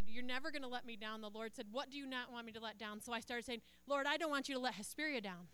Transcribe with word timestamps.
said, 0.00 0.12
You're 0.12 0.24
never 0.24 0.50
going 0.50 0.62
to 0.62 0.68
let 0.68 0.86
me 0.86 0.96
down. 0.96 1.20
The 1.20 1.30
Lord 1.30 1.54
said, 1.54 1.66
What 1.70 1.90
do 1.90 1.98
you 1.98 2.06
not 2.06 2.32
want 2.32 2.46
me 2.46 2.52
to 2.52 2.60
let 2.60 2.78
down? 2.78 3.00
So 3.00 3.12
I 3.12 3.20
started 3.20 3.44
saying, 3.44 3.60
Lord, 3.86 4.06
I 4.06 4.16
don't 4.16 4.30
want 4.30 4.48
you 4.48 4.54
to 4.54 4.60
let 4.60 4.74
Hesperia 4.74 5.20
down. 5.20 5.48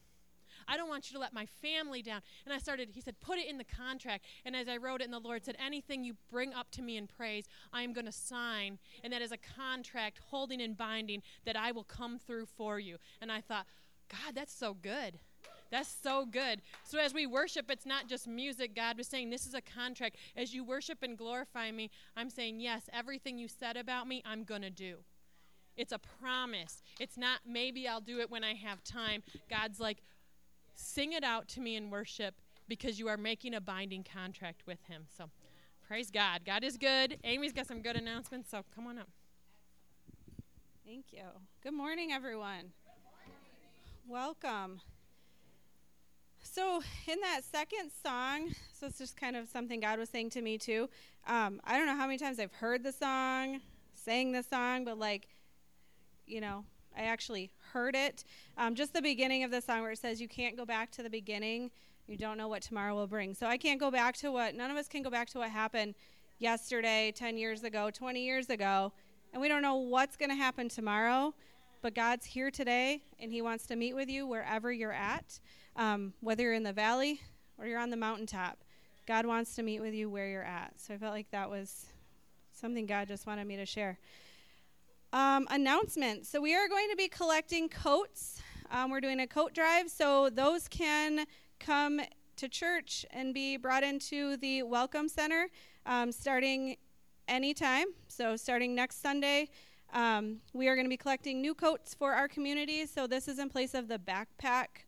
I 0.68 0.76
don't 0.76 0.88
want 0.88 1.10
you 1.10 1.14
to 1.14 1.20
let 1.20 1.32
my 1.32 1.46
family 1.46 2.02
down. 2.02 2.22
And 2.44 2.54
I 2.54 2.58
started, 2.58 2.88
he 2.92 3.00
said, 3.00 3.20
put 3.20 3.38
it 3.38 3.48
in 3.48 3.58
the 3.58 3.64
contract. 3.64 4.24
And 4.44 4.56
as 4.56 4.68
I 4.68 4.78
wrote 4.78 5.00
it, 5.00 5.04
and 5.04 5.12
the 5.12 5.18
Lord 5.18 5.44
said, 5.44 5.56
anything 5.64 6.02
you 6.02 6.14
bring 6.30 6.54
up 6.54 6.70
to 6.72 6.82
me 6.82 6.96
in 6.96 7.06
praise, 7.06 7.46
I 7.72 7.82
am 7.82 7.92
going 7.92 8.06
to 8.06 8.12
sign. 8.12 8.78
And 9.04 9.12
that 9.12 9.22
is 9.22 9.32
a 9.32 9.36
contract 9.36 10.20
holding 10.30 10.62
and 10.62 10.76
binding 10.76 11.22
that 11.44 11.56
I 11.56 11.72
will 11.72 11.84
come 11.84 12.18
through 12.18 12.46
for 12.46 12.80
you. 12.80 12.96
And 13.20 13.30
I 13.30 13.42
thought, 13.42 13.66
God, 14.08 14.34
that's 14.34 14.54
so 14.54 14.72
good. 14.74 15.18
That's 15.70 15.94
so 16.02 16.26
good. 16.26 16.62
So 16.84 16.98
as 16.98 17.12
we 17.12 17.26
worship, 17.26 17.70
it's 17.70 17.86
not 17.86 18.08
just 18.08 18.26
music. 18.28 18.74
God 18.74 18.98
was 18.98 19.08
saying, 19.08 19.30
This 19.30 19.46
is 19.46 19.54
a 19.54 19.60
contract. 19.60 20.16
As 20.36 20.54
you 20.54 20.64
worship 20.64 21.02
and 21.02 21.18
glorify 21.18 21.70
me, 21.70 21.90
I'm 22.16 22.30
saying, 22.30 22.60
Yes, 22.60 22.88
everything 22.92 23.38
you 23.38 23.48
said 23.48 23.76
about 23.76 24.06
me, 24.06 24.22
I'm 24.24 24.44
going 24.44 24.62
to 24.62 24.70
do. 24.70 24.98
It's 25.76 25.92
a 25.92 25.98
promise. 25.98 26.82
It's 26.98 27.18
not 27.18 27.40
maybe 27.46 27.86
I'll 27.86 28.00
do 28.00 28.20
it 28.20 28.30
when 28.30 28.44
I 28.44 28.54
have 28.54 28.82
time. 28.84 29.22
God's 29.50 29.80
like, 29.80 30.02
Sing 30.74 31.12
it 31.12 31.24
out 31.24 31.48
to 31.48 31.60
me 31.60 31.76
in 31.76 31.90
worship 31.90 32.34
because 32.68 32.98
you 32.98 33.08
are 33.08 33.16
making 33.16 33.54
a 33.54 33.60
binding 33.60 34.04
contract 34.04 34.62
with 34.66 34.82
Him. 34.84 35.06
So 35.16 35.30
praise 35.86 36.10
God. 36.10 36.42
God 36.44 36.64
is 36.64 36.76
good. 36.76 37.18
Amy's 37.24 37.52
got 37.52 37.66
some 37.66 37.80
good 37.80 37.96
announcements, 37.96 38.50
so 38.50 38.62
come 38.74 38.86
on 38.86 38.98
up. 38.98 39.08
Thank 40.86 41.06
you. 41.12 41.24
Good 41.62 41.74
morning, 41.74 42.12
everyone. 42.12 42.72
Welcome. 44.06 44.80
So, 46.52 46.80
in 47.06 47.20
that 47.20 47.40
second 47.44 47.90
song, 48.04 48.54
so 48.72 48.86
it's 48.86 48.98
just 48.98 49.16
kind 49.16 49.36
of 49.36 49.48
something 49.48 49.80
God 49.80 49.98
was 49.98 50.08
saying 50.08 50.30
to 50.30 50.42
me 50.42 50.58
too. 50.58 50.88
Um, 51.26 51.60
I 51.64 51.76
don't 51.76 51.86
know 51.86 51.96
how 51.96 52.06
many 52.06 52.18
times 52.18 52.38
I've 52.38 52.52
heard 52.52 52.82
the 52.82 52.92
song, 52.92 53.60
sang 53.94 54.32
the 54.32 54.42
song, 54.42 54.84
but 54.84 54.98
like, 54.98 55.28
you 56.26 56.40
know, 56.40 56.64
I 56.96 57.02
actually 57.02 57.50
heard 57.72 57.94
it. 57.94 58.24
Um, 58.56 58.74
just 58.74 58.94
the 58.94 59.02
beginning 59.02 59.42
of 59.42 59.50
the 59.50 59.60
song 59.60 59.82
where 59.82 59.90
it 59.90 59.98
says, 59.98 60.20
You 60.20 60.28
can't 60.28 60.56
go 60.56 60.64
back 60.64 60.90
to 60.92 61.02
the 61.02 61.10
beginning. 61.10 61.70
You 62.06 62.16
don't 62.16 62.38
know 62.38 62.48
what 62.48 62.62
tomorrow 62.62 62.94
will 62.94 63.08
bring. 63.08 63.34
So 63.34 63.46
I 63.46 63.56
can't 63.58 63.80
go 63.80 63.90
back 63.90 64.16
to 64.18 64.30
what, 64.30 64.54
none 64.54 64.70
of 64.70 64.76
us 64.76 64.86
can 64.86 65.02
go 65.02 65.10
back 65.10 65.28
to 65.30 65.38
what 65.38 65.50
happened 65.50 65.94
yesterday, 66.38 67.12
10 67.14 67.36
years 67.36 67.64
ago, 67.64 67.90
20 67.90 68.24
years 68.24 68.50
ago. 68.50 68.92
And 69.32 69.42
we 69.42 69.48
don't 69.48 69.62
know 69.62 69.76
what's 69.76 70.16
going 70.16 70.30
to 70.30 70.36
happen 70.36 70.68
tomorrow. 70.68 71.34
But 71.82 71.94
God's 71.94 72.24
here 72.24 72.50
today, 72.50 73.02
and 73.18 73.32
He 73.32 73.42
wants 73.42 73.66
to 73.66 73.76
meet 73.76 73.94
with 73.94 74.08
you 74.08 74.26
wherever 74.26 74.72
you're 74.72 74.92
at, 74.92 75.38
um, 75.76 76.14
whether 76.20 76.42
you're 76.42 76.54
in 76.54 76.62
the 76.62 76.72
valley 76.72 77.20
or 77.58 77.66
you're 77.66 77.78
on 77.78 77.90
the 77.90 77.96
mountaintop. 77.96 78.58
God 79.06 79.26
wants 79.26 79.54
to 79.56 79.62
meet 79.62 79.80
with 79.80 79.94
you 79.94 80.10
where 80.10 80.28
you're 80.28 80.42
at. 80.42 80.72
So 80.76 80.94
I 80.94 80.98
felt 80.98 81.12
like 81.12 81.30
that 81.30 81.48
was 81.48 81.86
something 82.52 82.86
God 82.86 83.08
just 83.08 83.26
wanted 83.26 83.46
me 83.46 83.56
to 83.56 83.66
share. 83.66 83.98
Um, 85.12 85.46
announcement. 85.50 86.26
So 86.26 86.40
we 86.40 86.54
are 86.54 86.68
going 86.68 86.90
to 86.90 86.96
be 86.96 87.08
collecting 87.08 87.68
coats. 87.68 88.42
Um, 88.70 88.90
we're 88.90 89.00
doing 89.00 89.20
a 89.20 89.26
coat 89.26 89.54
drive, 89.54 89.88
so 89.88 90.28
those 90.28 90.66
can 90.66 91.24
come 91.60 92.00
to 92.36 92.48
church 92.48 93.06
and 93.10 93.32
be 93.32 93.56
brought 93.56 93.84
into 93.84 94.36
the 94.38 94.64
Welcome 94.64 95.08
Center 95.08 95.48
um, 95.86 96.10
starting 96.10 96.76
anytime. 97.28 97.86
So 98.08 98.36
starting 98.36 98.74
next 98.74 99.00
Sunday, 99.00 99.48
um, 99.92 100.38
we 100.52 100.68
are 100.68 100.74
going 100.74 100.84
to 100.84 100.90
be 100.90 100.96
collecting 100.96 101.40
new 101.40 101.54
coats 101.54 101.94
for 101.94 102.12
our 102.12 102.26
community. 102.28 102.86
So 102.86 103.06
this 103.06 103.28
is 103.28 103.38
in 103.38 103.48
place 103.48 103.72
of 103.72 103.88
the 103.88 103.98
backpack 103.98 104.85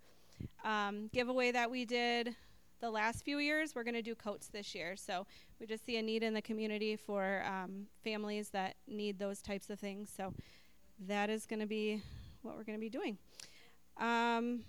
um, 0.64 1.08
giveaway 1.12 1.50
that 1.52 1.70
we 1.70 1.84
did 1.84 2.34
the 2.80 2.90
last 2.90 3.24
few 3.24 3.38
years. 3.38 3.74
We're 3.74 3.84
going 3.84 3.94
to 3.94 4.02
do 4.02 4.14
coats 4.14 4.48
this 4.48 4.74
year. 4.74 4.96
So 4.96 5.26
we 5.60 5.66
just 5.66 5.84
see 5.84 5.96
a 5.96 6.02
need 6.02 6.22
in 6.22 6.34
the 6.34 6.42
community 6.42 6.96
for 6.96 7.42
um, 7.44 7.86
families 8.04 8.50
that 8.50 8.76
need 8.86 9.18
those 9.18 9.40
types 9.40 9.70
of 9.70 9.78
things. 9.78 10.10
So 10.14 10.34
that 11.06 11.30
is 11.30 11.46
going 11.46 11.60
to 11.60 11.66
be 11.66 12.02
what 12.42 12.56
we're 12.56 12.64
going 12.64 12.78
to 12.78 12.80
be 12.80 12.90
doing. 12.90 13.18
Um, 13.98 14.60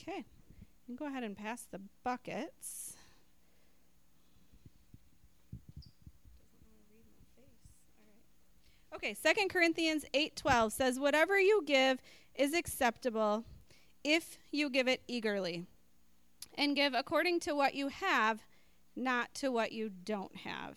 okay, 0.00 0.18
you 0.18 0.86
can 0.86 0.96
go 0.96 1.06
ahead 1.06 1.24
and 1.24 1.36
pass 1.36 1.66
the 1.70 1.80
buckets. 2.04 2.94
Okay, 8.94 9.14
Second 9.14 9.48
Corinthians 9.48 10.04
8:12 10.12 10.72
says 10.72 10.98
whatever 10.98 11.38
you 11.38 11.62
give 11.64 12.00
is 12.34 12.52
acceptable 12.52 13.44
if 14.08 14.38
you 14.50 14.70
give 14.70 14.88
it 14.88 15.02
eagerly. 15.06 15.66
And 16.56 16.74
give 16.74 16.94
according 16.94 17.40
to 17.40 17.54
what 17.54 17.74
you 17.74 17.88
have, 17.88 18.40
not 18.96 19.32
to 19.34 19.52
what 19.52 19.70
you 19.70 19.90
don't 19.90 20.34
have. 20.38 20.76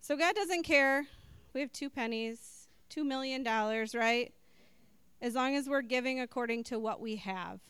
So 0.00 0.16
God 0.16 0.34
doesn't 0.34 0.62
care. 0.62 1.06
We 1.52 1.60
have 1.60 1.70
two 1.72 1.90
pennies, 1.90 2.66
two 2.88 3.04
million 3.04 3.42
dollars, 3.42 3.94
right? 3.94 4.32
As 5.20 5.34
long 5.34 5.54
as 5.54 5.68
we're 5.68 5.82
giving 5.82 6.20
according 6.20 6.64
to 6.64 6.78
what 6.78 7.00
we 7.00 7.16
have, 7.16 7.60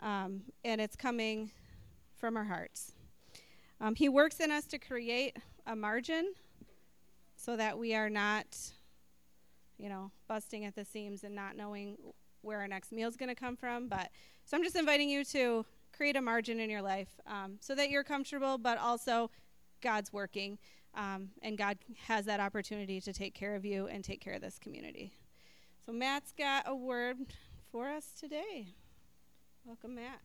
um, 0.00 0.42
and 0.64 0.80
it's 0.80 0.94
coming 0.94 1.50
from 2.14 2.36
our 2.36 2.44
hearts. 2.44 2.92
Um, 3.80 3.94
he 3.94 4.08
works 4.08 4.40
in 4.40 4.50
us 4.50 4.66
to 4.66 4.78
create 4.78 5.36
a 5.66 5.74
margin 5.74 6.34
so 7.36 7.56
that 7.56 7.78
we 7.78 7.94
are 7.94 8.10
not, 8.10 8.46
you 9.78 9.88
know, 9.88 10.10
busting 10.28 10.64
at 10.64 10.74
the 10.74 10.84
seams 10.84 11.24
and 11.24 11.34
not 11.34 11.56
knowing 11.56 11.96
where 12.42 12.60
our 12.60 12.68
next 12.68 12.92
meal 12.92 13.08
is 13.08 13.16
going 13.16 13.28
to 13.28 13.34
come 13.34 13.56
from. 13.56 13.88
But 13.88 14.10
so 14.44 14.56
I'm 14.56 14.62
just 14.62 14.76
inviting 14.76 15.08
you 15.08 15.24
to 15.26 15.64
create 15.96 16.16
a 16.16 16.22
margin 16.22 16.60
in 16.60 16.70
your 16.70 16.82
life 16.82 17.20
um, 17.26 17.58
so 17.60 17.74
that 17.74 17.90
you're 17.90 18.04
comfortable, 18.04 18.58
but 18.58 18.78
also 18.78 19.30
God's 19.80 20.12
working. 20.12 20.58
Um, 20.94 21.30
and 21.40 21.56
God 21.56 21.78
has 22.06 22.26
that 22.26 22.40
opportunity 22.40 23.00
to 23.00 23.12
take 23.12 23.34
care 23.34 23.54
of 23.54 23.64
you 23.64 23.86
and 23.86 24.04
take 24.04 24.20
care 24.20 24.34
of 24.34 24.42
this 24.42 24.58
community. 24.58 25.14
So, 25.86 25.92
Matt's 25.92 26.32
got 26.36 26.64
a 26.66 26.74
word 26.74 27.16
for 27.70 27.88
us 27.88 28.08
today. 28.18 28.66
Welcome, 29.64 29.94
Matt. 29.94 30.20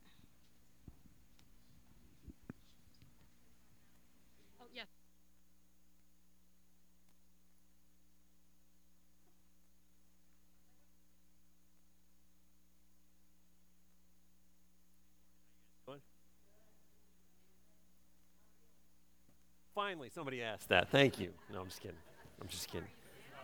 Finally, 19.78 20.10
somebody 20.10 20.42
asked 20.42 20.70
that. 20.70 20.90
Thank 20.90 21.20
you. 21.20 21.30
No, 21.54 21.62
I'm 21.62 21.68
just 21.68 21.82
kidding. 21.82 22.00
I'm 22.42 22.48
just 22.48 22.68
kidding. 22.68 22.88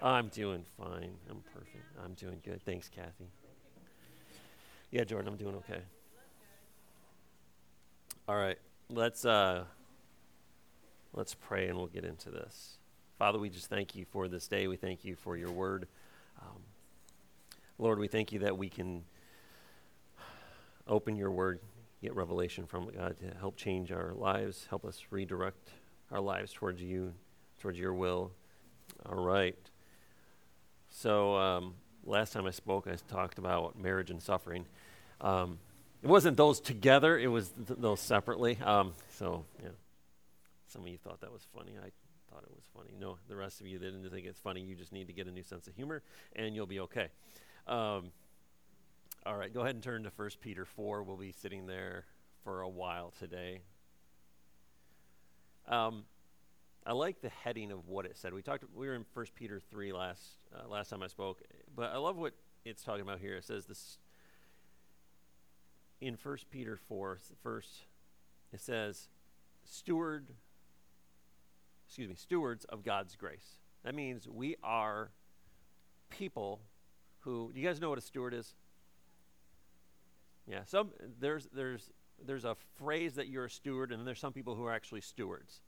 I'm 0.02 0.30
doing 0.30 0.66
fine. 0.80 1.12
I'm 1.30 1.44
perfect. 1.54 1.86
I'm 2.04 2.14
doing 2.16 2.42
good. 2.44 2.60
Thanks, 2.66 2.90
Kathy. 2.90 3.30
Yeah, 4.90 5.04
Jordan, 5.04 5.28
I'm 5.28 5.38
doing 5.38 5.54
okay. 5.58 5.82
All 8.28 8.36
right, 8.36 8.58
let's 8.90 9.26
uh, 9.26 9.66
let's 11.14 11.36
pray 11.36 11.68
and 11.68 11.78
we'll 11.78 11.86
get 11.86 12.04
into 12.04 12.32
this. 12.32 12.80
Father, 13.20 13.38
we 13.38 13.52
just 13.52 13.68
thank 13.68 13.94
you 13.94 14.04
for 14.04 14.28
this 14.28 14.48
day. 14.48 14.66
We 14.66 14.76
thank 14.76 15.06
you 15.06 15.16
for 15.16 15.38
your 15.38 15.52
word. 15.52 15.88
Um, 16.42 16.64
Lord, 17.78 18.00
we 18.00 18.08
thank 18.08 18.32
you 18.32 18.40
that 18.40 18.58
we 18.58 18.70
can 18.70 19.04
open 20.88 21.16
your 21.16 21.30
word, 21.30 21.60
get 22.02 22.16
revelation 22.16 22.66
from 22.66 22.90
God 22.90 23.18
to 23.20 23.38
help 23.38 23.56
change 23.56 23.92
our 23.92 24.14
lives, 24.16 24.66
help 24.68 24.84
us 24.84 25.00
redirect 25.12 25.70
our 26.14 26.22
lives 26.22 26.54
towards 26.54 26.82
you, 26.82 27.14
towards 27.60 27.78
your 27.78 27.94
will. 27.94 28.32
All 29.06 29.22
right. 29.22 29.58
So 30.90 31.36
um, 31.36 31.74
last 32.06 32.34
time 32.34 32.46
I 32.46 32.52
spoke, 32.52 32.88
I 32.88 32.96
talked 33.12 33.40
about 33.40 33.78
marriage 33.78 34.12
and 34.12 34.22
suffering. 34.22 34.66
Um, 35.20 35.58
it 36.04 36.08
wasn't 36.08 36.38
those 36.38 36.60
together; 36.60 37.18
it 37.18 37.28
was 37.28 37.50
th- 37.50 37.80
those 37.80 38.00
separately. 38.00 38.60
Um, 38.64 38.94
so 39.10 39.46
yeah, 39.62 39.70
some 40.68 40.84
of 40.84 40.88
you 40.88 40.98
thought 40.98 41.22
that 41.22 41.32
was 41.32 41.48
funny. 41.56 41.72
I 41.80 41.90
thought 42.32 42.44
it 42.44 42.54
was 42.56 42.66
funny. 42.76 42.92
No, 43.00 43.18
the 43.28 43.36
rest 43.36 43.60
of 43.60 43.68
you 43.68 43.80
didn't 43.80 44.08
think 44.12 44.28
it's 44.28 44.40
funny. 44.40 44.62
You 44.62 44.76
just 44.76 44.92
need 44.92 45.08
to 45.08 45.14
get 45.14 45.28
a 45.28 45.32
new 45.32 45.44
sense 45.44 45.68
of 45.68 45.76
humor, 45.76 46.04
and 46.36 46.54
you'll 46.54 46.68
be 46.68 46.82
okay. 46.82 47.08
Um, 47.66 48.12
all 49.26 49.38
right, 49.38 49.52
go 49.52 49.62
ahead 49.62 49.74
and 49.74 49.84
turn 49.84 50.04
to 50.04 50.12
1 50.16 50.30
Peter 50.42 50.66
4. 50.66 51.02
We'll 51.04 51.16
be 51.16 51.32
sitting 51.32 51.66
there 51.66 52.06
for 52.44 52.62
a 52.62 52.70
while 52.70 53.14
today. 53.18 53.62
Um, 55.68 56.06
I 56.86 56.94
like 56.94 57.22
the 57.22 57.30
heading 57.30 57.72
of 57.72 57.88
what 57.88 58.06
it 58.06 58.18
said. 58.18 58.34
We 58.34 58.42
talked. 58.42 58.66
We 58.76 58.88
were 58.88 58.96
in 58.96 59.06
First 59.14 59.36
Peter 59.36 59.60
three 59.60 59.94
last 59.94 60.22
uh, 60.54 60.68
last 60.68 60.90
time 60.90 61.02
I 61.02 61.08
spoke, 61.08 61.42
but 61.76 61.92
I 61.92 61.98
love 61.98 62.18
what 62.18 62.34
it's 62.66 62.84
talking 62.84 63.02
about 63.02 63.20
here. 63.20 63.36
It 63.38 63.46
says 63.46 63.66
this 63.66 63.98
in 66.02 66.18
First 66.18 66.50
Peter 66.50 66.76
four. 66.76 67.20
First, 67.42 67.86
it 68.52 68.60
says, 68.60 69.10
"Steward." 69.64 70.28
Excuse 71.86 72.10
me, 72.10 72.16
stewards 72.16 72.66
of 72.66 72.84
God's 72.84 73.16
grace. 73.16 73.60
That 73.84 73.94
means 73.94 74.28
we 74.28 74.56
are 74.64 75.12
people 76.10 76.62
who. 77.20 77.52
Do 77.54 77.62
you 77.62 77.68
guys 77.68 77.80
know 77.80 77.90
what 77.90 78.00
a 78.00 78.02
steward 78.02 78.34
is? 78.34 78.56
Yeah. 80.48 80.64
Some 80.66 80.92
there's 81.20 81.48
there's 81.54 81.92
there's 82.26 82.46
a 82.46 82.56
phrase 82.78 83.16
that 83.16 83.28
you're 83.28 83.46
a 83.46 83.50
steward, 83.50 83.92
and 83.92 84.06
there's 84.06 84.20
some 84.20 84.34
people 84.34 84.56
who 84.56 84.66
are 84.66 84.74
actually 84.74 85.02
stewards. 85.02 85.62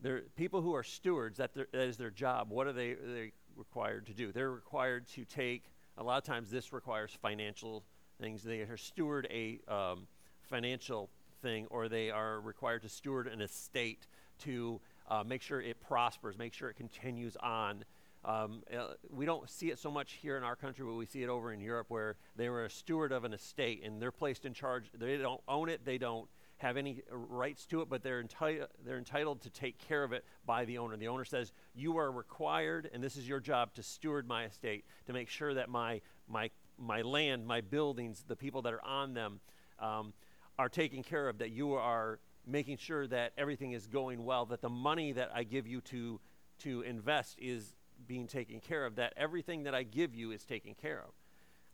there 0.00 0.22
people 0.36 0.60
who 0.60 0.74
are 0.74 0.82
stewards, 0.82 1.38
that, 1.38 1.54
that 1.54 1.74
is 1.74 1.96
their 1.96 2.10
job. 2.10 2.50
What 2.50 2.66
are 2.66 2.72
they, 2.72 2.90
are 2.92 3.14
they 3.14 3.32
required 3.56 4.06
to 4.06 4.12
do? 4.12 4.32
They're 4.32 4.50
required 4.50 5.06
to 5.08 5.24
take, 5.24 5.64
a 5.96 6.02
lot 6.02 6.18
of 6.18 6.24
times 6.24 6.50
this 6.50 6.72
requires 6.72 7.10
financial 7.20 7.84
things. 8.20 8.42
They 8.42 8.60
are 8.60 8.76
steward 8.76 9.26
a 9.30 9.60
um, 9.68 10.06
financial 10.42 11.10
thing, 11.42 11.66
or 11.70 11.88
they 11.88 12.10
are 12.10 12.40
required 12.40 12.82
to 12.82 12.88
steward 12.88 13.26
an 13.26 13.40
estate 13.40 14.06
to 14.40 14.80
uh, 15.08 15.22
make 15.24 15.42
sure 15.42 15.60
it 15.60 15.80
prospers, 15.80 16.36
make 16.36 16.52
sure 16.52 16.68
it 16.68 16.76
continues 16.76 17.36
on. 17.42 17.84
Um, 18.26 18.64
uh, 18.76 18.88
we 19.08 19.24
don't 19.24 19.48
see 19.48 19.70
it 19.70 19.78
so 19.78 19.88
much 19.88 20.14
here 20.14 20.36
in 20.36 20.42
our 20.42 20.56
country, 20.56 20.84
but 20.84 20.94
we 20.94 21.06
see 21.06 21.22
it 21.22 21.28
over 21.28 21.52
in 21.52 21.60
Europe 21.60 21.86
where 21.90 22.16
they 22.34 22.48
were 22.48 22.64
a 22.64 22.70
steward 22.70 23.12
of 23.12 23.22
an 23.22 23.32
estate 23.32 23.84
and 23.84 24.02
they're 24.02 24.10
placed 24.10 24.44
in 24.44 24.52
charge. 24.52 24.90
They 24.92 25.16
don't 25.16 25.40
own 25.46 25.68
it, 25.68 25.84
they 25.84 25.96
don't 25.96 26.28
have 26.56 26.76
any 26.76 27.02
rights 27.10 27.66
to 27.66 27.82
it, 27.82 27.88
but 27.88 28.02
they're, 28.02 28.22
enti- 28.22 28.66
they're 28.84 28.98
entitled 28.98 29.42
to 29.42 29.50
take 29.50 29.78
care 29.78 30.02
of 30.02 30.12
it 30.12 30.24
by 30.44 30.64
the 30.64 30.78
owner. 30.78 30.96
The 30.96 31.06
owner 31.06 31.24
says, 31.24 31.52
You 31.72 31.98
are 31.98 32.10
required, 32.10 32.90
and 32.92 33.00
this 33.00 33.16
is 33.16 33.28
your 33.28 33.38
job, 33.38 33.74
to 33.74 33.82
steward 33.82 34.26
my 34.26 34.46
estate, 34.46 34.84
to 35.06 35.12
make 35.12 35.28
sure 35.28 35.54
that 35.54 35.68
my, 35.68 36.00
my, 36.28 36.50
my 36.78 37.02
land, 37.02 37.46
my 37.46 37.60
buildings, 37.60 38.24
the 38.26 38.36
people 38.36 38.62
that 38.62 38.72
are 38.72 38.84
on 38.84 39.14
them, 39.14 39.38
um, 39.78 40.12
are 40.58 40.68
taken 40.68 41.04
care 41.04 41.28
of, 41.28 41.38
that 41.38 41.50
you 41.50 41.74
are 41.74 42.18
making 42.44 42.78
sure 42.78 43.06
that 43.06 43.32
everything 43.38 43.72
is 43.72 43.86
going 43.86 44.24
well, 44.24 44.46
that 44.46 44.62
the 44.62 44.68
money 44.68 45.12
that 45.12 45.30
I 45.32 45.44
give 45.44 45.66
you 45.66 45.80
to, 45.82 46.18
to 46.60 46.80
invest 46.82 47.36
is 47.38 47.75
being 48.06 48.26
taken 48.26 48.60
care 48.60 48.84
of, 48.86 48.96
that 48.96 49.12
everything 49.16 49.64
that 49.64 49.74
I 49.74 49.82
give 49.82 50.14
you 50.14 50.30
is 50.32 50.44
taken 50.44 50.74
care 50.74 51.02
of. 51.06 51.12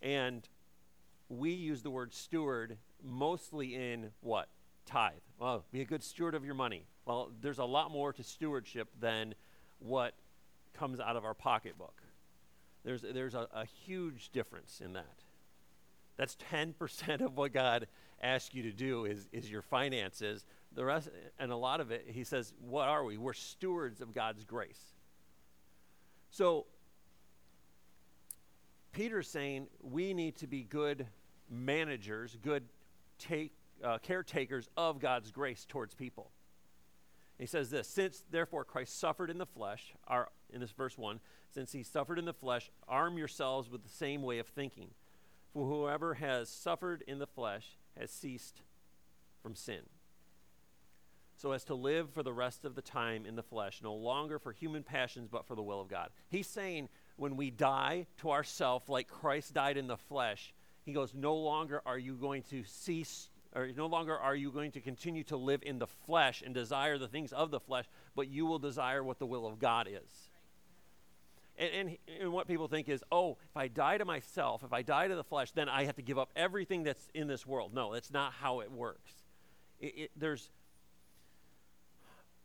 And 0.00 0.48
we 1.28 1.50
use 1.50 1.82
the 1.82 1.90
word 1.90 2.12
steward 2.12 2.78
mostly 3.02 3.74
in 3.74 4.10
what? 4.20 4.48
tithe. 4.86 5.12
Well, 5.38 5.64
be 5.72 5.80
a 5.80 5.84
good 5.84 6.02
steward 6.02 6.34
of 6.34 6.44
your 6.44 6.54
money. 6.54 6.84
Well, 7.04 7.30
there's 7.40 7.58
a 7.58 7.64
lot 7.64 7.90
more 7.90 8.12
to 8.12 8.22
stewardship 8.22 8.88
than 9.00 9.34
what 9.78 10.14
comes 10.74 11.00
out 11.00 11.16
of 11.16 11.24
our 11.24 11.34
pocketbook. 11.34 12.02
There's, 12.84 13.02
there's 13.02 13.34
a, 13.34 13.48
a 13.52 13.64
huge 13.64 14.30
difference 14.30 14.80
in 14.84 14.94
that. 14.94 15.22
That's 16.16 16.36
10% 16.52 17.20
of 17.24 17.36
what 17.36 17.52
God 17.52 17.86
asks 18.22 18.54
you 18.54 18.62
to 18.64 18.72
do 18.72 19.04
is, 19.04 19.28
is 19.32 19.50
your 19.50 19.62
finances. 19.62 20.44
The 20.74 20.84
rest, 20.84 21.08
and 21.38 21.52
a 21.52 21.56
lot 21.56 21.80
of 21.80 21.90
it, 21.90 22.06
he 22.08 22.24
says, 22.24 22.52
what 22.60 22.88
are 22.88 23.04
we? 23.04 23.16
We're 23.18 23.32
stewards 23.32 24.00
of 24.00 24.14
God's 24.14 24.44
grace. 24.44 24.91
So, 26.32 26.64
Peter's 28.92 29.28
saying 29.28 29.66
we 29.82 30.14
need 30.14 30.36
to 30.36 30.46
be 30.46 30.62
good 30.62 31.06
managers, 31.50 32.38
good 32.40 32.64
take 33.18 33.52
uh, 33.84 33.98
caretakers 33.98 34.70
of 34.74 34.98
God's 34.98 35.30
grace 35.30 35.66
towards 35.68 35.94
people. 35.94 36.30
he 37.38 37.44
says 37.44 37.68
this 37.68 37.86
Since 37.86 38.24
therefore 38.30 38.64
Christ 38.64 38.98
suffered 38.98 39.28
in 39.28 39.36
the 39.36 39.46
flesh, 39.46 39.92
our, 40.08 40.30
in 40.50 40.60
this 40.60 40.70
verse 40.70 40.96
1, 40.96 41.20
since 41.52 41.72
he 41.72 41.82
suffered 41.82 42.18
in 42.18 42.24
the 42.24 42.32
flesh, 42.32 42.70
arm 42.88 43.18
yourselves 43.18 43.68
with 43.68 43.82
the 43.82 43.90
same 43.90 44.22
way 44.22 44.38
of 44.38 44.46
thinking. 44.46 44.88
For 45.52 45.66
whoever 45.68 46.14
has 46.14 46.48
suffered 46.48 47.04
in 47.06 47.18
the 47.18 47.26
flesh 47.26 47.76
has 47.98 48.10
ceased 48.10 48.62
from 49.42 49.54
sin. 49.54 49.82
So 51.42 51.50
as 51.50 51.64
to 51.64 51.74
live 51.74 52.10
for 52.10 52.22
the 52.22 52.32
rest 52.32 52.64
of 52.64 52.76
the 52.76 52.82
time 52.82 53.26
in 53.26 53.34
the 53.34 53.42
flesh, 53.42 53.80
no 53.82 53.94
longer 53.94 54.38
for 54.38 54.52
human 54.52 54.84
passions, 54.84 55.28
but 55.28 55.44
for 55.44 55.56
the 55.56 55.62
will 55.62 55.80
of 55.80 55.88
God. 55.88 56.10
He's 56.28 56.46
saying 56.46 56.88
when 57.16 57.36
we 57.36 57.50
die 57.50 58.06
to 58.18 58.30
ourself 58.30 58.88
like 58.88 59.08
Christ 59.08 59.52
died 59.52 59.76
in 59.76 59.88
the 59.88 59.96
flesh, 59.96 60.54
he 60.84 60.92
goes, 60.92 61.12
no 61.12 61.34
longer 61.34 61.82
are 61.84 61.98
you 61.98 62.14
going 62.14 62.44
to 62.50 62.62
cease 62.62 63.28
or 63.56 63.68
no 63.76 63.86
longer 63.86 64.16
are 64.16 64.36
you 64.36 64.52
going 64.52 64.70
to 64.70 64.80
continue 64.80 65.24
to 65.24 65.36
live 65.36 65.64
in 65.64 65.80
the 65.80 65.88
flesh 66.06 66.44
and 66.46 66.54
desire 66.54 66.96
the 66.96 67.08
things 67.08 67.32
of 67.32 67.50
the 67.50 67.58
flesh, 67.58 67.86
but 68.14 68.28
you 68.28 68.46
will 68.46 68.60
desire 68.60 69.02
what 69.02 69.18
the 69.18 69.26
will 69.26 69.44
of 69.44 69.58
God 69.58 69.88
is. 69.88 70.28
And, 71.58 71.70
and, 71.74 71.98
and, 72.20 72.32
what 72.32 72.46
people 72.46 72.68
think 72.68 72.88
is, 72.88 73.02
oh, 73.10 73.36
if 73.50 73.56
I 73.56 73.66
die 73.66 73.98
to 73.98 74.04
myself, 74.04 74.62
if 74.62 74.72
I 74.72 74.82
die 74.82 75.08
to 75.08 75.16
the 75.16 75.24
flesh, 75.24 75.50
then 75.50 75.68
I 75.68 75.86
have 75.86 75.96
to 75.96 76.02
give 76.02 76.20
up 76.20 76.30
everything 76.36 76.84
that's 76.84 77.08
in 77.14 77.26
this 77.26 77.44
world. 77.44 77.74
No, 77.74 77.92
that's 77.92 78.12
not 78.12 78.32
how 78.32 78.60
it 78.60 78.70
works. 78.70 79.12
It, 79.80 79.94
it, 79.98 80.10
there's, 80.16 80.48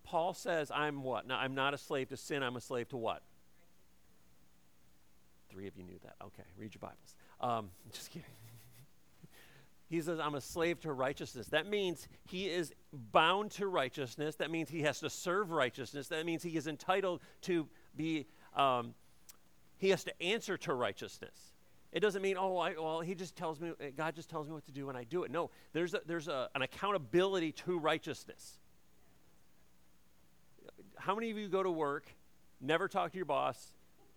Paul 0.08 0.34
says, 0.34 0.72
I'm 0.74 1.04
what? 1.04 1.28
Now, 1.28 1.38
I'm 1.38 1.54
not 1.54 1.74
a 1.74 1.78
slave 1.78 2.10
to 2.10 2.18
sin, 2.18 2.42
I'm 2.42 2.56
a 2.56 2.62
slave 2.62 2.88
to 2.90 2.98
what? 2.98 3.22
Three 5.50 5.68
of 5.68 5.76
you 5.76 5.84
knew 5.84 6.00
that. 6.04 6.16
Okay, 6.24 6.44
read 6.58 6.74
your 6.74 6.80
Bibles. 6.80 7.16
Um, 7.42 7.70
just 7.94 8.12
kidding. 8.12 8.28
He 9.90 10.02
says, 10.02 10.20
I'm 10.20 10.36
a 10.36 10.42
slave 10.42 10.82
to 10.82 10.92
righteousness. 10.92 11.48
That 11.48 11.66
means 11.66 12.10
he 12.26 12.48
is 12.48 12.74
bound 12.92 13.52
to 13.52 13.68
righteousness. 13.68 14.36
That 14.36 14.52
means 14.52 14.70
he 14.70 14.82
has 14.82 15.00
to 15.00 15.10
serve 15.10 15.50
righteousness. 15.50 16.10
That 16.10 16.26
means 16.26 16.44
he 16.44 16.58
is 16.58 16.68
entitled 16.68 17.22
to 17.44 17.70
be, 17.96 18.28
um, 18.54 18.96
he 19.78 19.88
has 19.92 20.04
to 20.04 20.22
answer 20.22 20.58
to 20.58 20.74
righteousness. 20.74 21.54
It 21.94 22.02
doesn't 22.02 22.22
mean, 22.22 22.36
oh, 22.38 22.58
I, 22.58 22.74
well, 22.74 23.00
he 23.00 23.16
just 23.16 23.38
tells 23.38 23.62
me, 23.62 23.72
God 23.96 24.14
just 24.14 24.30
tells 24.30 24.50
me 24.50 24.54
what 24.56 24.66
to 24.66 24.74
do 24.74 24.90
and 24.90 24.98
I 24.98 25.06
do 25.06 25.24
it. 25.24 25.32
No, 25.32 25.52
there's, 25.72 25.94
a, 25.94 26.02
there's 26.06 26.28
a, 26.28 26.50
an 26.54 26.64
accountability 26.64 27.54
to 27.54 27.80
righteousness. 27.80 28.60
How 30.98 31.16
many 31.16 31.32
of 31.32 31.38
you 31.38 31.48
go 31.48 31.64
to 31.64 31.72
work, 31.72 32.08
never 32.60 32.88
talk 32.88 33.12
to 33.12 33.18
your 33.18 33.26
boss, 33.26 33.74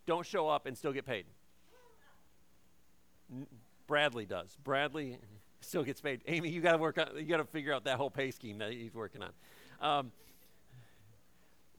don't 0.07 0.27
show 0.27 0.49
up, 0.49 0.67
and 0.67 0.77
still 0.77 0.93
get 0.93 1.07
paid? 1.07 1.27
Bradley 3.87 4.27
does. 4.27 4.57
Bradley, 4.65 5.19
still 5.61 5.83
gets 5.83 6.01
paid. 6.01 6.23
Amy, 6.27 6.49
you 6.49 6.61
got 6.61 6.73
to 6.73 6.79
work 6.79 6.99
on, 6.99 7.09
you 7.17 7.25
got 7.25 7.39
to 7.39 7.45
figure 7.45 7.73
out 7.73 7.85
that 7.85 7.97
whole 7.97 8.11
pay 8.11 8.31
scheme 8.31 8.59
that 8.59 8.73
he's 8.73 8.95
working 8.95 9.23
on. 9.23 9.33
Um, 9.81 10.13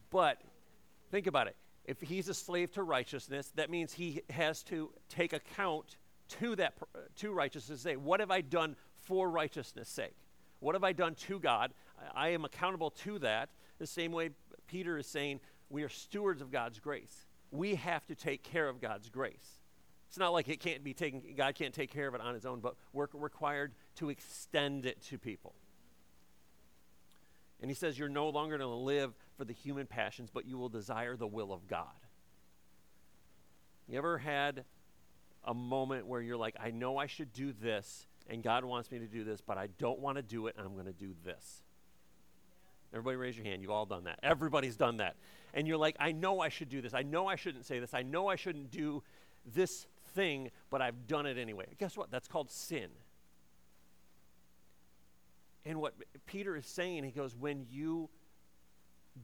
but 0.10 0.42
think 1.10 1.28
about 1.28 1.48
it. 1.48 1.56
If 1.86 2.00
he's 2.00 2.30
a 2.30 2.34
slave 2.34 2.72
to 2.74 2.84
righteousness, 2.84 3.52
that 3.56 3.70
means 3.70 3.94
he 3.94 4.22
has 4.30 4.64
to 4.64 4.92
take 5.10 5.34
account 5.34 5.98
to 6.40 6.56
that 6.58 6.74
to 7.18 7.32
righteousness. 7.32 7.82
Say, 7.82 7.96
what 7.96 8.20
have 8.20 8.32
I 8.32 8.42
done 8.42 8.76
for 8.96 9.30
righteousness' 9.30 9.90
sake? 9.90 10.16
What 10.60 10.76
have 10.76 10.84
I 10.84 10.94
done 10.94 11.16
to 11.16 11.40
God? 11.40 11.74
I 12.14 12.30
am 12.30 12.46
accountable 12.46 12.92
to 12.92 13.20
that. 13.20 13.50
The 13.80 13.88
same 13.88 14.12
way 14.12 14.30
Peter 14.72 14.98
is 14.98 15.06
saying, 15.06 15.42
we 15.70 15.84
are 15.84 15.90
stewards 15.90 16.42
of 16.42 16.50
God's 16.50 16.80
grace. 16.80 17.26
We 17.52 17.76
have 17.76 18.06
to 18.08 18.16
take 18.16 18.42
care 18.42 18.70
of 18.70 18.80
God's 18.80 19.10
grace. 19.10 19.60
It's 20.08 20.18
not 20.18 20.30
like 20.30 20.48
it 20.48 20.62
can't 20.62 20.84
be 20.84 20.94
taken, 20.94 21.22
God 21.36 21.56
can't 21.56 21.74
take 21.74 21.92
care 21.92 22.08
of 22.08 22.16
it 22.16 22.22
on 22.22 22.34
his 22.34 22.46
own, 22.46 22.62
but 22.62 22.76
we're 22.94 23.08
required 23.14 23.74
to 23.96 24.10
extend 24.10 24.86
it 24.86 25.02
to 25.04 25.18
people. 25.18 25.56
And 27.62 27.70
he 27.70 27.76
says, 27.76 28.00
You're 28.00 28.10
no 28.10 28.30
longer 28.30 28.58
going 28.58 28.70
to 28.70 28.76
live 28.76 29.14
for 29.38 29.46
the 29.46 29.54
human 29.54 29.88
passions, 29.88 30.30
but 30.34 30.46
you 30.46 30.58
will 30.58 30.70
desire 30.70 31.16
the 31.16 31.28
will 31.28 31.54
of 31.54 31.68
God. 31.68 31.86
You 33.88 33.98
ever 33.98 34.18
had 34.18 34.64
a 35.44 35.54
moment 35.54 36.08
where 36.08 36.22
you're 36.22 36.38
like, 36.38 36.56
I 36.62 36.72
know 36.72 36.98
I 36.98 37.08
should 37.08 37.34
do 37.34 37.54
this, 37.54 38.08
and 38.28 38.42
God 38.42 38.64
wants 38.64 38.90
me 38.90 39.00
to 39.00 39.08
do 39.08 39.24
this, 39.24 39.42
but 39.42 39.58
I 39.58 39.68
don't 39.78 40.00
want 40.00 40.16
to 40.16 40.22
do 40.22 40.48
it, 40.48 40.56
and 40.58 40.66
I'm 40.66 40.74
going 40.74 40.86
to 40.86 40.94
do 40.94 41.14
this? 41.26 41.62
Everybody 42.94 43.16
raise 43.18 43.38
your 43.38 43.46
hand. 43.46 43.62
You've 43.62 43.72
all 43.72 43.86
done 43.86 44.04
that. 44.06 44.20
Everybody's 44.22 44.76
done 44.76 44.98
that. 44.98 45.16
And 45.54 45.68
you're 45.68 45.78
like, 45.78 45.96
I 46.00 46.12
know 46.12 46.40
I 46.40 46.50
should 46.50 46.70
do 46.70 46.82
this. 46.82 46.94
I 46.94 47.04
know 47.04 47.28
I 47.28 47.36
shouldn't 47.36 47.66
say 47.66 47.80
this. 47.80 47.94
I 47.94 48.04
know 48.04 48.28
I 48.28 48.36
shouldn't 48.36 48.72
do 48.72 49.04
this 49.54 49.86
thing, 50.14 50.52
but 50.70 50.82
I've 50.82 51.08
done 51.08 51.26
it 51.26 51.38
anyway. 51.38 51.66
Guess 51.80 51.98
what? 51.98 52.12
That's 52.12 52.28
called 52.28 52.52
sin. 52.52 52.90
And 55.66 55.80
what 55.80 55.94
Peter 56.26 56.56
is 56.56 56.66
saying, 56.66 57.04
he 57.04 57.12
goes, 57.12 57.36
when 57.36 57.66
you 57.70 58.10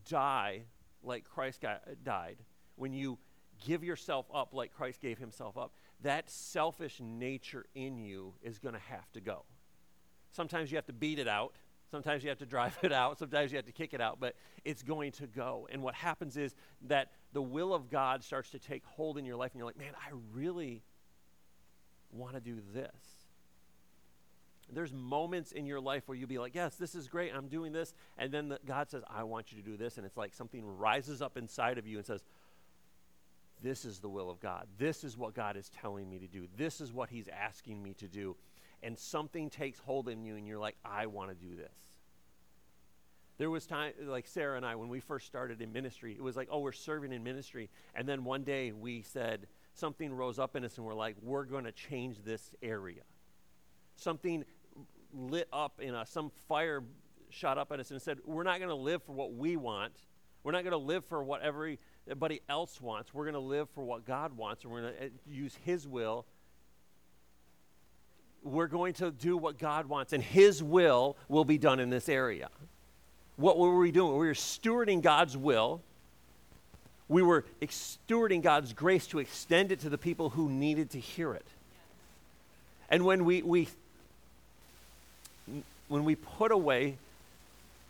die 0.10 0.64
like 1.04 1.24
Christ 1.24 1.64
died, 2.04 2.38
when 2.76 2.94
you 2.94 3.18
give 3.66 3.84
yourself 3.84 4.28
up 4.34 4.54
like 4.54 4.74
Christ 4.74 5.02
gave 5.02 5.18
himself 5.18 5.58
up, 5.58 5.74
that 6.04 6.30
selfish 6.30 7.00
nature 7.02 7.66
in 7.74 7.98
you 7.98 8.34
is 8.44 8.60
going 8.60 8.76
to 8.76 8.82
have 8.82 9.12
to 9.14 9.22
go. 9.22 9.46
Sometimes 10.32 10.72
you 10.72 10.78
have 10.78 10.86
to 10.86 10.94
beat 10.94 11.18
it 11.18 11.28
out. 11.28 11.54
Sometimes 11.90 12.24
you 12.24 12.30
have 12.30 12.40
to 12.40 12.46
drive 12.46 12.78
it 12.84 12.92
out. 12.92 13.20
Sometimes 13.20 13.52
you 13.52 13.58
have 13.58 13.66
to 13.66 13.72
kick 13.72 13.94
it 13.94 14.02
out, 14.02 14.20
but 14.20 14.36
it's 14.66 14.84
going 14.84 15.12
to 15.14 15.28
go. 15.28 15.68
And 15.72 15.82
what 15.82 15.96
happens 15.96 16.38
is 16.38 16.56
that 16.88 17.12
the 17.34 17.42
will 17.42 17.74
of 17.74 17.90
God 17.90 18.24
starts 18.24 18.50
to 18.52 18.60
take 18.60 18.86
hold 18.86 19.18
in 19.18 19.26
your 19.26 19.36
life, 19.36 19.52
and 19.52 19.60
you're 19.60 19.68
like, 19.68 19.78
man, 19.78 19.94
I 19.96 20.12
really 20.34 20.84
want 22.12 22.36
to 22.36 22.40
do 22.42 22.62
this. 22.74 23.28
There's 24.70 24.92
moments 24.92 25.54
in 25.54 25.66
your 25.66 25.80
life 25.80 26.04
where 26.08 26.18
you'll 26.18 26.28
be 26.28 26.40
like, 26.40 26.54
yes, 26.54 26.76
this 26.76 26.94
is 26.94 27.08
great, 27.08 27.34
I'm 27.34 27.48
doing 27.48 27.72
this. 27.72 27.94
And 28.18 28.34
then 28.34 28.50
the, 28.50 28.60
God 28.66 28.90
says, 28.90 29.02
I 29.10 29.24
want 29.24 29.52
you 29.52 29.58
to 29.58 29.64
do 29.64 29.78
this. 29.78 29.98
And 29.98 30.06
it's 30.06 30.18
like 30.18 30.34
something 30.34 30.66
rises 30.78 31.22
up 31.22 31.38
inside 31.38 31.78
of 31.78 31.88
you 31.88 31.98
and 31.98 32.06
says, 32.06 32.22
this 33.64 33.86
is 33.86 34.00
the 34.00 34.10
will 34.10 34.30
of 34.30 34.40
God. 34.40 34.68
This 34.78 35.04
is 35.04 35.18
what 35.18 35.34
God 35.34 35.56
is 35.58 35.70
telling 35.70 36.10
me 36.10 36.20
to 36.20 36.28
do. 36.28 36.48
This 36.58 36.82
is 36.82 36.92
what 36.92 37.10
He's 37.10 37.28
asking 37.28 37.82
me 37.82 37.94
to 37.96 38.08
do 38.08 38.36
and 38.84 38.98
something 38.98 39.50
takes 39.50 39.80
hold 39.80 40.10
in 40.10 40.24
you 40.24 40.36
and 40.36 40.48
you're 40.48 40.60
like, 40.60 40.78
I 40.86 41.08
want 41.08 41.30
to 41.30 41.36
do 41.36 41.56
this. 41.56 41.74
There 43.38 43.50
was 43.50 43.68
time, 43.68 43.94
like 44.06 44.26
Sarah 44.28 44.58
and 44.58 44.66
I, 44.66 44.76
when 44.76 44.90
we 44.90 45.00
first 45.00 45.28
started 45.28 45.62
in 45.62 45.72
ministry, 45.72 46.14
it 46.14 46.24
was 46.24 46.36
like, 46.36 46.48
oh, 46.52 46.60
we're 46.60 46.72
serving 46.72 47.12
in 47.12 47.24
ministry. 47.24 47.70
And 47.94 48.08
then 48.08 48.24
one 48.24 48.44
day 48.44 48.72
we 48.72 49.04
said, 49.04 49.48
something 49.74 50.12
rose 50.12 50.40
up 50.40 50.56
in 50.56 50.66
us 50.66 50.78
and 50.78 50.86
we're 50.86 50.96
like, 50.96 51.16
we're 51.22 51.46
going 51.46 51.66
to 51.66 51.72
change 51.72 52.24
this 52.24 52.56
area. 52.64 53.04
Something 53.96 54.44
lit 55.14 55.48
up 55.54 55.80
in 55.80 55.94
us, 55.94 56.10
some 56.10 56.32
fire 56.48 56.84
shot 57.30 57.58
up 57.58 57.72
in 57.72 57.80
us 57.80 57.92
and 57.92 58.02
said, 58.02 58.18
we're 58.26 58.44
not 58.44 58.58
going 58.58 58.70
to 58.70 58.76
live 58.76 59.04
for 59.04 59.14
what 59.14 59.34
we 59.34 59.56
want. 59.56 59.94
We're 60.44 60.52
not 60.54 60.64
going 60.64 60.72
to 60.72 60.78
live 60.78 61.06
for 61.06 61.24
what 61.24 61.42
everybody 61.42 62.42
else 62.48 62.80
wants. 62.80 63.14
We're 63.14 63.26
going 63.26 63.34
to 63.34 63.40
live 63.40 63.70
for 63.72 63.84
what 63.84 64.06
God 64.06 64.38
wants, 64.38 64.64
and 64.64 64.72
we're 64.72 64.82
going 64.82 64.94
to 64.94 65.06
uh, 65.08 65.10
use 65.26 65.58
His 65.66 65.88
will. 65.88 66.26
We're 68.48 68.68
going 68.68 68.94
to 68.96 69.12
do 69.12 69.38
what 69.38 69.58
God 69.58 69.88
wants, 69.88 70.14
and 70.14 70.24
His 70.24 70.64
will 70.64 71.16
will 71.28 71.46
be 71.46 71.58
done 71.58 71.80
in 71.80 71.90
this 71.90 72.10
area. 72.10 72.50
What 73.36 73.58
were 73.58 73.78
we 73.78 73.92
doing? 73.92 74.18
We 74.18 74.28
were 74.28 74.34
stewarding 74.34 75.02
God's 75.02 75.38
will. 75.38 75.82
We 77.08 77.22
were 77.22 77.46
stewarding 77.62 78.42
God's 78.42 78.74
grace 78.74 79.08
to 79.08 79.20
extend 79.20 79.72
it 79.72 79.82
to 79.82 79.90
the 79.90 79.98
people 79.98 80.30
who 80.30 80.50
needed 80.50 80.90
to 80.92 81.00
hear 81.00 81.34
it. 81.34 81.46
And 82.90 83.06
when 83.06 83.26
we, 83.26 83.42
we 83.42 83.68
when 85.88 86.04
we 86.04 86.16
put 86.16 86.52
away 86.52 86.98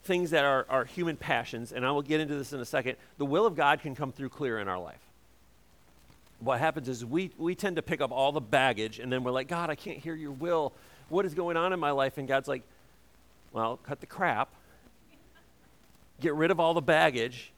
things 0.04 0.32
that 0.32 0.46
are, 0.46 0.66
are 0.70 0.86
human 0.86 1.18
passions, 1.18 1.72
and 1.72 1.86
I 1.86 1.92
will 1.92 2.02
get 2.02 2.20
into 2.20 2.36
this 2.36 2.54
in 2.54 2.60
a 2.60 2.66
second, 2.66 2.96
the 3.18 3.26
will 3.26 3.46
of 3.46 3.56
God 3.56 3.82
can 3.82 3.96
come 3.96 4.12
through 4.12 4.30
clear 4.30 4.60
in 4.60 4.68
our 4.68 4.80
life. 4.80 5.07
What 6.40 6.60
happens 6.60 6.88
is 6.88 7.04
we, 7.04 7.32
we 7.38 7.56
tend 7.56 7.78
to 7.78 7.82
pick 7.82 8.00
up 8.00 8.12
all 8.12 8.32
the 8.32 8.42
baggage, 8.42 9.00
and 9.00 9.12
then 9.12 9.24
we're 9.24 9.32
like, 9.32 9.48
God, 9.48 9.70
I 9.70 9.76
can't 9.76 9.98
hear 9.98 10.16
your 10.16 10.32
will. 10.32 10.74
What 11.10 11.26
is 11.26 11.34
going 11.34 11.58
on 11.58 11.74
in 11.74 11.80
my 11.80 11.92
life? 11.92 12.18
And 12.18 12.28
God's 12.28 12.48
like, 12.48 12.64
well, 13.52 13.78
cut 13.78 14.00
the 14.02 14.06
crap, 14.06 14.50
get 16.20 16.36
rid 16.36 16.52
of 16.52 16.60
all 16.60 16.74
the 16.74 16.82
baggage, 16.82 17.52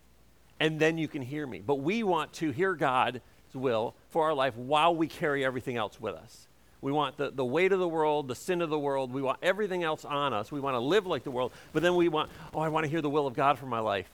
and 0.60 0.80
then 0.80 0.98
you 0.98 1.08
can 1.08 1.22
hear 1.22 1.46
me. 1.46 1.62
But 1.66 1.76
we 1.76 2.04
want 2.04 2.32
to 2.34 2.52
hear 2.52 2.74
God's 2.76 3.20
will 3.54 3.96
for 4.10 4.26
our 4.26 4.34
life 4.34 4.56
while 4.56 4.96
we 4.96 5.08
carry 5.08 5.44
everything 5.44 5.76
else 5.76 6.00
with 6.00 6.16
us. 6.16 6.48
We 6.82 6.92
want 6.94 7.18
the, 7.18 7.32
the 7.32 7.44
weight 7.44 7.74
of 7.74 7.80
the 7.80 7.88
world, 7.88 8.30
the 8.30 8.36
sin 8.36 8.62
of 8.62 8.70
the 8.70 8.80
world. 8.80 9.12
We 9.12 9.22
want 9.22 9.40
everything 9.42 9.84
else 9.84 10.06
on 10.06 10.34
us. 10.34 10.52
We 10.52 10.62
want 10.62 10.76
to 10.76 10.80
live 10.80 11.06
like 11.06 11.24
the 11.24 11.32
world. 11.32 11.52
But 11.74 11.84
then 11.84 11.96
we 11.96 12.08
want, 12.08 12.32
oh, 12.54 12.60
I 12.60 12.70
want 12.70 12.86
to 12.86 12.90
hear 12.90 13.02
the 13.02 13.10
will 13.10 13.28
of 13.28 13.34
God 13.34 13.60
for 13.60 13.66
my 13.66 13.80
life. 13.80 14.10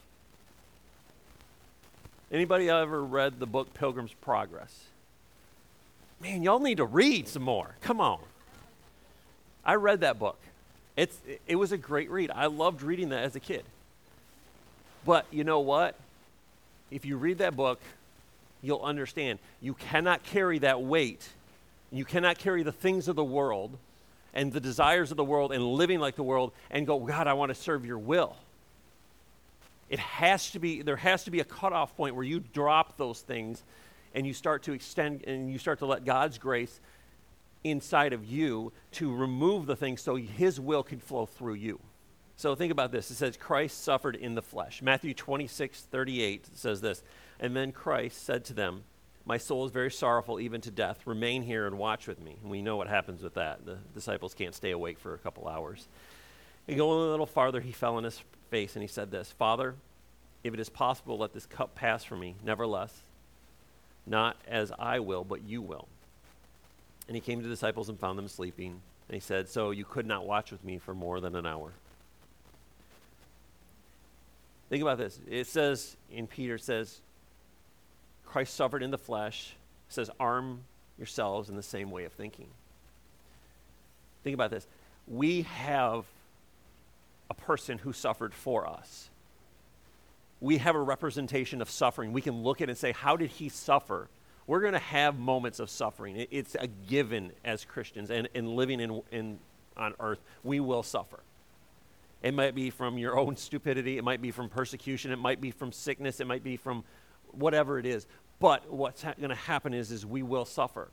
Anybody 2.30 2.68
ever 2.68 3.02
read 3.02 3.38
the 3.38 3.46
book 3.46 3.72
Pilgrim's 3.74 4.12
Progress? 4.12 4.84
Man, 6.20 6.42
y'all 6.42 6.58
need 6.58 6.78
to 6.78 6.84
read 6.84 7.28
some 7.28 7.42
more. 7.42 7.76
Come 7.82 8.00
on. 8.00 8.20
I 9.64 9.74
read 9.74 10.00
that 10.00 10.18
book. 10.18 10.38
It's, 10.96 11.16
it 11.46 11.56
was 11.56 11.72
a 11.72 11.78
great 11.78 12.10
read. 12.10 12.30
I 12.30 12.46
loved 12.46 12.82
reading 12.82 13.10
that 13.10 13.24
as 13.24 13.36
a 13.36 13.40
kid. 13.40 13.64
But 15.04 15.26
you 15.30 15.44
know 15.44 15.60
what? 15.60 15.94
If 16.90 17.04
you 17.04 17.16
read 17.16 17.38
that 17.38 17.54
book, 17.54 17.80
you'll 18.62 18.82
understand 18.82 19.38
you 19.60 19.74
cannot 19.74 20.22
carry 20.22 20.58
that 20.60 20.82
weight 20.82 21.28
you 21.92 22.04
cannot 22.04 22.38
carry 22.38 22.62
the 22.62 22.72
things 22.72 23.08
of 23.08 23.16
the 23.16 23.24
world 23.24 23.76
and 24.34 24.52
the 24.52 24.60
desires 24.60 25.10
of 25.10 25.16
the 25.16 25.24
world 25.24 25.52
and 25.52 25.64
living 25.64 26.00
like 26.00 26.16
the 26.16 26.22
world 26.22 26.52
and 26.70 26.86
go, 26.86 26.98
God, 26.98 27.26
I 27.26 27.32
want 27.34 27.50
to 27.50 27.54
serve 27.54 27.86
your 27.86 27.98
will. 27.98 28.36
It 29.88 29.98
has 29.98 30.50
to 30.50 30.58
be, 30.58 30.82
there 30.82 30.96
has 30.96 31.24
to 31.24 31.30
be 31.30 31.40
a 31.40 31.44
cutoff 31.44 31.96
point 31.96 32.14
where 32.14 32.24
you 32.24 32.40
drop 32.40 32.96
those 32.96 33.20
things 33.20 33.62
and 34.14 34.26
you 34.26 34.34
start 34.34 34.62
to 34.64 34.72
extend 34.72 35.24
and 35.24 35.50
you 35.50 35.58
start 35.58 35.78
to 35.80 35.86
let 35.86 36.04
God's 36.04 36.38
grace 36.38 36.80
inside 37.62 38.12
of 38.12 38.24
you 38.24 38.72
to 38.92 39.14
remove 39.14 39.66
the 39.66 39.76
things 39.76 40.00
so 40.00 40.16
his 40.16 40.58
will 40.60 40.82
can 40.82 40.98
flow 40.98 41.26
through 41.26 41.54
you. 41.54 41.80
So 42.36 42.54
think 42.54 42.70
about 42.70 42.92
this. 42.92 43.10
It 43.10 43.14
says, 43.14 43.36
Christ 43.36 43.82
suffered 43.82 44.14
in 44.14 44.34
the 44.34 44.42
flesh. 44.42 44.82
Matthew 44.82 45.14
26, 45.14 45.82
38 45.82 46.56
says 46.56 46.80
this. 46.80 47.02
And 47.40 47.56
then 47.56 47.72
Christ 47.72 48.24
said 48.24 48.44
to 48.46 48.54
them, 48.54 48.84
my 49.26 49.38
soul 49.38 49.64
is 49.66 49.72
very 49.72 49.90
sorrowful, 49.90 50.38
even 50.38 50.60
to 50.62 50.70
death. 50.70 51.04
Remain 51.04 51.42
here 51.42 51.66
and 51.66 51.76
watch 51.76 52.06
with 52.06 52.20
me. 52.20 52.36
And 52.40 52.50
we 52.50 52.62
know 52.62 52.76
what 52.76 52.86
happens 52.86 53.22
with 53.22 53.34
that. 53.34 53.66
The 53.66 53.78
disciples 53.92 54.34
can't 54.34 54.54
stay 54.54 54.70
awake 54.70 55.00
for 55.00 55.14
a 55.14 55.18
couple 55.18 55.48
hours. 55.48 55.88
And 56.68 56.76
going 56.76 56.98
a 56.98 57.10
little 57.10 57.26
farther, 57.26 57.60
he 57.60 57.72
fell 57.72 57.96
on 57.96 58.04
his 58.04 58.22
face 58.50 58.74
and 58.74 58.82
he 58.82 58.88
said 58.88 59.10
this 59.10 59.32
Father, 59.32 59.74
if 60.44 60.54
it 60.54 60.60
is 60.60 60.68
possible, 60.68 61.18
let 61.18 61.32
this 61.32 61.46
cup 61.46 61.74
pass 61.74 62.04
from 62.04 62.20
me. 62.20 62.34
Nevertheless, 62.44 62.92
not 64.06 64.36
as 64.46 64.72
I 64.78 65.00
will, 65.00 65.24
but 65.24 65.42
you 65.42 65.62
will. 65.62 65.88
And 67.08 67.14
he 67.14 67.20
came 67.20 67.38
to 67.38 67.44
the 67.44 67.52
disciples 67.52 67.88
and 67.88 67.98
found 67.98 68.18
them 68.18 68.28
sleeping. 68.28 68.80
And 69.08 69.14
he 69.14 69.20
said, 69.20 69.48
So 69.48 69.70
you 69.70 69.84
could 69.84 70.06
not 70.06 70.26
watch 70.26 70.50
with 70.50 70.64
me 70.64 70.78
for 70.78 70.94
more 70.94 71.20
than 71.20 71.36
an 71.36 71.46
hour. 71.46 71.72
Think 74.68 74.82
about 74.82 74.98
this. 74.98 75.20
It 75.28 75.46
says 75.46 75.96
in 76.10 76.26
Peter, 76.26 76.58
says, 76.58 77.00
Christ 78.24 78.54
suffered 78.54 78.82
in 78.82 78.90
the 78.90 78.98
flesh. 78.98 79.54
It 79.88 79.94
says, 79.94 80.10
arm 80.18 80.62
yourselves 80.98 81.48
in 81.48 81.56
the 81.56 81.62
same 81.62 81.90
way 81.90 82.04
of 82.04 82.12
thinking. 82.12 82.48
Think 84.24 84.34
about 84.34 84.50
this. 84.50 84.66
We 85.06 85.42
have 85.42 86.04
a 87.30 87.34
person 87.34 87.78
who 87.78 87.92
suffered 87.92 88.34
for 88.34 88.66
us. 88.66 89.10
We 90.40 90.58
have 90.58 90.74
a 90.74 90.80
representation 90.80 91.62
of 91.62 91.70
suffering. 91.70 92.12
We 92.12 92.20
can 92.20 92.42
look 92.42 92.60
at 92.60 92.68
it 92.68 92.72
and 92.72 92.78
say, 92.78 92.92
How 92.92 93.16
did 93.16 93.30
he 93.30 93.48
suffer? 93.48 94.08
We're 94.46 94.60
going 94.60 94.74
to 94.74 94.78
have 94.78 95.18
moments 95.18 95.58
of 95.58 95.70
suffering. 95.70 96.26
It's 96.30 96.54
a 96.54 96.68
given 96.68 97.32
as 97.44 97.64
Christians 97.64 98.10
and, 98.10 98.28
and 98.34 98.48
living 98.48 98.78
in, 98.80 99.02
in, 99.10 99.38
on 99.76 99.94
earth. 99.98 100.20
We 100.44 100.60
will 100.60 100.84
suffer. 100.84 101.18
It 102.22 102.32
might 102.32 102.54
be 102.54 102.70
from 102.70 102.96
your 102.96 103.18
own 103.18 103.36
stupidity, 103.36 103.98
it 103.98 104.04
might 104.04 104.22
be 104.22 104.30
from 104.30 104.48
persecution, 104.48 105.10
it 105.10 105.18
might 105.18 105.40
be 105.40 105.50
from 105.50 105.72
sickness, 105.72 106.20
it 106.20 106.26
might 106.26 106.44
be 106.44 106.56
from 106.56 106.84
whatever 107.32 107.78
it 107.78 107.86
is. 107.86 108.06
But 108.38 108.70
what's 108.70 109.02
ha- 109.02 109.14
going 109.18 109.30
to 109.30 109.34
happen 109.34 109.74
is, 109.74 109.90
is 109.90 110.04
we 110.06 110.22
will 110.22 110.44
suffer. 110.44 110.90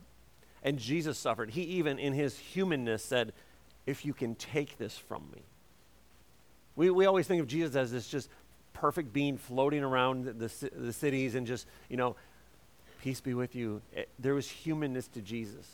And 0.63 0.79
Jesus 0.79 1.17
suffered. 1.17 1.51
He 1.51 1.61
even, 1.63 1.99
in 1.99 2.13
his 2.13 2.37
humanness, 2.37 3.03
said, 3.03 3.33
If 3.85 4.05
you 4.05 4.13
can 4.13 4.35
take 4.35 4.77
this 4.77 4.97
from 4.97 5.23
me. 5.33 5.41
We, 6.75 6.89
we 6.89 7.05
always 7.05 7.27
think 7.27 7.41
of 7.41 7.47
Jesus 7.47 7.75
as 7.75 7.91
this 7.91 8.07
just 8.07 8.29
perfect 8.73 9.13
being 9.13 9.37
floating 9.37 9.83
around 9.83 10.25
the, 10.25 10.33
the, 10.33 10.71
the 10.75 10.93
cities 10.93 11.35
and 11.35 11.45
just, 11.45 11.67
you 11.89 11.97
know, 11.97 12.15
peace 13.01 13.21
be 13.21 13.33
with 13.33 13.55
you. 13.55 13.81
It, 13.93 13.99
eh, 13.99 14.03
there 14.19 14.33
was 14.33 14.47
humanness 14.47 15.07
to 15.09 15.21
Jesus. 15.21 15.67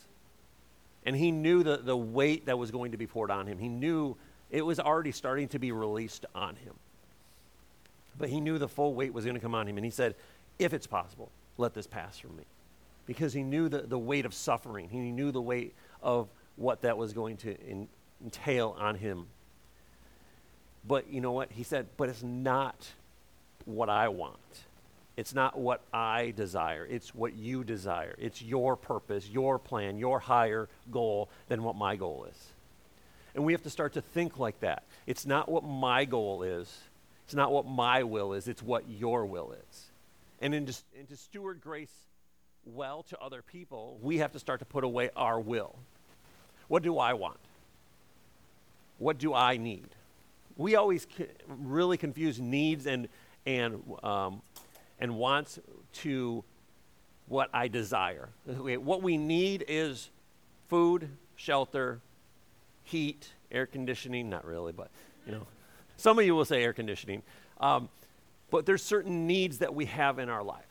And 1.06 1.16
he 1.16 1.32
knew 1.32 1.64
the, 1.64 1.78
the 1.78 1.96
weight 1.96 2.48
that 2.48 2.58
was 2.58 2.72
going 2.72 2.92
to 2.92 2.98
be 2.98 3.08
poured 3.08 3.32
on 3.32 3.48
him. 3.48 3.58
He 3.58 3.70
knew 3.70 4.18
it 4.52 4.66
was 4.66 4.80
already 4.80 5.12
starting 5.12 5.48
to 5.50 5.60
be 5.60 5.72
released 5.72 6.26
on 6.36 6.56
him. 6.56 6.74
But 8.18 8.30
he 8.30 8.42
knew 8.42 8.58
the 8.58 8.68
full 8.68 8.94
weight 8.94 9.14
was 9.14 9.24
going 9.24 9.36
to 9.36 9.42
come 9.42 9.56
on 9.56 9.68
him. 9.68 9.78
And 9.78 9.86
he 9.86 9.92
said, 9.92 10.16
if 10.58 10.74
it's 10.74 10.88
possible, 10.88 11.32
let 11.58 11.74
this 11.74 11.88
pass 11.88 12.18
from 12.18 12.36
me. 12.36 12.44
Because 13.06 13.34
he 13.34 13.44
knew 13.44 13.70
the, 13.70 13.80
the 13.80 13.98
weight 13.98 14.26
of 14.26 14.34
suffering, 14.34 14.90
he 14.90 15.00
knew 15.00 15.32
the 15.32 15.42
weight 15.42 15.74
of 16.04 16.28
what 16.58 16.82
that 16.82 16.98
was 16.98 17.14
going 17.14 17.38
to 17.38 17.58
in, 17.62 17.88
entail 18.24 18.76
on 18.78 18.96
him. 18.96 19.28
But 20.88 21.12
you 21.12 21.22
know 21.22 21.32
what? 21.32 21.52
He 21.52 21.64
said, 21.64 21.88
but 21.98 22.10
it's 22.10 22.24
not 22.24 22.88
what 23.66 23.90
I 23.90 24.08
want. 24.08 24.38
It's 25.18 25.36
not 25.36 25.58
what 25.58 25.82
I 25.94 26.32
desire. 26.32 26.88
It's 26.90 27.14
what 27.14 27.34
you 27.34 27.64
desire. 27.66 28.16
It's 28.18 28.42
your 28.42 28.78
purpose, 28.78 29.28
your 29.28 29.60
plan, 29.60 29.98
your 29.98 30.20
higher 30.20 30.70
goal 30.92 31.30
than 31.50 31.64
what 31.64 31.76
my 31.76 31.98
goal 31.98 32.26
is. 32.30 32.54
And 33.36 33.44
we 33.44 33.52
have 33.52 33.64
to 33.64 33.70
start 33.70 33.94
to 33.94 34.02
think 34.02 34.40
like 34.40 34.62
that. 34.62 34.84
It's 35.06 35.26
not 35.26 35.50
what 35.50 35.64
my 35.64 36.06
goal 36.06 36.44
is. 36.44 36.74
It's 37.26 37.36
not 37.36 37.52
what 37.52 37.68
my 37.68 38.04
will 38.04 38.34
is. 38.34 38.48
It's 38.48 38.64
what 38.64 38.90
your 38.90 39.26
will 39.26 39.52
is. 39.52 39.86
And, 40.42 40.56
in 40.56 40.70
and 40.98 41.10
to 41.10 41.18
steward 41.18 41.60
grace 41.62 41.94
well 42.66 43.04
to 43.04 43.20
other 43.20 43.42
people, 43.42 44.00
we 44.02 44.20
have 44.20 44.32
to 44.32 44.40
start 44.40 44.60
to 44.60 44.66
put 44.66 44.84
away 44.84 45.10
our 45.16 45.40
will. 45.40 45.76
What 46.70 46.82
do 46.82 46.98
I 46.98 47.14
want? 47.14 47.40
What 49.00 49.18
do 49.18 49.34
I 49.34 49.58
need? 49.58 49.90
We 50.60 50.76
always 50.76 51.08
really 51.48 51.96
confuse 51.96 52.40
needs 52.42 52.86
and, 52.86 53.08
and, 53.46 53.82
um, 54.04 54.42
and 55.00 55.16
wants 55.16 55.58
to 55.94 56.44
what 57.30 57.50
I 57.54 57.70
desire. 57.70 58.28
What 58.46 59.02
we 59.02 59.18
need 59.18 59.64
is 59.70 60.10
food, 60.68 61.10
shelter, 61.38 62.02
heat, 62.84 63.30
air 63.50 63.68
conditioning. 63.68 64.30
Not 64.30 64.44
really, 64.44 64.74
but 64.74 64.92
you 65.26 65.32
know, 65.32 65.48
some 65.96 66.20
of 66.20 66.26
you 66.26 66.36
will 66.36 66.44
say 66.44 66.62
air 66.62 66.74
conditioning. 66.74 67.24
Um, 67.62 67.88
but 68.52 68.66
there's 68.66 68.84
certain 68.84 69.28
needs 69.28 69.60
that 69.60 69.74
we 69.74 69.86
have 69.86 70.20
in 70.20 70.28
our 70.28 70.44
lives 70.44 70.66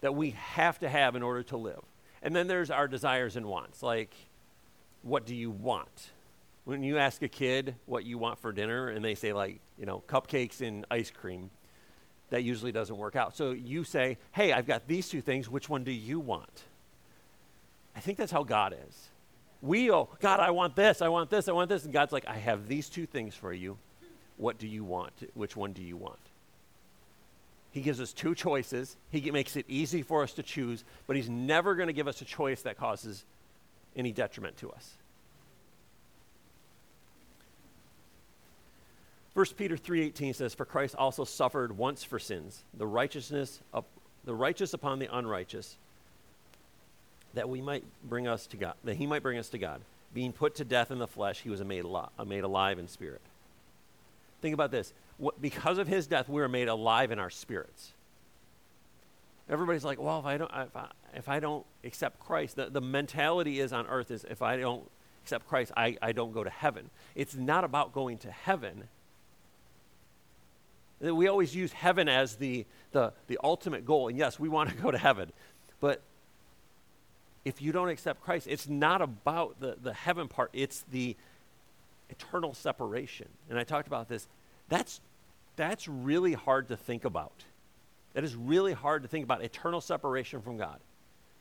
that 0.00 0.14
we 0.14 0.30
have 0.30 0.78
to 0.80 0.88
have 0.88 1.14
in 1.14 1.22
order 1.22 1.42
to 1.44 1.56
live. 1.56 1.82
And 2.22 2.34
then 2.34 2.48
there's 2.48 2.70
our 2.70 2.88
desires 2.88 3.36
and 3.36 3.46
wants, 3.46 3.80
like 3.80 4.12
what 5.02 5.24
do 5.24 5.36
you 5.36 5.50
want? 5.50 6.10
When 6.70 6.84
you 6.84 6.98
ask 6.98 7.20
a 7.24 7.28
kid 7.28 7.74
what 7.86 8.04
you 8.04 8.16
want 8.16 8.38
for 8.38 8.52
dinner 8.52 8.90
and 8.90 9.04
they 9.04 9.16
say 9.16 9.32
like, 9.32 9.58
you 9.76 9.86
know, 9.86 10.04
cupcakes 10.06 10.60
and 10.60 10.86
ice 10.88 11.10
cream, 11.10 11.50
that 12.28 12.44
usually 12.44 12.70
doesn't 12.70 12.96
work 12.96 13.16
out. 13.16 13.36
So 13.36 13.50
you 13.50 13.82
say, 13.82 14.18
"Hey, 14.30 14.52
I've 14.52 14.68
got 14.68 14.86
these 14.86 15.08
two 15.08 15.20
things, 15.20 15.50
which 15.50 15.68
one 15.68 15.82
do 15.82 15.90
you 15.90 16.20
want?" 16.20 16.62
I 17.96 17.98
think 17.98 18.18
that's 18.18 18.30
how 18.30 18.44
God 18.44 18.72
is. 18.88 19.08
We 19.60 19.90
oh, 19.90 20.10
God, 20.20 20.38
I 20.38 20.52
want 20.52 20.76
this, 20.76 21.02
I 21.02 21.08
want 21.08 21.28
this, 21.28 21.48
I 21.48 21.52
want 21.52 21.68
this, 21.68 21.82
and 21.82 21.92
God's 21.92 22.12
like, 22.12 22.28
"I 22.28 22.36
have 22.36 22.68
these 22.68 22.88
two 22.88 23.04
things 23.04 23.34
for 23.34 23.52
you. 23.52 23.76
What 24.36 24.56
do 24.56 24.68
you 24.68 24.84
want? 24.84 25.28
Which 25.34 25.56
one 25.56 25.72
do 25.72 25.82
you 25.82 25.96
want?" 25.96 26.20
He 27.72 27.80
gives 27.80 28.00
us 28.00 28.12
two 28.12 28.36
choices. 28.36 28.96
He 29.10 29.28
makes 29.32 29.56
it 29.56 29.64
easy 29.66 30.02
for 30.02 30.22
us 30.22 30.34
to 30.34 30.44
choose, 30.44 30.84
but 31.08 31.16
He's 31.16 31.28
never 31.28 31.74
going 31.74 31.88
to 31.88 31.92
give 31.92 32.06
us 32.06 32.22
a 32.22 32.24
choice 32.24 32.62
that 32.62 32.76
causes 32.78 33.24
any 33.96 34.12
detriment 34.12 34.56
to 34.58 34.70
us. 34.70 34.94
1 39.34 39.56
Peter 39.56 39.76
3:18 39.76 40.34
says, 40.34 40.54
"For 40.54 40.64
Christ 40.64 40.94
also 40.96 41.24
suffered 41.24 41.76
once 41.76 42.02
for 42.02 42.18
sins, 42.18 42.64
the 42.74 42.86
righteousness 42.86 43.60
of 43.72 43.84
the 44.24 44.34
righteous 44.34 44.74
upon 44.74 44.98
the 44.98 45.06
unrighteous, 45.16 45.78
that 47.34 47.48
we 47.48 47.60
might 47.60 47.84
bring 48.02 48.26
us 48.26 48.46
to 48.48 48.56
God, 48.56 48.74
that 48.84 48.96
he 48.96 49.06
might 49.06 49.22
bring 49.22 49.38
us 49.38 49.48
to 49.50 49.58
God. 49.58 49.82
Being 50.12 50.32
put 50.32 50.56
to 50.56 50.64
death 50.64 50.90
in 50.90 50.98
the 50.98 51.06
flesh, 51.06 51.40
he 51.40 51.50
was 51.50 51.62
made, 51.62 51.84
alive, 51.84 52.10
made 52.26 52.44
alive 52.44 52.78
in 52.78 52.88
spirit." 52.88 53.22
Think 54.40 54.54
about 54.54 54.70
this. 54.70 54.92
What, 55.18 55.40
because 55.40 55.78
of 55.78 55.86
his 55.86 56.06
death, 56.06 56.28
we 56.28 56.42
are 56.42 56.48
made 56.48 56.68
alive 56.68 57.10
in 57.10 57.18
our 57.18 57.30
spirits. 57.30 57.92
Everybody's 59.48 59.84
like, 59.84 60.00
well, 60.00 60.20
if 60.20 60.26
I 60.26 60.38
don't, 60.38 60.50
if 60.54 60.76
I, 60.76 60.88
if 61.14 61.28
I 61.28 61.40
don't 61.40 61.66
accept 61.84 62.20
Christ, 62.20 62.56
the, 62.56 62.70
the 62.70 62.80
mentality 62.80 63.60
is 63.60 63.72
on 63.72 63.86
earth 63.88 64.10
is 64.10 64.24
if 64.24 64.42
I 64.42 64.56
don't 64.56 64.88
accept 65.22 65.46
Christ, 65.46 65.72
I, 65.76 65.96
I 66.00 66.12
don't 66.12 66.32
go 66.32 66.44
to 66.44 66.50
heaven. 66.50 66.90
It's 67.14 67.34
not 67.34 67.64
about 67.64 67.92
going 67.92 68.18
to 68.18 68.30
heaven. 68.30 68.88
We 71.00 71.28
always 71.28 71.54
use 71.54 71.72
heaven 71.72 72.08
as 72.08 72.36
the, 72.36 72.66
the, 72.92 73.12
the 73.26 73.38
ultimate 73.42 73.86
goal. 73.86 74.08
And 74.08 74.18
yes, 74.18 74.38
we 74.38 74.48
want 74.48 74.70
to 74.70 74.76
go 74.76 74.90
to 74.90 74.98
heaven. 74.98 75.32
But 75.80 76.02
if 77.44 77.62
you 77.62 77.72
don't 77.72 77.88
accept 77.88 78.20
Christ, 78.22 78.46
it's 78.48 78.68
not 78.68 79.00
about 79.00 79.60
the, 79.60 79.76
the 79.82 79.94
heaven 79.94 80.28
part, 80.28 80.50
it's 80.52 80.84
the 80.90 81.16
eternal 82.10 82.54
separation. 82.54 83.28
And 83.48 83.58
I 83.58 83.64
talked 83.64 83.86
about 83.86 84.08
this. 84.08 84.28
That's, 84.68 85.00
that's 85.56 85.88
really 85.88 86.34
hard 86.34 86.68
to 86.68 86.76
think 86.76 87.04
about. 87.04 87.44
That 88.14 88.24
is 88.24 88.34
really 88.34 88.72
hard 88.72 89.02
to 89.02 89.08
think 89.08 89.24
about 89.24 89.42
eternal 89.42 89.80
separation 89.80 90.42
from 90.42 90.56
God. 90.56 90.80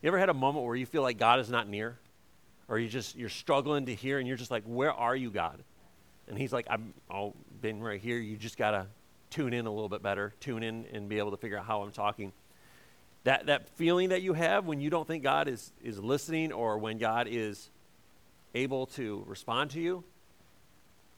You 0.01 0.07
ever 0.07 0.19
had 0.19 0.29
a 0.29 0.33
moment 0.33 0.65
where 0.65 0.75
you 0.75 0.85
feel 0.85 1.01
like 1.01 1.17
God 1.17 1.39
is 1.39 1.49
not 1.49 1.67
near? 1.67 1.97
Or 2.67 2.77
you 2.77 2.87
just 2.87 3.15
you're 3.15 3.29
struggling 3.29 3.87
to 3.87 3.95
hear 3.95 4.19
and 4.19 4.27
you're 4.27 4.37
just 4.37 4.51
like, 4.51 4.63
Where 4.63 4.93
are 4.93 5.15
you, 5.15 5.31
God? 5.31 5.63
And 6.27 6.37
he's 6.37 6.53
like, 6.53 6.67
I've 6.69 6.83
oh, 7.09 7.33
been 7.61 7.81
right 7.81 7.99
here. 7.99 8.19
You 8.19 8.37
just 8.37 8.57
gotta 8.57 8.85
tune 9.29 9.53
in 9.53 9.65
a 9.65 9.71
little 9.71 9.89
bit 9.89 10.01
better, 10.01 10.33
tune 10.39 10.63
in 10.63 10.85
and 10.91 11.09
be 11.09 11.17
able 11.17 11.31
to 11.31 11.37
figure 11.37 11.57
out 11.57 11.65
how 11.65 11.81
I'm 11.81 11.91
talking. 11.91 12.31
That 13.23 13.47
that 13.47 13.69
feeling 13.69 14.09
that 14.09 14.21
you 14.21 14.33
have 14.33 14.65
when 14.65 14.79
you 14.79 14.89
don't 14.89 15.07
think 15.07 15.23
God 15.23 15.47
is 15.47 15.71
is 15.83 15.99
listening 15.99 16.51
or 16.51 16.77
when 16.77 16.97
God 16.97 17.27
is 17.29 17.69
able 18.55 18.87
to 18.87 19.23
respond 19.27 19.71
to 19.71 19.79
you, 19.81 20.03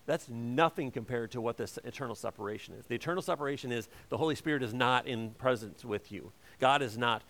that's 0.05 0.27
nothing 0.29 0.91
compared 0.91 1.31
to 1.31 1.41
what 1.41 1.57
this 1.57 1.79
eternal 1.83 2.15
separation 2.15 2.73
is. 2.73 2.85
The 2.85 2.95
eternal 2.95 3.21
separation 3.21 3.71
is 3.71 3.87
the 4.09 4.17
Holy 4.17 4.35
Spirit 4.35 4.63
is 4.63 4.73
not 4.73 5.07
in 5.07 5.31
presence 5.31 5.85
with 5.85 6.11
you. 6.11 6.31
God 6.59 6.81
is 6.81 6.97
not, 6.97 7.21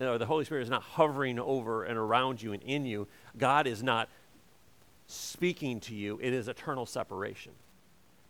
or 0.00 0.16
the 0.16 0.26
Holy 0.26 0.44
Spirit 0.44 0.62
is 0.62 0.70
not 0.70 0.82
hovering 0.82 1.38
over 1.38 1.84
and 1.84 1.98
around 1.98 2.40
you 2.40 2.52
and 2.52 2.62
in 2.62 2.86
you. 2.86 3.08
God 3.36 3.66
is 3.66 3.82
not 3.82 4.08
speaking 5.06 5.80
to 5.80 5.94
you. 5.94 6.18
It 6.22 6.32
is 6.32 6.48
eternal 6.48 6.86
separation. 6.86 7.52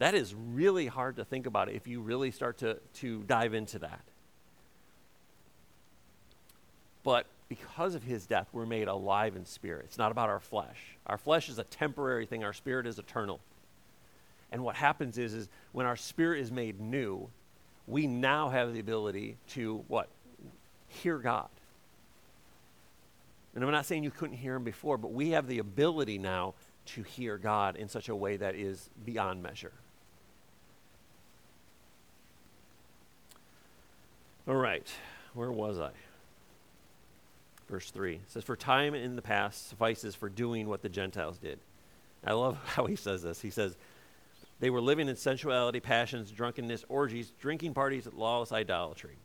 That 0.00 0.14
is 0.14 0.35
really 0.35 0.87
hard 0.87 1.16
to 1.16 1.26
think 1.26 1.45
about 1.45 1.71
if 1.71 1.87
you 1.87 2.00
really 2.00 2.30
start 2.30 2.59
to, 2.59 2.78
to 2.95 3.23
dive 3.25 3.52
into 3.52 3.78
that. 3.80 4.00
But 7.04 7.26
because 7.50 7.95
of 7.95 8.02
his 8.02 8.25
death, 8.25 8.49
we're 8.50 8.64
made 8.64 8.88
alive 8.88 9.37
in 9.37 9.45
spirit. 9.45 9.85
It's 9.85 9.99
not 9.99 10.11
about 10.11 10.30
our 10.30 10.40
flesh. 10.40 10.97
Our 11.07 11.19
flesh 11.19 11.50
is 11.50 11.59
a 11.59 11.64
temporary 11.64 12.25
thing, 12.25 12.42
our 12.42 12.54
spirit 12.54 12.87
is 12.87 12.99
eternal. 12.99 13.40
And 14.50 14.64
what 14.64 14.75
happens 14.75 15.19
is, 15.19 15.35
is 15.35 15.49
when 15.73 15.85
our 15.85 15.97
spirit 15.97 16.40
is 16.40 16.50
made 16.50 16.80
new, 16.80 17.28
we 17.87 18.07
now 18.07 18.49
have 18.49 18.73
the 18.73 18.80
ability 18.80 19.37
to 19.49 19.85
what? 19.87 20.09
Hear 20.88 21.19
God. 21.19 21.49
And 23.54 23.62
I'm 23.62 23.71
not 23.71 23.85
saying 23.85 24.02
you 24.02 24.11
couldn't 24.11 24.38
hear 24.38 24.54
him 24.54 24.64
before, 24.64 24.97
but 24.97 25.12
we 25.12 25.30
have 25.30 25.47
the 25.47 25.59
ability 25.59 26.16
now 26.16 26.54
to 26.87 27.02
hear 27.02 27.37
God 27.37 27.76
in 27.76 27.88
such 27.90 28.09
a 28.09 28.16
way 28.16 28.38
that 28.38 28.54
is 28.54 28.88
beyond 29.04 29.42
measure. 29.42 29.73
All 34.49 34.54
right, 34.54 34.87
where 35.35 35.52
was 35.52 35.78
I? 35.78 35.90
Verse 37.68 37.90
3 37.90 38.14
it 38.14 38.20
says, 38.28 38.44
For 38.44 38.56
time 38.56 38.94
in 38.94 39.16
the 39.16 39.23
past 39.23 39.68
suffices 39.68 40.14
for 40.14 40.28
doing 40.28 40.69
what 40.69 40.82
the 40.82 40.88
Gentiles 40.88 41.38
did. 41.38 41.58
I 42.25 42.32
love 42.32 42.58
how 42.67 42.86
he 42.86 42.97
says 42.97 43.23
this. 43.23 43.41
He 43.41 43.50
says, 43.50 43.76
they 44.60 44.69
were 44.69 44.80
living 44.80 45.08
in 45.08 45.17
sensuality, 45.17 45.80
passions, 45.80 46.30
drunkenness, 46.30 46.84
orgies, 46.88 47.32
drinking 47.41 47.73
parties, 47.73 48.06
lawless 48.14 48.52
idolatry. 48.52 49.17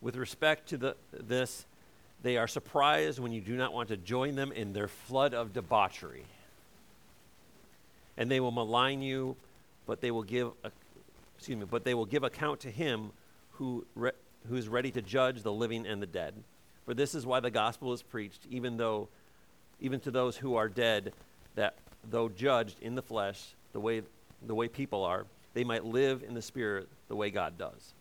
With 0.00 0.16
respect 0.16 0.68
to 0.68 0.76
the, 0.76 0.96
this, 1.12 1.66
they 2.22 2.36
are 2.36 2.46
surprised 2.46 3.18
when 3.18 3.32
you 3.32 3.40
do 3.40 3.56
not 3.56 3.72
want 3.72 3.88
to 3.88 3.96
join 3.96 4.36
them 4.36 4.52
in 4.52 4.72
their 4.72 4.86
flood 4.86 5.34
of 5.34 5.52
debauchery. 5.52 6.24
And 8.16 8.30
they 8.30 8.38
will 8.38 8.52
malign 8.52 9.02
you, 9.02 9.34
but 9.84 10.00
they 10.00 10.12
will 10.12 10.22
give, 10.22 10.52
excuse 11.36 11.58
me, 11.58 11.66
but 11.68 11.82
they 11.82 11.94
will 11.94 12.06
give 12.06 12.22
account 12.22 12.60
to 12.60 12.70
him 12.70 13.10
who, 13.52 13.84
who 14.48 14.56
is 14.56 14.68
ready 14.68 14.90
to 14.90 15.02
judge 15.02 15.42
the 15.42 15.52
living 15.52 15.86
and 15.86 16.02
the 16.02 16.06
dead. 16.06 16.34
For 16.84 16.94
this 16.94 17.14
is 17.14 17.24
why 17.24 17.40
the 17.40 17.50
gospel 17.50 17.92
is 17.92 18.02
preached, 18.02 18.40
even 18.50 18.76
though, 18.76 19.08
even 19.80 20.00
to 20.00 20.10
those 20.10 20.36
who 20.36 20.56
are 20.56 20.68
dead, 20.68 21.12
that 21.54 21.74
though 22.10 22.28
judged 22.28 22.80
in 22.80 22.94
the 22.94 23.02
flesh, 23.02 23.54
the 23.72 23.80
way 23.80 24.02
the 24.46 24.54
way 24.54 24.68
people 24.68 25.04
are, 25.04 25.26
they 25.54 25.64
might 25.64 25.84
live 25.84 26.24
in 26.26 26.34
the 26.34 26.42
Spirit 26.42 26.88
the 27.08 27.16
way 27.16 27.30
God 27.30 27.56
does. 27.58 27.94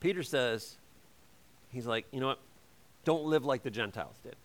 Peter 0.00 0.22
says, 0.22 0.76
he's 1.72 1.86
like, 1.86 2.06
you 2.12 2.20
know 2.20 2.28
what? 2.28 2.40
Don't 3.04 3.24
live 3.24 3.44
like 3.44 3.62
the 3.62 3.70
Gentiles 3.70 4.16
did. 4.22 4.36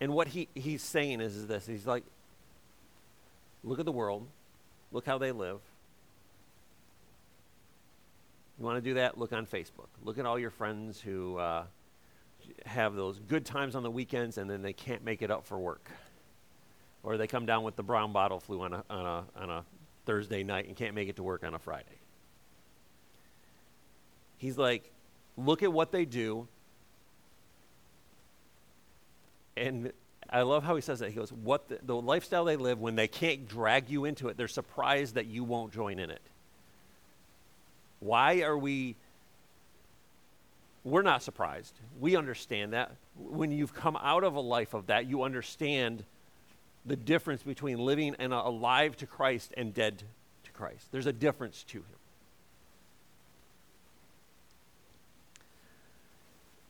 And 0.00 0.12
what 0.12 0.28
he, 0.28 0.48
he's 0.54 0.82
saying 0.82 1.20
is, 1.20 1.36
is 1.36 1.46
this 1.46 1.66
he's 1.66 1.86
like, 1.86 2.04
look 3.64 3.78
at 3.78 3.84
the 3.84 3.92
world, 3.92 4.26
look 4.92 5.06
how 5.06 5.18
they 5.18 5.32
live. 5.32 5.60
You 8.58 8.64
want 8.64 8.76
to 8.76 8.80
do 8.80 8.94
that? 8.94 9.18
Look 9.18 9.32
on 9.32 9.46
Facebook. 9.46 9.88
Look 10.02 10.18
at 10.18 10.26
all 10.26 10.38
your 10.38 10.50
friends 10.50 11.00
who 11.00 11.36
uh, 11.36 11.64
have 12.64 12.94
those 12.94 13.18
good 13.18 13.44
times 13.44 13.74
on 13.74 13.82
the 13.82 13.90
weekends 13.90 14.38
and 14.38 14.48
then 14.48 14.62
they 14.62 14.72
can't 14.72 15.04
make 15.04 15.22
it 15.22 15.30
up 15.30 15.44
for 15.44 15.58
work 15.58 15.90
or 17.06 17.16
they 17.16 17.28
come 17.28 17.46
down 17.46 17.62
with 17.62 17.76
the 17.76 17.82
brown 17.82 18.12
bottle 18.12 18.40
flu 18.40 18.62
on 18.62 18.72
a, 18.72 18.84
on 18.90 19.06
a, 19.06 19.40
on 19.40 19.50
a 19.50 19.64
Thursday 20.06 20.42
night 20.42 20.66
and 20.66 20.76
can't 20.76 20.94
make 20.94 21.08
it 21.08 21.16
to 21.16 21.22
work 21.22 21.44
on 21.44 21.54
a 21.54 21.58
Friday. 21.58 22.00
He's 24.38 24.58
like, 24.58 24.90
look 25.36 25.62
at 25.62 25.72
what 25.72 25.92
they 25.92 26.04
do. 26.04 26.48
And 29.56 29.92
I 30.28 30.42
love 30.42 30.64
how 30.64 30.74
he 30.74 30.82
says 30.82 30.98
that. 30.98 31.10
He 31.10 31.14
goes, 31.14 31.32
what 31.32 31.68
the, 31.68 31.78
the 31.82 31.94
lifestyle 31.94 32.44
they 32.44 32.56
live, 32.56 32.80
when 32.80 32.96
they 32.96 33.08
can't 33.08 33.48
drag 33.48 33.88
you 33.88 34.04
into 34.04 34.28
it, 34.28 34.36
they're 34.36 34.48
surprised 34.48 35.14
that 35.14 35.26
you 35.26 35.44
won't 35.44 35.72
join 35.72 35.98
in 36.00 36.10
it. 36.10 36.22
Why 38.00 38.42
are 38.42 38.56
we 38.56 38.96
we're 40.86 41.02
not 41.02 41.20
surprised. 41.20 41.74
We 41.98 42.14
understand 42.14 42.72
that. 42.72 42.92
When 43.18 43.50
you've 43.50 43.74
come 43.74 43.96
out 43.96 44.22
of 44.22 44.36
a 44.36 44.40
life 44.40 44.72
of 44.72 44.86
that, 44.86 45.06
you 45.06 45.24
understand 45.24 46.04
the 46.86 46.94
difference 46.94 47.42
between 47.42 47.78
living 47.78 48.14
and 48.20 48.32
alive 48.32 48.96
to 48.98 49.06
Christ 49.06 49.52
and 49.56 49.74
dead 49.74 50.04
to 50.44 50.52
Christ. 50.52 50.86
There's 50.92 51.06
a 51.06 51.12
difference 51.12 51.64
to 51.64 51.78
him. 51.78 51.84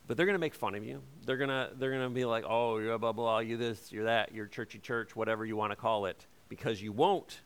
But 0.07 0.17
they're 0.17 0.25
going 0.25 0.33
to 0.33 0.39
make 0.39 0.55
fun 0.55 0.73
of 0.73 0.83
you. 0.83 1.03
They're 1.27 1.37
going 1.37 1.49
to 1.49 1.69
they're 1.77 1.91
going 1.91 2.01
to 2.01 2.09
be 2.09 2.25
like, 2.25 2.45
"Oh, 2.47 2.79
you're 2.79 2.97
blah 2.97 3.11
blah, 3.11 3.39
you 3.39 3.57
this, 3.57 3.91
you're 3.91 4.05
that, 4.05 4.33
you're 4.33 4.47
churchy 4.47 4.79
church, 4.79 5.15
whatever 5.15 5.45
you 5.45 5.55
want 5.55 5.73
to 5.73 5.75
call 5.75 6.07
it," 6.07 6.25
because 6.49 6.81
you 6.81 6.91
won't 6.91 7.41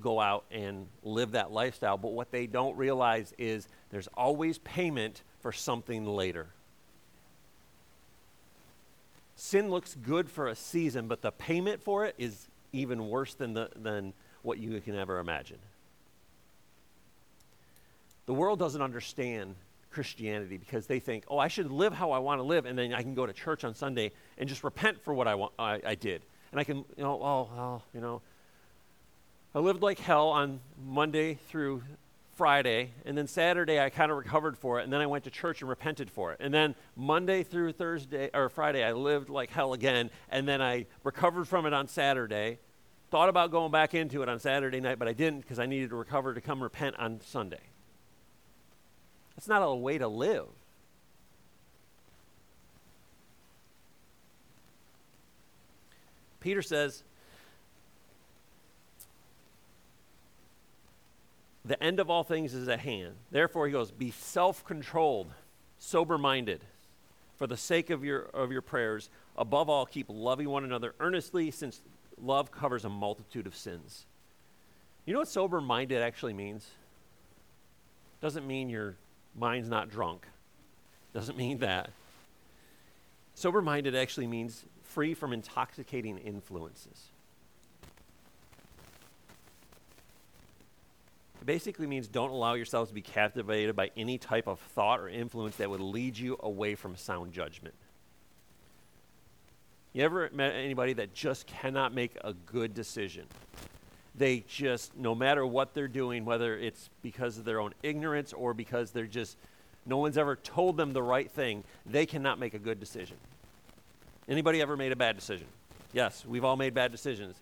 go 0.00 0.20
out 0.20 0.44
and 0.50 0.86
live 1.02 1.32
that 1.32 1.52
lifestyle. 1.52 1.96
But 1.96 2.12
what 2.12 2.30
they 2.30 2.46
don't 2.46 2.76
realize 2.76 3.34
is 3.38 3.68
there's 3.90 4.08
always 4.08 4.58
payment 4.58 5.22
for 5.40 5.52
something 5.52 6.06
later. 6.06 6.48
Sin 9.36 9.70
looks 9.70 9.96
good 10.02 10.30
for 10.30 10.48
a 10.48 10.54
season, 10.54 11.08
but 11.08 11.22
the 11.22 11.32
payment 11.32 11.82
for 11.82 12.04
it 12.04 12.14
is 12.16 12.48
even 12.72 13.08
worse 13.08 13.34
than, 13.34 13.54
the, 13.54 13.70
than 13.76 14.12
what 14.42 14.58
you 14.58 14.80
can 14.80 14.96
ever 14.96 15.18
imagine. 15.18 15.58
The 18.26 18.34
world 18.34 18.58
doesn't 18.58 18.80
understand 18.80 19.56
Christianity 19.90 20.56
because 20.56 20.86
they 20.86 21.00
think, 21.00 21.24
oh, 21.28 21.38
I 21.38 21.48
should 21.48 21.70
live 21.70 21.92
how 21.92 22.12
I 22.12 22.18
want 22.18 22.38
to 22.38 22.44
live, 22.44 22.66
and 22.66 22.78
then 22.78 22.94
I 22.94 23.02
can 23.02 23.14
go 23.14 23.26
to 23.26 23.32
church 23.32 23.64
on 23.64 23.74
Sunday 23.74 24.12
and 24.38 24.48
just 24.48 24.64
repent 24.64 25.02
for 25.02 25.12
what 25.12 25.28
I, 25.28 25.34
want, 25.34 25.52
I, 25.58 25.80
I 25.84 25.94
did. 25.94 26.22
And 26.50 26.60
I 26.60 26.64
can, 26.64 26.78
you 26.96 27.02
know, 27.02 27.14
oh, 27.14 27.48
well, 27.54 27.82
you 27.94 28.00
know, 28.00 28.22
I 29.54 29.58
lived 29.58 29.82
like 29.82 29.98
hell 29.98 30.28
on 30.28 30.60
Monday 30.82 31.34
through 31.48 31.82
Friday, 32.36 32.90
and 33.04 33.16
then 33.16 33.26
Saturday 33.26 33.78
I 33.78 33.90
kind 33.90 34.10
of 34.10 34.16
recovered 34.16 34.56
for 34.56 34.80
it, 34.80 34.84
and 34.84 34.92
then 34.92 35.02
I 35.02 35.06
went 35.06 35.24
to 35.24 35.30
church 35.30 35.60
and 35.60 35.68
repented 35.68 36.10
for 36.10 36.32
it. 36.32 36.38
And 36.40 36.52
then 36.54 36.74
Monday 36.96 37.42
through 37.42 37.72
Thursday 37.72 38.30
or 38.32 38.48
Friday 38.48 38.82
I 38.82 38.92
lived 38.92 39.28
like 39.28 39.50
hell 39.50 39.74
again, 39.74 40.10
and 40.30 40.48
then 40.48 40.62
I 40.62 40.86
recovered 41.04 41.46
from 41.46 41.66
it 41.66 41.74
on 41.74 41.86
Saturday. 41.86 42.58
Thought 43.10 43.28
about 43.28 43.50
going 43.50 43.70
back 43.70 43.92
into 43.92 44.22
it 44.22 44.30
on 44.30 44.40
Saturday 44.40 44.80
night, 44.80 44.98
but 44.98 45.06
I 45.06 45.12
didn't 45.12 45.40
because 45.40 45.58
I 45.58 45.66
needed 45.66 45.90
to 45.90 45.96
recover 45.96 46.32
to 46.32 46.40
come 46.40 46.62
repent 46.62 46.96
on 46.98 47.20
Sunday. 47.20 47.60
That's 49.36 49.48
not 49.48 49.60
a 49.60 49.74
way 49.74 49.98
to 49.98 50.08
live. 50.08 50.46
Peter 56.40 56.62
says, 56.62 57.04
The 61.64 61.82
end 61.82 62.00
of 62.00 62.10
all 62.10 62.24
things 62.24 62.54
is 62.54 62.68
at 62.68 62.80
hand. 62.80 63.14
Therefore, 63.30 63.66
he 63.66 63.72
goes, 63.72 63.90
Be 63.90 64.10
self 64.10 64.64
controlled, 64.64 65.32
sober 65.78 66.18
minded, 66.18 66.60
for 67.36 67.46
the 67.46 67.56
sake 67.56 67.90
of 67.90 68.04
your, 68.04 68.22
of 68.34 68.50
your 68.50 68.62
prayers. 68.62 69.10
Above 69.36 69.68
all, 69.68 69.86
keep 69.86 70.06
loving 70.08 70.48
one 70.48 70.64
another 70.64 70.94
earnestly, 70.98 71.50
since 71.50 71.80
love 72.20 72.50
covers 72.50 72.84
a 72.84 72.88
multitude 72.88 73.46
of 73.46 73.56
sins. 73.56 74.06
You 75.06 75.12
know 75.12 75.20
what 75.20 75.28
sober 75.28 75.60
minded 75.60 76.02
actually 76.02 76.32
means? 76.32 76.68
Doesn't 78.20 78.46
mean 78.46 78.68
your 78.68 78.96
mind's 79.36 79.68
not 79.68 79.88
drunk. 79.88 80.26
Doesn't 81.12 81.36
mean 81.36 81.58
that. 81.58 81.90
Sober 83.34 83.62
minded 83.62 83.94
actually 83.96 84.26
means 84.26 84.64
free 84.82 85.14
from 85.14 85.32
intoxicating 85.32 86.18
influences. 86.18 87.10
It 91.42 91.46
basically 91.46 91.88
means 91.88 92.06
don't 92.06 92.30
allow 92.30 92.54
yourselves 92.54 92.90
to 92.90 92.94
be 92.94 93.02
captivated 93.02 93.74
by 93.74 93.90
any 93.96 94.16
type 94.16 94.46
of 94.46 94.60
thought 94.60 95.00
or 95.00 95.08
influence 95.08 95.56
that 95.56 95.68
would 95.68 95.80
lead 95.80 96.16
you 96.16 96.36
away 96.38 96.76
from 96.76 96.94
sound 96.94 97.32
judgment. 97.32 97.74
You 99.92 100.04
ever 100.04 100.30
met 100.32 100.54
anybody 100.54 100.92
that 100.92 101.14
just 101.14 101.48
cannot 101.48 101.92
make 101.92 102.16
a 102.22 102.32
good 102.32 102.74
decision? 102.74 103.26
They 104.14 104.44
just, 104.46 104.96
no 104.96 105.16
matter 105.16 105.44
what 105.44 105.74
they're 105.74 105.88
doing, 105.88 106.24
whether 106.24 106.56
it's 106.56 106.90
because 107.02 107.38
of 107.38 107.44
their 107.44 107.60
own 107.60 107.74
ignorance 107.82 108.32
or 108.32 108.54
because 108.54 108.92
they're 108.92 109.06
just, 109.06 109.36
no 109.84 109.96
one's 109.96 110.16
ever 110.16 110.36
told 110.36 110.76
them 110.76 110.92
the 110.92 111.02
right 111.02 111.28
thing, 111.28 111.64
they 111.84 112.06
cannot 112.06 112.38
make 112.38 112.54
a 112.54 112.58
good 112.60 112.78
decision. 112.78 113.16
Anybody 114.28 114.62
ever 114.62 114.76
made 114.76 114.92
a 114.92 114.96
bad 114.96 115.16
decision? 115.16 115.48
Yes, 115.92 116.24
we've 116.24 116.44
all 116.44 116.56
made 116.56 116.72
bad 116.72 116.92
decisions. 116.92 117.34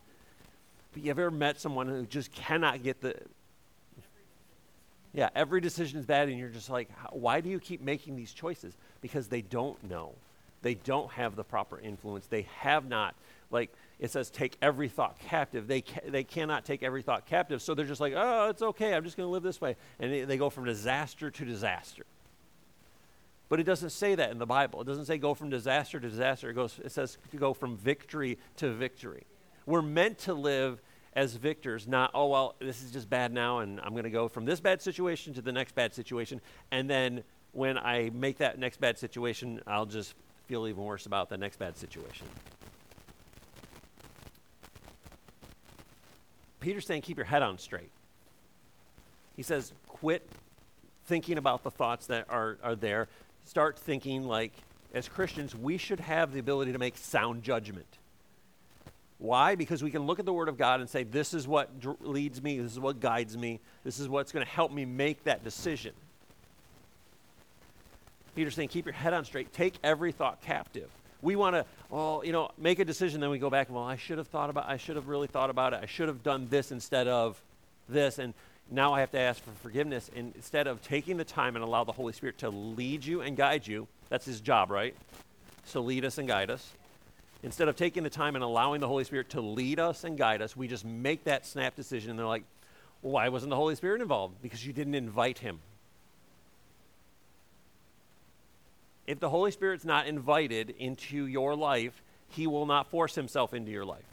But 0.94 1.02
you 1.02 1.10
ever 1.10 1.30
met 1.30 1.60
someone 1.60 1.86
who 1.86 2.06
just 2.06 2.32
cannot 2.32 2.82
get 2.82 3.02
the, 3.02 3.14
yeah, 5.12 5.28
every 5.34 5.60
decision 5.60 5.98
is 5.98 6.06
bad, 6.06 6.28
and 6.28 6.38
you're 6.38 6.48
just 6.48 6.70
like, 6.70 6.88
why 7.10 7.40
do 7.40 7.48
you 7.48 7.58
keep 7.58 7.80
making 7.80 8.16
these 8.16 8.32
choices? 8.32 8.76
Because 9.00 9.28
they 9.28 9.42
don't 9.42 9.82
know. 9.88 10.12
They 10.62 10.74
don't 10.74 11.10
have 11.12 11.36
the 11.36 11.44
proper 11.44 11.80
influence. 11.80 12.26
They 12.26 12.46
have 12.58 12.88
not, 12.88 13.14
like 13.50 13.72
it 13.98 14.10
says, 14.10 14.30
take 14.30 14.56
every 14.62 14.88
thought 14.88 15.18
captive. 15.18 15.66
They, 15.66 15.80
ca- 15.80 16.08
they 16.08 16.22
cannot 16.22 16.64
take 16.64 16.82
every 16.82 17.02
thought 17.02 17.26
captive. 17.26 17.60
So 17.62 17.74
they're 17.74 17.86
just 17.86 18.00
like, 18.00 18.12
oh, 18.14 18.50
it's 18.50 18.62
okay. 18.62 18.94
I'm 18.94 19.04
just 19.04 19.16
going 19.16 19.26
to 19.26 19.32
live 19.32 19.42
this 19.42 19.60
way. 19.60 19.76
And 19.98 20.12
they, 20.12 20.24
they 20.24 20.36
go 20.36 20.50
from 20.50 20.64
disaster 20.64 21.30
to 21.30 21.44
disaster. 21.44 22.04
But 23.48 23.58
it 23.58 23.64
doesn't 23.64 23.90
say 23.90 24.14
that 24.14 24.30
in 24.30 24.38
the 24.38 24.46
Bible. 24.46 24.80
It 24.80 24.86
doesn't 24.86 25.06
say 25.06 25.18
go 25.18 25.34
from 25.34 25.50
disaster 25.50 25.98
to 25.98 26.08
disaster. 26.08 26.50
It, 26.50 26.54
goes, 26.54 26.78
it 26.84 26.92
says 26.92 27.18
to 27.32 27.36
go 27.36 27.52
from 27.52 27.76
victory 27.76 28.38
to 28.58 28.70
victory. 28.70 29.24
We're 29.66 29.82
meant 29.82 30.18
to 30.20 30.34
live 30.34 30.80
as 31.14 31.34
victors, 31.34 31.88
not, 31.88 32.10
oh, 32.14 32.26
well, 32.28 32.54
this 32.60 32.82
is 32.82 32.92
just 32.92 33.10
bad 33.10 33.32
now, 33.32 33.58
and 33.58 33.80
I'm 33.80 33.92
going 33.92 34.04
to 34.04 34.10
go 34.10 34.28
from 34.28 34.44
this 34.44 34.60
bad 34.60 34.80
situation 34.80 35.34
to 35.34 35.42
the 35.42 35.52
next 35.52 35.74
bad 35.74 35.92
situation. 35.92 36.40
And 36.70 36.88
then 36.88 37.24
when 37.52 37.76
I 37.76 38.10
make 38.14 38.38
that 38.38 38.58
next 38.58 38.80
bad 38.80 38.98
situation, 38.98 39.60
I'll 39.66 39.86
just 39.86 40.14
feel 40.46 40.66
even 40.68 40.84
worse 40.84 41.06
about 41.06 41.28
the 41.28 41.36
next 41.36 41.58
bad 41.58 41.76
situation. 41.76 42.26
Peter's 46.60 46.86
saying, 46.86 47.02
keep 47.02 47.16
your 47.16 47.26
head 47.26 47.42
on 47.42 47.58
straight. 47.58 47.90
He 49.34 49.42
says, 49.42 49.72
quit 49.88 50.28
thinking 51.06 51.38
about 51.38 51.64
the 51.64 51.70
thoughts 51.70 52.06
that 52.06 52.26
are, 52.28 52.58
are 52.62 52.76
there. 52.76 53.08
Start 53.44 53.78
thinking 53.78 54.24
like, 54.24 54.52
as 54.92 55.08
Christians, 55.08 55.56
we 55.56 55.78
should 55.78 56.00
have 56.00 56.32
the 56.32 56.38
ability 56.38 56.72
to 56.72 56.78
make 56.78 56.96
sound 56.96 57.42
judgment. 57.42 57.98
Why? 59.20 59.54
Because 59.54 59.82
we 59.82 59.90
can 59.90 60.02
look 60.06 60.18
at 60.18 60.24
the 60.24 60.32
Word 60.32 60.48
of 60.48 60.56
God 60.56 60.80
and 60.80 60.88
say, 60.88 61.04
this 61.04 61.34
is 61.34 61.46
what 61.46 61.78
dr- 61.78 62.00
leads 62.00 62.42
me, 62.42 62.58
this 62.58 62.72
is 62.72 62.80
what 62.80 63.00
guides 63.00 63.36
me, 63.36 63.60
this 63.84 64.00
is 64.00 64.08
what's 64.08 64.32
going 64.32 64.44
to 64.44 64.50
help 64.50 64.72
me 64.72 64.86
make 64.86 65.22
that 65.24 65.44
decision. 65.44 65.92
Peter's 68.34 68.54
saying, 68.54 68.68
keep 68.68 68.86
your 68.86 68.94
head 68.94 69.12
on 69.12 69.26
straight. 69.26 69.52
Take 69.52 69.74
every 69.84 70.12
thought 70.12 70.40
captive. 70.40 70.88
We 71.20 71.36
want 71.36 71.54
to, 71.54 71.66
well, 71.90 72.22
you 72.24 72.32
know, 72.32 72.50
make 72.56 72.78
a 72.78 72.84
decision, 72.84 73.20
then 73.20 73.28
we 73.28 73.38
go 73.38 73.50
back, 73.50 73.66
and 73.66 73.76
well, 73.76 73.84
I 73.84 73.96
should 73.96 74.16
have 74.16 74.28
thought 74.28 74.48
about 74.48 74.66
I 74.66 74.78
should 74.78 74.96
have 74.96 75.08
really 75.08 75.26
thought 75.26 75.50
about 75.50 75.74
it. 75.74 75.80
I 75.82 75.86
should 75.86 76.08
have 76.08 76.22
done 76.22 76.46
this 76.48 76.72
instead 76.72 77.06
of 77.06 77.38
this. 77.90 78.18
And 78.18 78.32
now 78.70 78.94
I 78.94 79.00
have 79.00 79.10
to 79.10 79.18
ask 79.18 79.44
for 79.44 79.50
forgiveness. 79.62 80.10
And 80.16 80.32
instead 80.34 80.66
of 80.66 80.80
taking 80.80 81.18
the 81.18 81.24
time 81.24 81.56
and 81.56 81.62
allow 81.62 81.84
the 81.84 81.92
Holy 81.92 82.14
Spirit 82.14 82.38
to 82.38 82.48
lead 82.48 83.04
you 83.04 83.20
and 83.20 83.36
guide 83.36 83.66
you, 83.66 83.86
that's 84.08 84.24
his 84.24 84.40
job, 84.40 84.70
right? 84.70 84.94
So 85.66 85.82
lead 85.82 86.06
us 86.06 86.16
and 86.16 86.26
guide 86.26 86.50
us. 86.50 86.72
Instead 87.42 87.68
of 87.68 87.76
taking 87.76 88.02
the 88.02 88.10
time 88.10 88.34
and 88.34 88.44
allowing 88.44 88.80
the 88.80 88.88
Holy 88.88 89.04
Spirit 89.04 89.30
to 89.30 89.40
lead 89.40 89.80
us 89.80 90.04
and 90.04 90.18
guide 90.18 90.42
us, 90.42 90.56
we 90.56 90.68
just 90.68 90.84
make 90.84 91.24
that 91.24 91.46
snap 91.46 91.74
decision 91.74 92.10
and 92.10 92.18
they're 92.18 92.26
like, 92.26 92.44
why 93.00 93.28
wasn't 93.30 93.50
the 93.50 93.56
Holy 93.56 93.74
Spirit 93.74 94.02
involved? 94.02 94.42
Because 94.42 94.66
you 94.66 94.72
didn't 94.72 94.94
invite 94.94 95.38
him. 95.38 95.60
If 99.06 99.18
the 99.18 99.30
Holy 99.30 99.50
Spirit's 99.50 99.84
not 99.84 100.06
invited 100.06 100.74
into 100.78 101.26
your 101.26 101.56
life, 101.56 102.02
he 102.28 102.46
will 102.46 102.66
not 102.66 102.90
force 102.90 103.14
himself 103.14 103.54
into 103.54 103.70
your 103.70 103.84
life. 103.84 104.04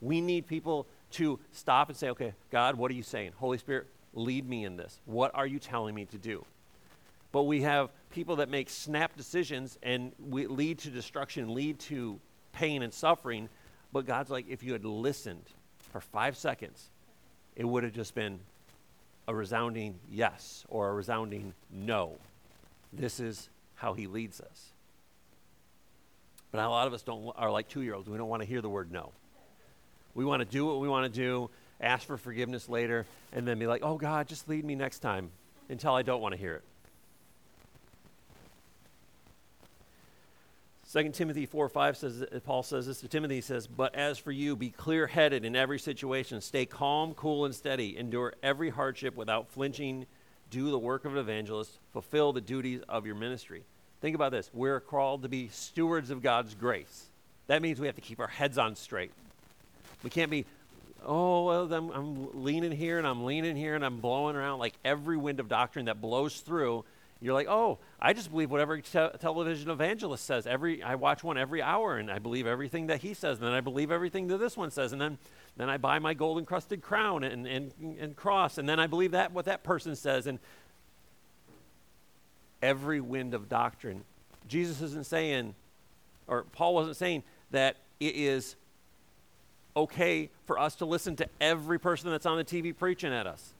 We 0.00 0.20
need 0.20 0.46
people 0.46 0.86
to 1.12 1.38
stop 1.52 1.88
and 1.88 1.96
say, 1.96 2.10
okay, 2.10 2.34
God, 2.50 2.76
what 2.76 2.90
are 2.90 2.94
you 2.94 3.02
saying? 3.02 3.32
Holy 3.38 3.58
Spirit, 3.58 3.86
lead 4.14 4.48
me 4.48 4.64
in 4.64 4.76
this. 4.76 5.00
What 5.06 5.32
are 5.34 5.46
you 5.46 5.58
telling 5.58 5.94
me 5.94 6.04
to 6.06 6.18
do? 6.18 6.44
But 7.32 7.44
we 7.44 7.62
have 7.62 7.90
people 8.10 8.36
that 8.36 8.50
make 8.50 8.68
snap 8.68 9.16
decisions 9.16 9.78
and 9.82 10.12
we 10.18 10.46
lead 10.46 10.78
to 10.80 10.90
destruction, 10.90 11.54
lead 11.54 11.78
to 11.80 12.20
pain 12.52 12.82
and 12.82 12.92
suffering. 12.92 13.48
But 13.92 14.06
God's 14.06 14.30
like, 14.30 14.46
if 14.48 14.62
you 14.62 14.72
had 14.72 14.84
listened 14.84 15.44
for 15.90 16.00
five 16.00 16.36
seconds, 16.36 16.90
it 17.56 17.64
would 17.64 17.84
have 17.84 17.92
just 17.92 18.14
been 18.14 18.40
a 19.26 19.34
resounding 19.34 19.98
yes 20.10 20.64
or 20.68 20.90
a 20.90 20.92
resounding 20.92 21.54
no. 21.70 22.18
This 22.92 23.18
is 23.18 23.48
how 23.74 23.94
he 23.94 24.06
leads 24.06 24.40
us. 24.40 24.72
But 26.50 26.62
a 26.62 26.68
lot 26.68 26.86
of 26.86 26.92
us 26.92 27.02
don't 27.02 27.32
are 27.36 27.50
like 27.50 27.68
two-year-olds. 27.68 28.08
We 28.08 28.18
don't 28.18 28.28
want 28.28 28.42
to 28.42 28.48
hear 28.48 28.60
the 28.60 28.68
word 28.68 28.92
no. 28.92 29.12
We 30.14 30.26
want 30.26 30.40
to 30.40 30.44
do 30.44 30.66
what 30.66 30.80
we 30.80 30.88
want 30.88 31.10
to 31.12 31.20
do, 31.20 31.48
ask 31.80 32.06
for 32.06 32.18
forgiveness 32.18 32.68
later, 32.68 33.06
and 33.32 33.48
then 33.48 33.58
be 33.58 33.66
like, 33.66 33.82
"Oh 33.82 33.96
God, 33.96 34.28
just 34.28 34.48
lead 34.50 34.62
me 34.62 34.74
next 34.74 34.98
time," 34.98 35.30
until 35.70 35.94
I 35.94 36.02
don't 36.02 36.20
want 36.20 36.32
to 36.34 36.38
hear 36.38 36.56
it. 36.56 36.64
2 40.92 41.08
Timothy 41.10 41.46
4 41.46 41.70
5 41.70 41.96
says, 41.96 42.24
Paul 42.44 42.62
says 42.62 42.86
this 42.86 43.00
to 43.00 43.08
Timothy, 43.08 43.36
he 43.36 43.40
says, 43.40 43.66
But 43.66 43.94
as 43.94 44.18
for 44.18 44.30
you, 44.30 44.56
be 44.56 44.68
clear 44.68 45.06
headed 45.06 45.42
in 45.42 45.56
every 45.56 45.78
situation, 45.78 46.42
stay 46.42 46.66
calm, 46.66 47.14
cool, 47.14 47.46
and 47.46 47.54
steady, 47.54 47.96
endure 47.96 48.34
every 48.42 48.68
hardship 48.68 49.16
without 49.16 49.48
flinching, 49.48 50.04
do 50.50 50.70
the 50.70 50.78
work 50.78 51.06
of 51.06 51.12
an 51.12 51.18
evangelist, 51.18 51.78
fulfill 51.94 52.34
the 52.34 52.42
duties 52.42 52.82
of 52.90 53.06
your 53.06 53.14
ministry. 53.14 53.62
Think 54.02 54.14
about 54.14 54.32
this. 54.32 54.50
We're 54.52 54.80
called 54.80 55.22
to 55.22 55.30
be 55.30 55.48
stewards 55.48 56.10
of 56.10 56.22
God's 56.22 56.54
grace. 56.54 57.06
That 57.46 57.62
means 57.62 57.80
we 57.80 57.86
have 57.86 57.96
to 57.96 58.02
keep 58.02 58.20
our 58.20 58.26
heads 58.26 58.58
on 58.58 58.76
straight. 58.76 59.12
We 60.02 60.10
can't 60.10 60.30
be, 60.30 60.44
oh, 61.06 61.44
well, 61.44 61.72
I'm, 61.72 61.90
I'm 61.90 62.44
leaning 62.44 62.72
here 62.72 62.98
and 62.98 63.06
I'm 63.06 63.24
leaning 63.24 63.56
here 63.56 63.74
and 63.76 63.84
I'm 63.84 64.00
blowing 64.00 64.36
around 64.36 64.58
like 64.58 64.74
every 64.84 65.16
wind 65.16 65.40
of 65.40 65.48
doctrine 65.48 65.86
that 65.86 66.02
blows 66.02 66.40
through 66.40 66.84
you're 67.22 67.34
like, 67.34 67.46
oh, 67.48 67.78
I 68.00 68.12
just 68.12 68.32
believe 68.32 68.50
whatever 68.50 68.80
te- 68.80 69.18
television 69.20 69.70
evangelist 69.70 70.24
says. 70.24 70.44
Every 70.44 70.82
I 70.82 70.96
watch 70.96 71.22
one 71.22 71.38
every 71.38 71.62
hour, 71.62 71.96
and 71.96 72.10
I 72.10 72.18
believe 72.18 72.48
everything 72.48 72.88
that 72.88 73.00
he 73.00 73.14
says, 73.14 73.38
and 73.38 73.46
then 73.46 73.54
I 73.54 73.60
believe 73.60 73.92
everything 73.92 74.26
that 74.26 74.38
this 74.38 74.56
one 74.56 74.72
says, 74.72 74.92
and 74.92 75.00
then 75.00 75.18
then 75.56 75.70
I 75.70 75.76
buy 75.76 76.00
my 76.00 76.14
gold 76.14 76.38
encrusted 76.38 76.82
crown 76.82 77.22
and, 77.22 77.46
and, 77.46 77.72
and 77.80 78.16
cross, 78.16 78.58
and 78.58 78.68
then 78.68 78.80
I 78.80 78.88
believe 78.88 79.12
that 79.12 79.32
what 79.32 79.44
that 79.44 79.62
person 79.62 79.94
says, 79.94 80.26
and 80.26 80.40
every 82.60 83.00
wind 83.00 83.34
of 83.34 83.48
doctrine. 83.48 84.02
Jesus 84.48 84.82
isn't 84.82 85.06
saying, 85.06 85.54
or 86.26 86.42
Paul 86.52 86.74
wasn't 86.74 86.96
saying 86.96 87.22
that 87.52 87.76
it 88.00 88.16
is 88.16 88.56
okay 89.76 90.28
for 90.44 90.58
us 90.58 90.74
to 90.76 90.86
listen 90.86 91.14
to 91.16 91.28
every 91.40 91.78
person 91.78 92.10
that's 92.10 92.26
on 92.26 92.36
the 92.36 92.44
TV 92.44 92.76
preaching 92.76 93.12
at 93.12 93.28
us 93.28 93.54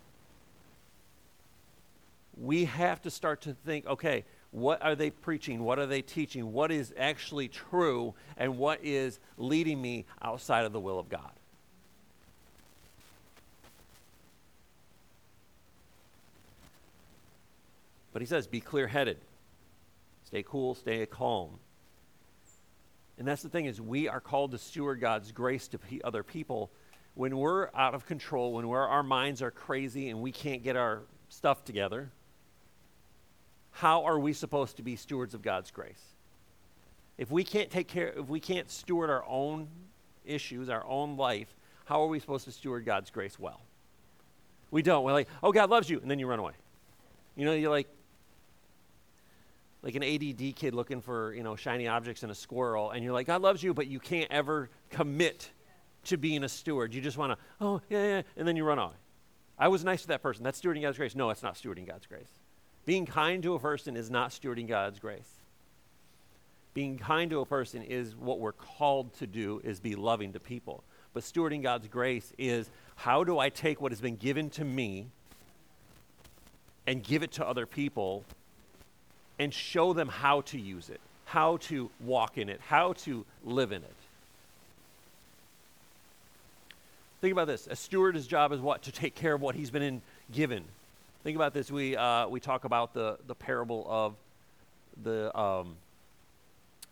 we 2.37 2.65
have 2.65 3.03
to 3.03 3.11
start 3.11 3.43
to 3.43 3.55
think 3.55 3.87
okay, 3.87 4.25
what 4.53 4.83
are 4.83 4.95
they 4.95 5.11
preaching? 5.11 5.65
What 5.65 5.79
are 5.79 5.87
they 5.87 6.03
teaching? 6.03 6.53
What 6.53 6.71
is 6.71 6.93
actually 6.99 7.49
true? 7.49 8.15
And 8.37 8.59
what 8.59 8.81
is 8.83 9.19
leading 9.39 9.81
me 9.81 10.05
outside 10.21 10.67
of 10.67 10.73
the 10.73 10.81
will 10.81 10.99
of 10.99 11.09
God? 11.09 11.33
But 18.13 18.21
he 18.21 18.27
says, 18.27 18.47
be 18.47 18.61
clear 18.61 18.87
headed. 18.87 19.17
Stay 20.25 20.43
cool, 20.43 20.75
stay 20.75 21.07
calm. 21.07 21.59
And 23.19 23.27
that's 23.27 23.43
the 23.43 23.49
thing 23.49 23.65
is 23.65 23.81
we 23.81 24.07
are 24.07 24.21
called 24.21 24.51
to 24.53 24.59
steward 24.59 25.01
God's 25.01 25.33
grace 25.33 25.67
to 25.69 25.79
other 26.05 26.23
people 26.23 26.71
when 27.15 27.37
we're 27.39 27.69
out 27.75 27.95
of 27.95 28.05
control, 28.05 28.53
when 28.53 28.67
our 28.67 29.03
minds 29.03 29.41
are 29.41 29.51
crazy 29.51 30.11
and 30.11 30.21
we 30.21 30.33
can't 30.33 30.63
get 30.63 30.77
our 30.77 31.03
stuff 31.29 31.65
together 31.65 32.11
how 33.73 34.05
are 34.05 34.19
we 34.19 34.33
supposed 34.33 34.77
to 34.77 34.83
be 34.83 34.97
stewards 34.97 35.35
of 35.35 35.43
God's 35.43 35.71
grace? 35.71 36.01
If 37.19 37.31
we 37.31 37.45
can't 37.45 37.71
take 37.71 37.89
care, 37.89 38.13
if 38.17 38.29
we 38.29 38.41
can't 38.41 38.71
steward 38.71 39.11
our 39.11 39.25
own 39.27 39.69
issues, 40.25 40.69
our 40.69 40.85
own 40.87 41.17
life, 41.17 41.55
how 41.85 42.03
are 42.03 42.07
we 42.07 42.21
supposed 42.21 42.45
to 42.45 42.53
steward 42.53 42.85
God's 42.85 43.11
grace 43.11 43.39
well? 43.39 43.61
We 44.71 44.83
don't. 44.83 45.05
We're 45.05 45.13
like, 45.13 45.29
oh, 45.43 45.53
God 45.53 45.69
loves 45.69 45.91
you, 45.91 46.01
and 46.01 46.11
then 46.11 46.19
you 46.19 46.27
run 46.27 46.39
away. 46.39 46.53
You 47.37 47.45
know, 47.45 47.53
you're 47.53 47.71
like, 47.71 47.89
like 49.83 49.95
an 49.95 50.03
ADD 50.03 50.55
kid 50.57 50.75
looking 50.75 51.01
for, 51.01 51.35
you 51.35 51.43
know, 51.43 51.57
shiny 51.57 51.89
objects 51.89 52.23
and 52.23 52.33
a 52.33 52.35
squirrel, 52.35 52.91
and 52.91 53.05
you're 53.05 53.13
like, 53.13 53.27
God 53.27 53.43
loves 53.43 53.63
you, 53.63 53.75
but 53.75 53.89
you 53.89 53.99
can't 53.99 54.31
ever 54.31 54.71
commit 54.91 55.51
to 56.05 56.17
being 56.17 56.45
a 56.45 56.49
steward. 56.49 56.95
You 56.95 57.01
just 57.01 57.19
want 57.19 57.33
to, 57.33 57.39
oh, 57.61 57.81
yeah, 57.91 58.05
yeah, 58.05 58.23
and 58.37 58.47
then 58.47 58.57
you 58.57 58.65
run 58.65 58.79
away. 58.79 58.95
I 59.59 59.69
was 59.69 59.85
nice 59.85 60.03
to 60.03 60.09
that 60.09 60.23
person. 60.23 60.43
That's 60.43 60.61
stewarding 60.61 60.83
God's 60.83 60.97
grace. 60.97 61.15
No, 61.15 61.31
it's 61.31 61.43
not 61.43 61.55
stewarding 61.55 61.87
God's 61.87 62.07
grace. 62.07 62.31
Being 62.85 63.07
kind 63.07 63.43
to 63.45 63.55
a 63.55 63.59
person 63.59 63.97
is 63.97 64.11
not 64.11 64.31
stewarding 64.31 64.69
God's 64.69 64.99
grace. 64.99 65.29
Being 66.75 66.99
kind 66.99 67.31
to 67.31 67.41
a 67.41 67.47
person 67.47 67.83
is 67.83 68.17
what 68.17 68.41
we're 68.41 68.53
called 68.53 69.13
to 69.19 69.27
do, 69.27 69.61
is 69.63 69.79
be 69.79 69.95
loving 69.95 70.33
to 70.33 70.41
people. 70.41 70.83
But 71.15 71.23
stewarding 71.23 71.63
God's 71.63 71.87
grace 71.89 72.33
is 72.39 72.71
how 72.97 73.25
do 73.25 73.39
I 73.39 73.51
take 73.51 73.81
what 73.81 73.93
has 73.93 74.01
been 74.01 74.17
given 74.17 74.51
to 74.51 74.65
me 74.65 75.07
and 76.87 77.03
give 77.03 77.23
it 77.23 77.33
to 77.33 77.47
other 77.47 77.67
people 77.67 78.25
and 79.39 79.53
show 79.53 79.93
them 79.93 80.09
how 80.09 80.41
to 80.43 80.59
use 80.59 80.89
it, 80.89 81.01
how 81.27 81.59
to 81.59 81.91
walk 82.01 82.39
in 82.39 82.49
it, 82.49 82.61
how 82.67 82.95
to 82.95 83.25
live 83.45 83.73
in 83.73 83.83
it. 83.83 83.95
Think 87.21 87.33
about 87.33 87.47
this. 87.47 87.69
A 87.71 87.77
steward's 87.77 88.27
job 88.27 88.53
is 88.53 88.61
what? 88.61 88.83
To 88.83 88.93
take 88.93 89.15
care 89.15 89.35
of 89.35 89.41
what 89.41 89.55
he's 89.55 89.71
been 89.71 89.83
in, 89.83 90.03
given. 90.33 90.65
Think 91.23 91.37
about 91.37 91.55
this. 91.55 91.71
We, 91.71 91.97
uh, 91.97 92.29
we 92.29 92.41
talk 92.41 92.65
about 92.65 92.95
the, 92.95 93.19
the 93.27 93.35
parable 93.35 93.87
of 93.89 94.15
the, 95.03 95.37
um, 95.39 95.77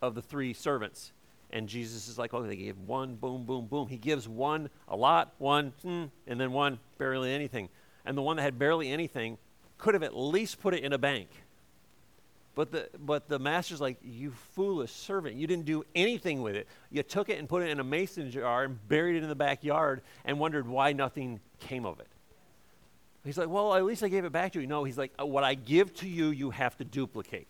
of 0.00 0.14
the 0.14 0.22
three 0.22 0.52
servants. 0.52 1.12
And 1.52 1.68
Jesus 1.68 2.06
is 2.08 2.16
like, 2.16 2.32
oh, 2.32 2.42
they 2.42 2.56
gave 2.56 2.78
one, 2.78 3.16
boom, 3.16 3.44
boom, 3.44 3.66
boom. 3.66 3.88
He 3.88 3.96
gives 3.96 4.28
one 4.28 4.70
a 4.86 4.96
lot, 4.96 5.32
one, 5.38 5.72
hmm, 5.82 6.04
and 6.28 6.40
then 6.40 6.52
one 6.52 6.78
barely 6.96 7.32
anything. 7.32 7.68
And 8.04 8.16
the 8.16 8.22
one 8.22 8.36
that 8.36 8.42
had 8.42 8.58
barely 8.58 8.90
anything 8.90 9.36
could 9.78 9.94
have 9.94 10.04
at 10.04 10.16
least 10.16 10.60
put 10.60 10.74
it 10.74 10.84
in 10.84 10.92
a 10.92 10.98
bank. 10.98 11.28
But 12.54 12.70
the, 12.70 12.88
but 12.98 13.28
the 13.28 13.38
master's 13.38 13.80
like, 13.80 13.96
You 14.02 14.30
foolish 14.54 14.92
servant. 14.92 15.34
You 15.36 15.46
didn't 15.46 15.64
do 15.64 15.84
anything 15.94 16.42
with 16.42 16.54
it. 16.54 16.68
You 16.90 17.02
took 17.02 17.28
it 17.28 17.38
and 17.38 17.48
put 17.48 17.62
it 17.62 17.70
in 17.70 17.80
a 17.80 17.84
mason 17.84 18.30
jar 18.30 18.64
and 18.64 18.88
buried 18.88 19.16
it 19.16 19.22
in 19.22 19.28
the 19.28 19.34
backyard 19.34 20.02
and 20.24 20.38
wondered 20.38 20.68
why 20.68 20.92
nothing 20.92 21.40
came 21.58 21.84
of 21.84 21.98
it. 21.98 22.06
He's 23.24 23.38
like, 23.38 23.48
Well, 23.48 23.74
at 23.74 23.84
least 23.84 24.02
I 24.02 24.08
gave 24.08 24.24
it 24.24 24.32
back 24.32 24.52
to 24.52 24.60
you. 24.60 24.66
No, 24.66 24.84
he's 24.84 24.98
like, 24.98 25.12
uh, 25.20 25.26
What 25.26 25.44
I 25.44 25.54
give 25.54 25.94
to 25.96 26.08
you, 26.08 26.28
you 26.30 26.50
have 26.50 26.76
to 26.78 26.84
duplicate. 26.84 27.48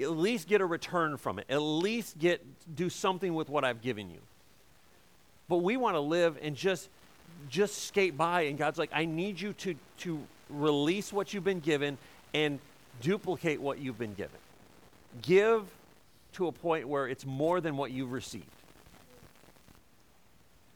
At 0.00 0.10
least 0.10 0.48
get 0.48 0.60
a 0.60 0.66
return 0.66 1.16
from 1.16 1.38
it. 1.38 1.46
At 1.48 1.58
least 1.58 2.18
get 2.18 2.44
do 2.74 2.90
something 2.90 3.34
with 3.34 3.48
what 3.48 3.64
I've 3.64 3.80
given 3.80 4.10
you. 4.10 4.18
But 5.48 5.58
we 5.58 5.76
want 5.76 5.94
to 5.94 6.00
live 6.00 6.38
and 6.42 6.56
just 6.56 6.88
just 7.48 7.84
skate 7.86 8.16
by 8.16 8.42
and 8.42 8.56
God's 8.56 8.78
like, 8.78 8.90
I 8.92 9.04
need 9.04 9.40
you 9.40 9.52
to 9.54 9.74
to 9.98 10.20
release 10.50 11.12
what 11.12 11.32
you've 11.32 11.44
been 11.44 11.60
given 11.60 11.96
and 12.32 12.58
duplicate 13.00 13.60
what 13.60 13.78
you've 13.78 13.98
been 13.98 14.14
given. 14.14 14.38
Give 15.22 15.62
to 16.34 16.48
a 16.48 16.52
point 16.52 16.88
where 16.88 17.06
it's 17.06 17.24
more 17.24 17.60
than 17.60 17.76
what 17.76 17.92
you've 17.92 18.12
received. 18.12 18.44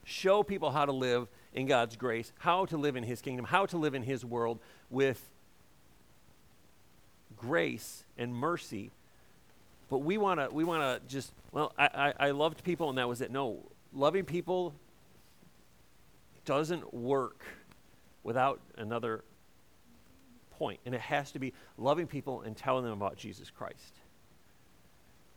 Show 0.05 0.43
people 0.43 0.71
how 0.71 0.87
to 0.87 0.93
live 0.93 1.27
in 1.59 1.66
God's 1.66 1.97
grace, 1.97 2.33
how 2.38 2.66
to 2.66 2.77
live 2.77 2.94
in 2.94 3.03
His 3.03 3.21
kingdom, 3.21 3.44
how 3.44 3.66
to 3.66 3.77
live 3.77 3.94
in 3.94 4.05
His 4.05 4.25
world 4.25 4.61
with 4.90 5.29
grace 7.37 8.05
and 8.16 8.33
mercy. 8.33 8.92
But 9.90 9.99
we 9.99 10.18
want 10.18 10.38
to 10.38 10.55
we 10.55 10.62
want 10.62 10.83
to 10.83 11.09
just 11.09 11.33
well, 11.51 11.73
I, 11.77 12.12
I, 12.21 12.29
I 12.29 12.31
loved 12.31 12.62
people 12.62 12.88
and 12.90 12.99
that 12.99 13.09
was 13.09 13.21
it. 13.21 13.33
No, 13.33 13.59
loving 13.92 14.25
people 14.25 14.73
doesn't 16.44 16.94
work 16.94 17.44
without 18.23 18.61
another 18.77 19.25
point, 20.59 20.79
and 20.87 20.94
it 20.94 21.01
has 21.01 21.33
to 21.33 21.40
be 21.40 21.53
loving 21.77 22.07
people 22.07 22.42
and 22.42 22.57
telling 22.57 22.85
them 22.85 22.92
about 22.92 23.16
Jesus 23.16 23.51
Christ. 23.51 23.94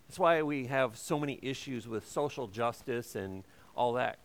That's 0.07 0.19
why 0.19 0.43
we 0.43 0.67
have 0.67 0.97
so 0.97 1.17
many 1.17 1.39
issues 1.41 1.87
with 1.87 2.07
social 2.07 2.45
justice 2.45 3.15
and 3.15 3.43
all 3.75 3.93
that 3.93 4.19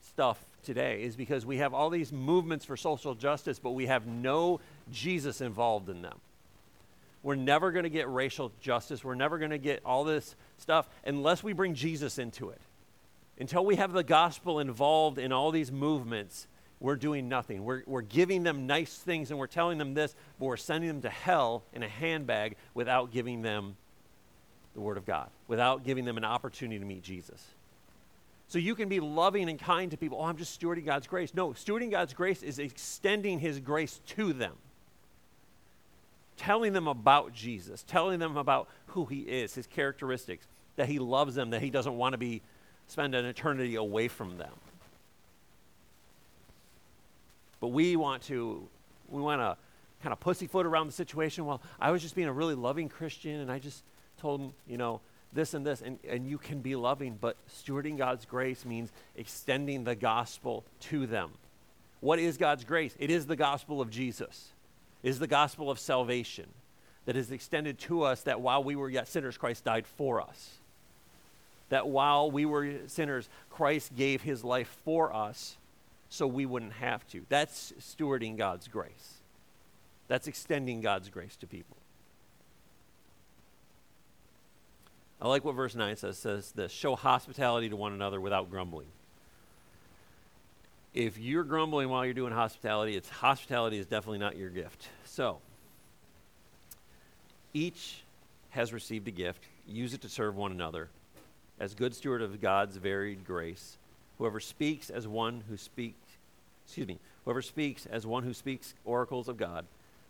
stuff 0.00 0.47
today, 0.62 1.02
is 1.02 1.16
because 1.16 1.46
we 1.46 1.58
have 1.58 1.74
all 1.74 1.90
these 1.90 2.12
movements 2.12 2.64
for 2.64 2.76
social 2.76 3.14
justice, 3.14 3.58
but 3.58 3.70
we 3.72 3.86
have 3.86 4.06
no 4.06 4.60
Jesus 4.90 5.40
involved 5.40 5.88
in 5.88 6.02
them. 6.02 6.18
We're 7.22 7.34
never 7.34 7.72
going 7.72 7.82
to 7.82 7.90
get 7.90 8.08
racial 8.08 8.52
justice. 8.60 9.04
We're 9.04 9.14
never 9.14 9.38
going 9.38 9.50
to 9.50 9.58
get 9.58 9.82
all 9.84 10.04
this 10.04 10.36
stuff 10.56 10.88
unless 11.04 11.42
we 11.42 11.52
bring 11.52 11.74
Jesus 11.74 12.18
into 12.18 12.50
it. 12.50 12.60
Until 13.40 13.64
we 13.64 13.76
have 13.76 13.92
the 13.92 14.04
gospel 14.04 14.60
involved 14.60 15.18
in 15.18 15.32
all 15.32 15.50
these 15.50 15.70
movements, 15.70 16.46
we're 16.80 16.96
doing 16.96 17.28
nothing. 17.28 17.64
We're, 17.64 17.82
we're 17.86 18.02
giving 18.02 18.42
them 18.44 18.66
nice 18.66 18.96
things 18.96 19.30
and 19.30 19.38
we're 19.38 19.46
telling 19.46 19.78
them 19.78 19.94
this, 19.94 20.14
but 20.38 20.46
we're 20.46 20.56
sending 20.56 20.88
them 20.88 21.02
to 21.02 21.10
hell 21.10 21.64
in 21.72 21.82
a 21.82 21.88
handbag 21.88 22.56
without 22.74 23.10
giving 23.10 23.42
them 23.42 23.76
the 24.74 24.80
Word 24.80 24.96
of 24.96 25.04
God, 25.04 25.28
without 25.48 25.84
giving 25.84 26.04
them 26.04 26.16
an 26.16 26.24
opportunity 26.24 26.78
to 26.78 26.84
meet 26.84 27.02
Jesus. 27.02 27.44
So 28.48 28.58
you 28.58 28.74
can 28.74 28.88
be 28.88 28.98
loving 28.98 29.48
and 29.50 29.58
kind 29.58 29.90
to 29.90 29.96
people. 29.96 30.18
Oh, 30.20 30.24
I'm 30.24 30.38
just 30.38 30.58
stewarding 30.58 30.86
God's 30.86 31.06
grace. 31.06 31.34
No, 31.34 31.50
stewarding 31.50 31.90
God's 31.90 32.14
grace 32.14 32.42
is 32.42 32.58
extending 32.58 33.38
His 33.38 33.60
grace 33.60 34.00
to 34.08 34.32
them, 34.32 34.54
telling 36.38 36.72
them 36.72 36.88
about 36.88 37.34
Jesus, 37.34 37.84
telling 37.86 38.18
them 38.18 38.38
about 38.38 38.68
who 38.88 39.04
He 39.04 39.20
is, 39.20 39.54
His 39.54 39.66
characteristics, 39.66 40.46
that 40.76 40.88
He 40.88 40.98
loves 40.98 41.34
them, 41.34 41.50
that 41.50 41.60
He 41.60 41.68
doesn't 41.68 41.96
want 41.96 42.14
to 42.14 42.18
be 42.18 42.40
spend 42.86 43.14
an 43.14 43.26
eternity 43.26 43.74
away 43.74 44.08
from 44.08 44.38
them. 44.38 44.52
But 47.60 47.68
we 47.68 47.96
want 47.96 48.22
to, 48.24 48.66
we 49.08 49.20
want 49.20 49.40
to 49.40 49.56
kind 50.02 50.12
of 50.12 50.20
pussyfoot 50.20 50.64
around 50.64 50.86
the 50.86 50.92
situation. 50.92 51.44
Well, 51.44 51.60
I 51.78 51.90
was 51.90 52.02
just 52.02 52.14
being 52.14 52.28
a 52.28 52.32
really 52.32 52.54
loving 52.54 52.88
Christian 52.88 53.40
and 53.40 53.52
I 53.52 53.58
just 53.58 53.82
told 54.20 54.40
him, 54.40 54.52
you 54.66 54.78
know, 54.78 55.00
this 55.32 55.54
and 55.54 55.66
this. 55.66 55.82
And, 55.82 55.98
and 56.08 56.26
you 56.26 56.38
can 56.38 56.60
be 56.60 56.76
loving, 56.76 57.18
but 57.20 57.36
stewarding 57.48 57.98
God's 57.98 58.24
grace 58.24 58.64
means 58.64 58.92
extending 59.16 59.84
the 59.84 59.94
gospel 59.94 60.64
to 60.80 61.06
them. 61.06 61.30
What 62.00 62.18
is 62.18 62.36
God's 62.36 62.64
grace? 62.64 62.94
It 62.98 63.10
is 63.10 63.26
the 63.26 63.36
gospel 63.36 63.80
of 63.80 63.90
Jesus, 63.90 64.52
it 65.02 65.08
is 65.08 65.18
the 65.18 65.26
gospel 65.26 65.70
of 65.70 65.78
salvation 65.78 66.46
that 67.06 67.16
is 67.16 67.30
extended 67.30 67.78
to 67.78 68.02
us 68.02 68.20
that 68.24 68.42
while 68.42 68.62
we 68.62 68.76
were 68.76 68.90
yet 68.90 69.08
sinners, 69.08 69.38
Christ 69.38 69.64
died 69.64 69.86
for 69.86 70.20
us. 70.20 70.58
That 71.70 71.88
while 71.88 72.30
we 72.30 72.44
were 72.44 72.80
sinners, 72.86 73.30
Christ 73.48 73.96
gave 73.96 74.20
his 74.20 74.44
life 74.44 74.76
for 74.84 75.14
us 75.14 75.56
so 76.10 76.26
we 76.26 76.44
wouldn't 76.44 76.74
have 76.74 77.08
to. 77.08 77.24
That's 77.30 77.72
stewarding 77.80 78.36
God's 78.36 78.68
grace. 78.68 79.22
That's 80.06 80.26
extending 80.26 80.82
God's 80.82 81.08
grace 81.08 81.34
to 81.36 81.46
people. 81.46 81.77
I 85.20 85.28
like 85.28 85.44
what 85.44 85.54
verse 85.54 85.74
9 85.74 85.96
says. 85.96 86.16
It 86.16 86.20
says 86.20 86.52
this 86.52 86.72
show 86.72 86.94
hospitality 86.94 87.68
to 87.68 87.76
one 87.76 87.92
another 87.92 88.20
without 88.20 88.50
grumbling. 88.50 88.86
If 90.94 91.18
you're 91.18 91.44
grumbling 91.44 91.88
while 91.88 92.04
you're 92.04 92.14
doing 92.14 92.32
hospitality, 92.32 92.96
it's 92.96 93.08
hospitality 93.08 93.78
is 93.78 93.86
definitely 93.86 94.18
not 94.18 94.36
your 94.36 94.50
gift. 94.50 94.88
So, 95.04 95.38
each 97.52 98.02
has 98.50 98.72
received 98.72 99.08
a 99.08 99.10
gift. 99.10 99.44
Use 99.66 99.92
it 99.94 100.00
to 100.02 100.08
serve 100.08 100.36
one 100.36 100.52
another 100.52 100.88
as 101.60 101.74
good 101.74 101.94
steward 101.94 102.22
of 102.22 102.40
God's 102.40 102.76
varied 102.76 103.24
grace. 103.26 103.76
Whoever 104.18 104.40
speaks 104.40 104.90
as 104.90 105.06
one 105.06 105.42
who 105.48 105.56
speaks, 105.56 105.96
excuse 106.64 106.86
me, 106.86 106.98
whoever 107.24 107.42
speaks 107.42 107.86
as 107.86 108.06
one 108.06 108.22
who 108.22 108.32
speaks 108.32 108.74
oracles 108.84 109.28
of 109.28 109.36
God, 109.36 109.66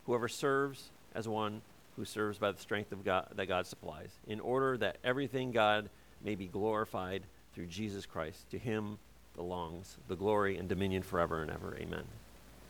whoever 0.07 0.29
serves 0.29 0.91
as 1.15 1.27
one 1.27 1.63
who 1.99 2.05
serves 2.05 2.39
by 2.39 2.53
the 2.53 2.61
strength 2.61 2.93
of 2.93 3.05
God 3.05 3.27
that 3.35 3.47
God 3.47 3.67
supplies, 3.67 4.11
in 4.29 4.39
order 4.39 4.79
that 4.79 4.97
everything 5.03 5.51
God 5.51 5.91
may 6.25 6.37
be 6.37 6.47
glorified 6.47 7.25
through 7.55 7.67
Jesus 7.67 8.07
Christ. 8.07 8.49
To 8.53 8.59
him 8.59 8.99
belongs 9.35 9.97
the 10.07 10.15
glory 10.15 10.57
and 10.57 10.69
dominion 10.69 11.03
forever 11.03 11.43
and 11.43 11.51
ever. 11.51 11.77
Amen. 11.81 12.05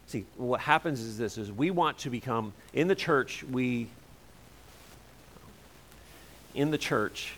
See, 0.07 0.25
what 0.37 0.61
happens 0.61 1.01
is 1.01 1.19
this 1.19 1.37
is 1.37 1.53
we 1.53 1.71
want 1.71 1.99
to 1.99 2.11
become 2.11 2.55
in 2.73 2.89
the 2.89 2.95
church, 2.95 3.45
we 3.45 3.89
in 6.55 6.71
the 6.71 6.79
church, 6.79 7.35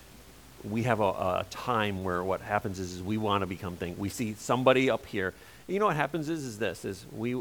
we 0.62 0.84
have 0.84 1.00
a, 1.00 1.04
a, 1.04 1.46
time 1.50 2.04
where 2.04 2.22
what 2.22 2.40
happens 2.40 2.78
is, 2.78 2.94
is 2.94 3.02
we 3.02 3.16
want 3.16 3.42
to 3.42 3.46
become 3.46 3.74
things. 3.74 3.98
We 3.98 4.08
see 4.08 4.34
somebody 4.34 4.88
up 4.88 5.06
here. 5.06 5.34
You 5.66 5.80
know 5.80 5.86
what 5.86 5.96
happens 5.96 6.28
is 6.28 6.44
is 6.44 6.58
this 6.58 6.84
is 6.84 7.04
we 7.16 7.40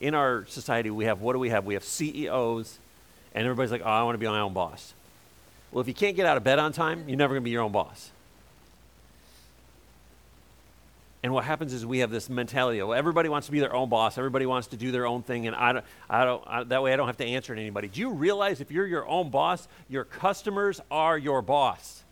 in 0.00 0.14
our 0.14 0.46
society 0.46 0.90
we 0.90 1.04
have 1.04 1.20
what 1.20 1.34
do 1.34 1.38
we 1.38 1.50
have? 1.50 1.66
We 1.66 1.74
have 1.74 1.84
CEOs, 1.84 2.78
and 3.34 3.44
everybody's 3.44 3.70
like, 3.70 3.82
oh, 3.84 3.88
I 3.88 4.02
want 4.02 4.14
to 4.14 4.18
be 4.18 4.26
my 4.26 4.40
own 4.40 4.52
boss. 4.52 4.94
Well, 5.70 5.80
if 5.80 5.88
you 5.88 5.94
can't 5.94 6.16
get 6.16 6.26
out 6.26 6.36
of 6.36 6.44
bed 6.44 6.58
on 6.58 6.72
time, 6.72 7.04
you're 7.08 7.18
never 7.18 7.34
going 7.34 7.42
to 7.42 7.44
be 7.44 7.50
your 7.50 7.62
own 7.62 7.72
boss. 7.72 8.10
And 11.22 11.34
what 11.34 11.44
happens 11.44 11.74
is 11.74 11.84
we 11.84 11.98
have 11.98 12.10
this 12.10 12.30
mentality 12.30 12.78
of 12.78 12.88
well, 12.88 12.98
everybody 12.98 13.28
wants 13.28 13.46
to 13.46 13.52
be 13.52 13.60
their 13.60 13.74
own 13.74 13.90
boss, 13.90 14.16
everybody 14.16 14.46
wants 14.46 14.68
to 14.68 14.76
do 14.76 14.90
their 14.90 15.06
own 15.06 15.22
thing, 15.22 15.46
and 15.46 15.54
I 15.54 15.72
don't, 15.74 15.84
I 16.08 16.24
don't, 16.24 16.42
I, 16.46 16.64
that 16.64 16.82
way 16.82 16.94
I 16.94 16.96
don't 16.96 17.08
have 17.08 17.18
to 17.18 17.26
answer 17.26 17.54
to 17.54 17.60
anybody. 17.60 17.88
Do 17.88 18.00
you 18.00 18.10
realize 18.10 18.62
if 18.62 18.70
you're 18.70 18.86
your 18.86 19.06
own 19.06 19.28
boss, 19.28 19.68
your 19.88 20.04
customers 20.04 20.80
are 20.90 21.18
your 21.18 21.42
boss? 21.42 22.04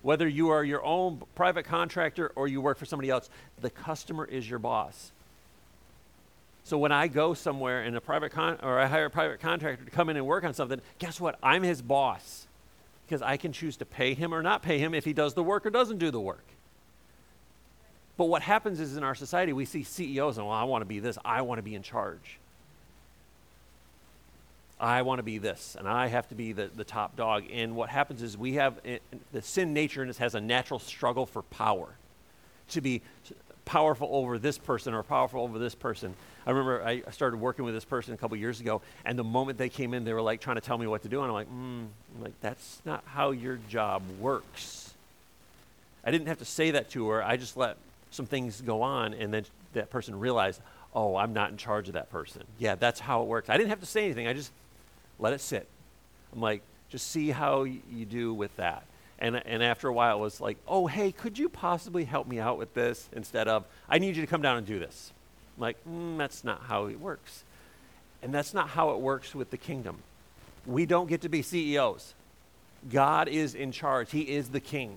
Whether 0.00 0.26
you 0.26 0.48
are 0.48 0.64
your 0.64 0.82
own 0.82 1.22
private 1.34 1.64
contractor 1.64 2.32
or 2.36 2.48
you 2.48 2.62
work 2.62 2.78
for 2.78 2.86
somebody 2.86 3.10
else, 3.10 3.28
the 3.60 3.68
customer 3.68 4.24
is 4.24 4.48
your 4.48 4.58
boss. 4.58 5.12
So 6.68 6.76
when 6.76 6.92
I 6.92 7.08
go 7.08 7.32
somewhere 7.32 7.82
in 7.84 7.96
a 7.96 8.00
private 8.02 8.30
con- 8.30 8.58
or 8.62 8.78
I 8.78 8.84
hire 8.84 9.06
a 9.06 9.10
private 9.10 9.40
contractor 9.40 9.86
to 9.86 9.90
come 9.90 10.10
in 10.10 10.18
and 10.18 10.26
work 10.26 10.44
on 10.44 10.52
something, 10.52 10.82
guess 10.98 11.18
what? 11.18 11.38
I'm 11.42 11.62
his 11.62 11.80
boss 11.80 12.46
because 13.06 13.22
I 13.22 13.38
can 13.38 13.52
choose 13.54 13.78
to 13.78 13.86
pay 13.86 14.12
him 14.12 14.34
or 14.34 14.42
not 14.42 14.62
pay 14.62 14.78
him 14.78 14.92
if 14.92 15.06
he 15.06 15.14
does 15.14 15.32
the 15.32 15.42
work 15.42 15.64
or 15.64 15.70
doesn't 15.70 15.96
do 15.96 16.10
the 16.10 16.20
work. 16.20 16.44
But 18.18 18.26
what 18.26 18.42
happens 18.42 18.80
is 18.80 18.98
in 18.98 19.02
our 19.02 19.14
society, 19.14 19.54
we 19.54 19.64
see 19.64 19.82
CEOs 19.82 20.36
and, 20.36 20.46
well, 20.46 20.54
I 20.54 20.64
want 20.64 20.82
to 20.82 20.86
be 20.86 21.00
this, 21.00 21.16
I 21.24 21.40
want 21.40 21.56
to 21.58 21.62
be 21.62 21.74
in 21.74 21.82
charge. 21.82 22.38
I 24.78 25.00
want 25.00 25.20
to 25.20 25.22
be 25.22 25.38
this, 25.38 25.74
and 25.78 25.88
I 25.88 26.08
have 26.08 26.28
to 26.28 26.34
be 26.34 26.52
the, 26.52 26.68
the 26.76 26.84
top 26.84 27.16
dog. 27.16 27.44
And 27.50 27.76
what 27.76 27.88
happens 27.88 28.22
is 28.22 28.36
we 28.36 28.54
have 28.54 28.78
it, 28.84 29.00
the 29.32 29.40
sin 29.40 29.72
nature 29.72 30.02
in 30.02 30.10
us 30.10 30.18
has 30.18 30.34
a 30.34 30.40
natural 30.40 30.78
struggle 30.78 31.24
for 31.24 31.40
power, 31.44 31.88
to 32.68 32.82
be 32.82 33.00
powerful 33.68 34.08
over 34.10 34.38
this 34.38 34.56
person 34.56 34.94
or 34.94 35.02
powerful 35.02 35.42
over 35.42 35.58
this 35.58 35.74
person. 35.74 36.14
I 36.46 36.52
remember 36.52 36.82
I 36.82 37.02
started 37.10 37.36
working 37.36 37.66
with 37.66 37.74
this 37.74 37.84
person 37.84 38.14
a 38.14 38.16
couple 38.16 38.34
years 38.38 38.60
ago, 38.60 38.80
and 39.04 39.18
the 39.18 39.24
moment 39.24 39.58
they 39.58 39.68
came 39.68 39.92
in, 39.92 40.04
they 40.04 40.14
were 40.14 40.22
like 40.22 40.40
trying 40.40 40.56
to 40.56 40.62
tell 40.62 40.78
me 40.78 40.86
what 40.86 41.02
to 41.02 41.08
do, 41.10 41.20
and 41.20 41.26
I'm 41.26 41.34
like, 41.34 41.48
mm, 41.48 41.86
I'm 42.16 42.22
like 42.22 42.40
that's 42.40 42.80
not 42.86 43.04
how 43.04 43.32
your 43.32 43.58
job 43.68 44.02
works. 44.18 44.94
I 46.02 46.10
didn't 46.10 46.28
have 46.28 46.38
to 46.38 46.46
say 46.46 46.70
that 46.70 46.88
to 46.92 47.10
her. 47.10 47.22
I 47.22 47.36
just 47.36 47.58
let 47.58 47.76
some 48.10 48.24
things 48.24 48.62
go 48.62 48.80
on, 48.80 49.12
and 49.12 49.34
then 49.34 49.44
that 49.74 49.90
person 49.90 50.18
realized, 50.18 50.62
oh, 50.94 51.16
I'm 51.16 51.34
not 51.34 51.50
in 51.50 51.58
charge 51.58 51.88
of 51.88 51.92
that 51.92 52.10
person. 52.10 52.44
Yeah, 52.58 52.74
that's 52.74 53.00
how 53.00 53.20
it 53.20 53.28
works. 53.28 53.50
I 53.50 53.58
didn't 53.58 53.68
have 53.68 53.80
to 53.80 53.86
say 53.86 54.06
anything. 54.06 54.26
I 54.26 54.32
just 54.32 54.50
let 55.18 55.34
it 55.34 55.42
sit. 55.42 55.68
I'm 56.32 56.40
like, 56.40 56.62
just 56.88 57.10
see 57.10 57.28
how 57.28 57.64
you 57.64 58.06
do 58.06 58.32
with 58.32 58.56
that. 58.56 58.84
And, 59.20 59.36
and 59.36 59.62
after 59.62 59.88
a 59.88 59.92
while, 59.92 60.18
it 60.18 60.20
was 60.20 60.40
like, 60.40 60.58
oh, 60.68 60.86
hey, 60.86 61.10
could 61.10 61.38
you 61.38 61.48
possibly 61.48 62.04
help 62.04 62.28
me 62.28 62.38
out 62.38 62.56
with 62.56 62.72
this? 62.74 63.08
Instead 63.12 63.48
of, 63.48 63.64
I 63.88 63.98
need 63.98 64.14
you 64.14 64.22
to 64.22 64.28
come 64.28 64.42
down 64.42 64.58
and 64.58 64.66
do 64.66 64.78
this. 64.78 65.12
I'm 65.56 65.62
like, 65.62 65.76
mm, 65.88 66.16
that's 66.18 66.44
not 66.44 66.62
how 66.62 66.86
it 66.86 67.00
works. 67.00 67.42
And 68.22 68.32
that's 68.32 68.54
not 68.54 68.68
how 68.68 68.90
it 68.90 69.00
works 69.00 69.34
with 69.34 69.50
the 69.50 69.56
kingdom. 69.56 69.98
We 70.66 70.86
don't 70.86 71.08
get 71.08 71.22
to 71.22 71.28
be 71.28 71.42
CEOs. 71.42 72.14
God 72.90 73.28
is 73.28 73.54
in 73.54 73.72
charge, 73.72 74.12
He 74.12 74.20
is 74.20 74.48
the 74.48 74.60
king. 74.60 74.96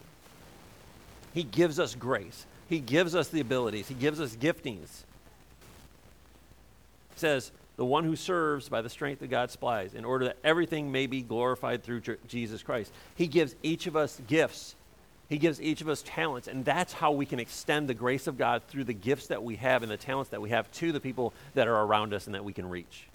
He 1.34 1.44
gives 1.44 1.80
us 1.80 1.96
grace, 1.96 2.46
He 2.70 2.80
gives 2.80 3.16
us 3.16 3.30
the 3.30 3.42
abilities, 3.42 3.88
He 3.88 3.96
gives 3.96 4.20
us 4.20 4.36
giftings. 4.36 5.04
He 7.14 7.20
says, 7.20 7.52
the 7.78 7.86
one 7.86 8.04
who 8.04 8.16
serves 8.16 8.70
by 8.70 8.82
the 8.82 8.90
strength 8.90 9.20
that 9.20 9.30
God 9.30 9.50
supplies, 9.50 9.94
in 9.94 10.06
order 10.06 10.26
that 10.26 10.38
everything 10.44 10.92
may 10.92 11.08
be 11.08 11.22
glorified 11.22 11.84
through 11.84 12.02
Jesus 12.28 12.62
Christ. 12.62 12.92
He 13.16 13.28
gives 13.28 13.56
each 13.64 13.88
of 13.88 13.96
us 13.96 14.20
gifts. 14.28 14.76
He 15.30 15.38
gives 15.38 15.62
each 15.62 15.82
of 15.82 15.88
us 15.88 16.04
talents, 16.06 16.50
and 16.50 16.66
that's 16.66 16.92
how 16.92 17.12
we 17.12 17.26
can 17.26 17.40
extend 17.40 17.88
the 17.88 17.94
grace 17.94 18.28
of 18.28 18.38
God 18.38 18.64
through 18.68 18.84
the 18.84 18.94
gifts 18.94 19.28
that 19.28 19.42
we 19.42 19.56
have 19.56 19.82
and 19.82 19.92
the 19.92 19.98
talents 19.98 20.32
that 20.32 20.42
we 20.42 20.50
have 20.50 20.70
to 20.74 20.92
the 20.92 21.00
people 21.00 21.34
that 21.54 21.70
are 21.70 21.84
around 21.84 22.14
us 22.14 22.26
and 22.26 22.36
that 22.36 22.44
we 22.44 22.52
can 22.52 22.70
reach. 22.70 23.08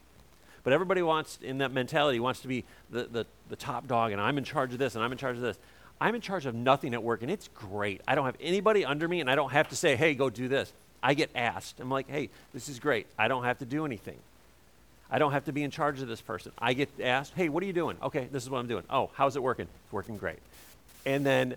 But 0.65 0.73
everybody 0.73 1.03
wants, 1.03 1.39
in 1.43 1.59
that 1.59 1.73
mentality, 1.73 2.19
wants 2.19 2.41
to 2.41 2.49
be 2.49 2.65
the, 2.91 3.05
the, 3.05 3.27
the 3.51 3.57
top 3.57 3.87
dog, 3.87 4.13
and 4.13 4.21
I'm 4.21 4.39
in 4.39 4.45
charge 4.45 4.73
of 4.73 4.79
this, 4.79 4.95
and 4.95 5.05
I'm 5.05 5.13
in 5.13 5.19
charge 5.19 5.37
of 5.37 5.43
this. 5.43 5.59
I'm 6.01 6.15
in 6.15 6.21
charge 6.21 6.47
of 6.47 6.55
nothing 6.55 6.95
at 6.95 7.03
work, 7.03 7.23
and 7.23 7.31
it's 7.31 7.49
great. 7.49 8.01
I 8.09 8.15
don't 8.15 8.25
have 8.25 8.37
anybody 8.41 8.85
under 8.85 9.07
me, 9.07 9.21
and 9.21 9.31
I 9.31 9.35
don't 9.35 9.53
have 9.53 9.69
to 9.69 9.77
say, 9.77 9.95
hey, 9.95 10.15
go 10.15 10.29
do 10.29 10.49
this. 10.49 10.73
I 11.03 11.15
get 11.15 11.31
asked. 11.35 11.81
I'm 11.81 11.91
like, 11.91 12.11
hey, 12.11 12.31
this 12.53 12.69
is 12.69 12.81
great. 12.81 13.07
I 13.19 13.29
don't 13.29 13.45
have 13.45 13.59
to 13.59 13.65
do 13.65 13.85
anything. 13.85 14.19
I 15.11 15.19
don't 15.19 15.33
have 15.33 15.45
to 15.45 15.53
be 15.53 15.63
in 15.63 15.71
charge 15.71 16.03
of 16.03 16.09
this 16.09 16.21
person. 16.21 16.53
I 16.59 16.73
get 16.73 16.89
asked, 17.01 17.33
hey, 17.35 17.49
what 17.49 17.63
are 17.63 17.67
you 17.67 17.73
doing? 17.73 17.97
Okay, 18.03 18.29
this 18.33 18.43
is 18.43 18.51
what 18.51 18.59
I'm 18.59 18.67
doing. 18.67 18.85
Oh, 18.91 19.11
how's 19.15 19.37
it 19.37 19.43
working? 19.43 19.69
It's 19.85 19.93
working 19.93 20.17
great. 20.17 20.39
And 21.05 21.25
then 21.25 21.55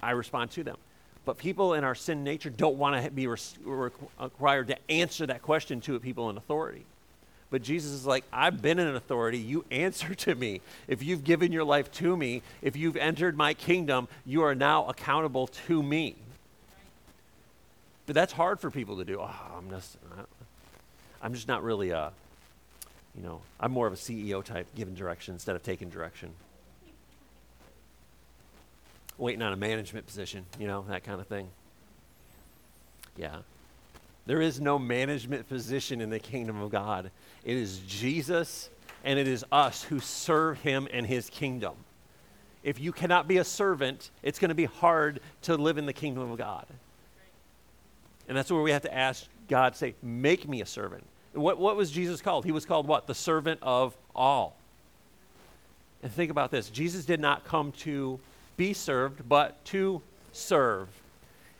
I 0.00 0.12
respond 0.12 0.52
to 0.52 0.62
them. 0.62 0.76
But 1.24 1.38
people 1.38 1.74
in 1.74 1.82
our 1.82 1.96
sin 1.96 2.22
nature 2.22 2.50
don't 2.50 2.76
want 2.76 3.04
to 3.04 3.10
be 3.10 3.26
required 3.26 4.68
to 4.68 4.78
answer 4.88 5.26
that 5.26 5.42
question 5.42 5.80
to 5.82 5.98
people 5.98 6.30
in 6.30 6.36
authority. 6.36 6.84
But 7.50 7.62
Jesus 7.62 7.90
is 7.90 8.06
like, 8.06 8.24
I've 8.32 8.62
been 8.62 8.78
in 8.78 8.94
authority. 8.94 9.38
You 9.38 9.64
answer 9.70 10.14
to 10.14 10.34
me. 10.34 10.60
If 10.86 11.02
you've 11.02 11.24
given 11.24 11.50
your 11.50 11.64
life 11.64 11.90
to 11.92 12.16
me, 12.16 12.42
if 12.62 12.76
you've 12.76 12.96
entered 12.96 13.36
my 13.36 13.54
kingdom, 13.54 14.06
you 14.24 14.42
are 14.42 14.54
now 14.54 14.86
accountable 14.86 15.48
to 15.66 15.82
me. 15.82 16.14
But 18.06 18.14
that's 18.14 18.32
hard 18.32 18.60
for 18.60 18.70
people 18.70 18.98
to 18.98 19.04
do. 19.04 19.18
Oh, 19.20 19.34
I'm 19.58 19.70
just, 19.70 19.96
I'm 21.20 21.34
just 21.34 21.48
not 21.48 21.64
really 21.64 21.90
a, 21.90 22.12
you 23.16 23.22
know, 23.22 23.40
I'm 23.58 23.72
more 23.72 23.86
of 23.86 23.92
a 23.92 23.96
CEO 23.96 24.44
type, 24.44 24.66
giving 24.74 24.94
direction 24.94 25.34
instead 25.34 25.56
of 25.56 25.62
taking 25.62 25.88
direction. 25.88 26.30
Waiting 29.16 29.40
on 29.42 29.52
a 29.52 29.56
management 29.56 30.06
position, 30.06 30.44
you 30.58 30.66
know, 30.66 30.84
that 30.88 31.02
kind 31.02 31.20
of 31.20 31.26
thing. 31.26 31.48
Yeah. 33.16 33.38
There 34.26 34.42
is 34.42 34.60
no 34.60 34.78
management 34.78 35.48
position 35.48 36.00
in 36.00 36.10
the 36.10 36.18
kingdom 36.18 36.60
of 36.60 36.70
God. 36.70 37.10
It 37.44 37.56
is 37.56 37.78
Jesus 37.86 38.68
and 39.04 39.18
it 39.18 39.28
is 39.28 39.44
us 39.50 39.84
who 39.84 40.00
serve 40.00 40.60
him 40.60 40.88
and 40.92 41.06
his 41.06 41.30
kingdom. 41.30 41.74
If 42.62 42.80
you 42.80 42.92
cannot 42.92 43.28
be 43.28 43.38
a 43.38 43.44
servant, 43.44 44.10
it's 44.22 44.40
going 44.40 44.48
to 44.48 44.54
be 44.54 44.64
hard 44.64 45.20
to 45.42 45.56
live 45.56 45.78
in 45.78 45.86
the 45.86 45.92
kingdom 45.92 46.30
of 46.30 46.36
God. 46.36 46.66
And 48.28 48.36
that's 48.36 48.50
where 48.50 48.60
we 48.60 48.72
have 48.72 48.82
to 48.82 48.92
ask 48.92 49.26
God, 49.48 49.76
say, 49.76 49.94
make 50.02 50.48
me 50.48 50.60
a 50.60 50.66
servant. 50.66 51.06
What, 51.36 51.58
what 51.58 51.76
was 51.76 51.90
Jesus 51.90 52.20
called? 52.20 52.44
He 52.44 52.52
was 52.52 52.64
called 52.64 52.86
what? 52.86 53.06
The 53.06 53.14
servant 53.14 53.60
of 53.62 53.96
all. 54.14 54.56
And 56.02 56.12
think 56.12 56.30
about 56.30 56.50
this 56.50 56.70
Jesus 56.70 57.04
did 57.04 57.20
not 57.20 57.44
come 57.44 57.72
to 57.72 58.18
be 58.56 58.72
served, 58.72 59.28
but 59.28 59.64
to 59.66 60.02
serve. 60.32 60.88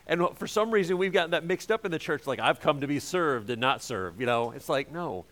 And 0.07 0.25
for 0.35 0.47
some 0.47 0.71
reason, 0.71 0.97
we've 0.97 1.11
gotten 1.11 1.31
that 1.31 1.43
mixed 1.43 1.69
up 1.69 1.85
in 1.85 1.91
the 1.91 1.99
church 1.99 2.25
like, 2.25 2.39
I've 2.39 2.61
come 2.61 2.81
to 2.81 2.87
be 2.87 2.99
served 2.99 3.49
and 3.49 3.59
not 3.59 3.83
serve. 3.83 4.19
You 4.19 4.25
know, 4.25 4.51
it's 4.51 4.69
like, 4.69 4.91
no. 4.91 5.25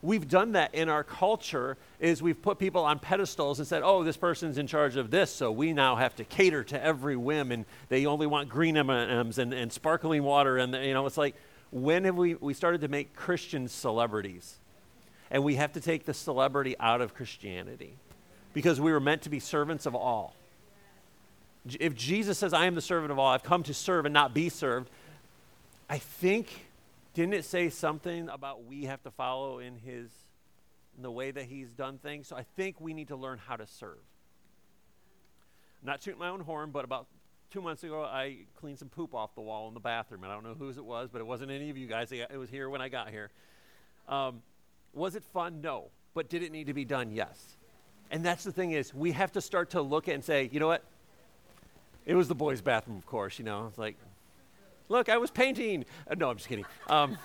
We've 0.00 0.26
done 0.28 0.52
that 0.52 0.74
in 0.74 0.88
our 0.88 1.04
culture 1.04 1.76
is 2.00 2.22
we've 2.22 2.40
put 2.40 2.58
people 2.58 2.84
on 2.84 2.98
pedestals 2.98 3.58
and 3.58 3.68
said, 3.68 3.82
oh, 3.84 4.02
this 4.02 4.16
person's 4.16 4.58
in 4.58 4.66
charge 4.66 4.96
of 4.96 5.10
this, 5.10 5.32
so 5.32 5.52
we 5.52 5.72
now 5.72 5.94
have 5.94 6.16
to 6.16 6.24
cater 6.24 6.64
to 6.64 6.82
every 6.82 7.16
whim, 7.16 7.52
and 7.52 7.64
they 7.88 8.06
only 8.06 8.26
want 8.26 8.48
green 8.48 8.76
M&Ms 8.76 9.38
and, 9.38 9.52
and 9.52 9.72
sparkling 9.72 10.24
water. 10.24 10.58
And, 10.58 10.74
you 10.74 10.92
know, 10.92 11.06
it's 11.06 11.16
like, 11.16 11.36
when 11.72 12.04
have 12.04 12.16
we, 12.16 12.34
we 12.34 12.54
started 12.54 12.82
to 12.82 12.88
make 12.88 13.16
Christians 13.16 13.72
celebrities? 13.72 14.58
And 15.30 15.42
we 15.42 15.56
have 15.56 15.72
to 15.72 15.80
take 15.80 16.04
the 16.04 16.12
celebrity 16.12 16.76
out 16.78 17.00
of 17.00 17.14
Christianity 17.14 17.96
because 18.52 18.80
we 18.80 18.92
were 18.92 19.00
meant 19.00 19.22
to 19.22 19.30
be 19.30 19.40
servants 19.40 19.86
of 19.86 19.94
all. 19.94 20.36
If 21.80 21.94
Jesus 21.94 22.36
says, 22.38 22.52
I 22.52 22.66
am 22.66 22.74
the 22.74 22.82
servant 22.82 23.10
of 23.10 23.18
all, 23.18 23.28
I've 23.28 23.42
come 23.42 23.62
to 23.64 23.74
serve 23.74 24.04
and 24.04 24.12
not 24.12 24.34
be 24.34 24.50
served, 24.50 24.90
I 25.88 25.96
think, 25.96 26.66
didn't 27.14 27.34
it 27.34 27.46
say 27.46 27.70
something 27.70 28.28
about 28.28 28.64
we 28.64 28.84
have 28.84 29.02
to 29.04 29.10
follow 29.10 29.58
in 29.58 29.76
his, 29.76 30.10
in 30.96 31.02
the 31.02 31.10
way 31.10 31.30
that 31.30 31.44
he's 31.44 31.72
done 31.72 31.96
things? 31.96 32.28
So 32.28 32.36
I 32.36 32.44
think 32.56 32.80
we 32.80 32.92
need 32.92 33.08
to 33.08 33.16
learn 33.16 33.38
how 33.38 33.56
to 33.56 33.66
serve. 33.66 33.98
Not 35.82 36.02
tooting 36.02 36.20
my 36.20 36.28
own 36.28 36.40
horn, 36.40 36.70
but 36.70 36.84
about 36.84 37.06
two 37.52 37.60
months 37.60 37.84
ago, 37.84 38.02
I 38.02 38.38
cleaned 38.56 38.78
some 38.78 38.88
poop 38.88 39.14
off 39.14 39.34
the 39.34 39.42
wall 39.42 39.68
in 39.68 39.74
the 39.74 39.80
bathroom. 39.80 40.24
And 40.24 40.32
I 40.32 40.34
don't 40.34 40.44
know 40.44 40.54
whose 40.54 40.78
it 40.78 40.84
was, 40.84 41.10
but 41.12 41.20
it 41.20 41.26
wasn't 41.26 41.50
any 41.50 41.68
of 41.68 41.76
you 41.76 41.86
guys. 41.86 42.10
It 42.10 42.36
was 42.38 42.48
here 42.48 42.70
when 42.70 42.80
I 42.80 42.88
got 42.88 43.10
here. 43.10 43.30
Um, 44.08 44.42
was 44.94 45.14
it 45.16 45.22
fun? 45.22 45.60
No. 45.60 45.90
But 46.14 46.28
did 46.28 46.42
it 46.42 46.50
need 46.50 46.66
to 46.66 46.74
be 46.74 46.84
done? 46.84 47.10
Yes. 47.10 47.56
And 48.10 48.24
that's 48.24 48.44
the 48.44 48.52
thing 48.52 48.72
is, 48.72 48.94
we 48.94 49.12
have 49.12 49.32
to 49.32 49.40
start 49.40 49.70
to 49.70 49.82
look 49.82 50.08
at 50.08 50.14
and 50.14 50.24
say, 50.24 50.48
you 50.52 50.60
know 50.60 50.66
what? 50.66 50.84
It 52.04 52.14
was 52.14 52.26
the 52.26 52.34
boys' 52.34 52.60
bathroom, 52.60 52.96
of 52.96 53.06
course. 53.06 53.38
You 53.38 53.44
know, 53.44 53.66
it's 53.68 53.78
like, 53.78 53.96
look, 54.88 55.08
I 55.08 55.18
was 55.18 55.30
painting. 55.30 55.84
Uh, 56.10 56.14
no, 56.14 56.30
I'm 56.30 56.36
just 56.36 56.48
kidding. 56.48 56.66
Um, 56.88 57.16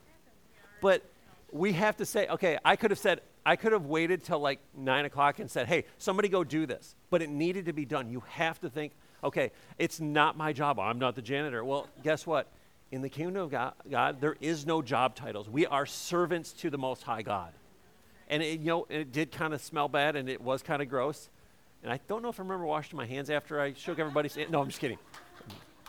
but 0.80 1.04
we 1.52 1.72
have 1.72 1.96
to 1.98 2.06
say, 2.06 2.26
okay, 2.28 2.58
I 2.64 2.76
could 2.76 2.90
have 2.90 2.98
said, 2.98 3.20
I 3.44 3.56
could 3.56 3.72
have 3.72 3.86
waited 3.86 4.24
till 4.24 4.40
like 4.40 4.60
nine 4.76 5.04
o'clock 5.04 5.38
and 5.38 5.50
said, 5.50 5.68
hey, 5.68 5.84
somebody 5.98 6.28
go 6.28 6.44
do 6.44 6.66
this. 6.66 6.94
But 7.08 7.22
it 7.22 7.30
needed 7.30 7.66
to 7.66 7.72
be 7.72 7.84
done. 7.84 8.10
You 8.10 8.22
have 8.28 8.60
to 8.60 8.68
think, 8.68 8.92
okay, 9.22 9.52
it's 9.78 10.00
not 10.00 10.36
my 10.36 10.52
job. 10.52 10.78
I'm 10.78 10.98
not 10.98 11.14
the 11.14 11.22
janitor. 11.22 11.64
Well, 11.64 11.88
guess 12.02 12.26
what? 12.26 12.48
In 12.90 13.02
the 13.02 13.08
kingdom 13.08 13.42
of 13.42 13.50
God, 13.50 13.74
God 13.90 14.20
there 14.20 14.36
is 14.40 14.66
no 14.66 14.82
job 14.82 15.14
titles. 15.14 15.48
We 15.48 15.66
are 15.66 15.86
servants 15.86 16.52
to 16.54 16.70
the 16.70 16.78
Most 16.78 17.02
High 17.02 17.22
God. 17.22 17.52
And 18.28 18.42
it, 18.42 18.60
you 18.60 18.66
know, 18.66 18.86
it 18.88 19.12
did 19.12 19.32
kind 19.32 19.54
of 19.54 19.60
smell 19.60 19.88
bad 19.88 20.16
and 20.16 20.28
it 20.28 20.40
was 20.40 20.62
kind 20.62 20.82
of 20.82 20.88
gross. 20.88 21.28
And 21.82 21.92
I 21.92 22.00
don't 22.08 22.22
know 22.22 22.28
if 22.28 22.38
I 22.38 22.42
remember 22.42 22.66
washing 22.66 22.96
my 22.96 23.06
hands 23.06 23.30
after 23.30 23.60
I 23.60 23.72
shook 23.72 23.98
everybody's 23.98 24.34
hand. 24.34 24.50
No, 24.50 24.60
I'm 24.60 24.68
just 24.68 24.80
kidding. 24.80 24.98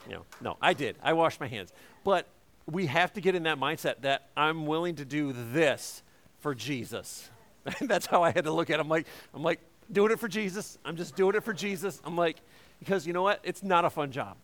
You 0.07 0.15
know, 0.15 0.25
no, 0.41 0.57
I 0.61 0.73
did. 0.73 0.95
I 1.03 1.13
washed 1.13 1.39
my 1.39 1.47
hands. 1.47 1.71
But 2.03 2.27
we 2.69 2.85
have 2.87 3.13
to 3.13 3.21
get 3.21 3.35
in 3.35 3.43
that 3.43 3.59
mindset 3.59 4.01
that 4.01 4.29
I'm 4.35 4.65
willing 4.65 4.95
to 4.95 5.05
do 5.05 5.33
this 5.51 6.01
for 6.39 6.55
Jesus. 6.55 7.29
That's 7.81 8.05
how 8.05 8.23
I 8.23 8.31
had 8.31 8.45
to 8.45 8.51
look 8.51 8.69
at 8.69 8.79
it. 8.79 8.79
I'm 8.79 8.89
like, 8.89 9.05
I'm 9.33 9.43
like, 9.43 9.59
doing 9.91 10.11
it 10.11 10.19
for 10.19 10.27
Jesus. 10.27 10.77
I'm 10.85 10.95
just 10.95 11.15
doing 11.15 11.35
it 11.35 11.43
for 11.43 11.53
Jesus. 11.53 12.01
I'm 12.03 12.15
like, 12.15 12.37
because 12.81 13.05
you 13.05 13.13
know 13.13 13.21
what? 13.21 13.39
It's 13.43 13.61
not 13.61 13.85
a 13.85 13.91
fun 13.91 14.11
job. 14.11 14.37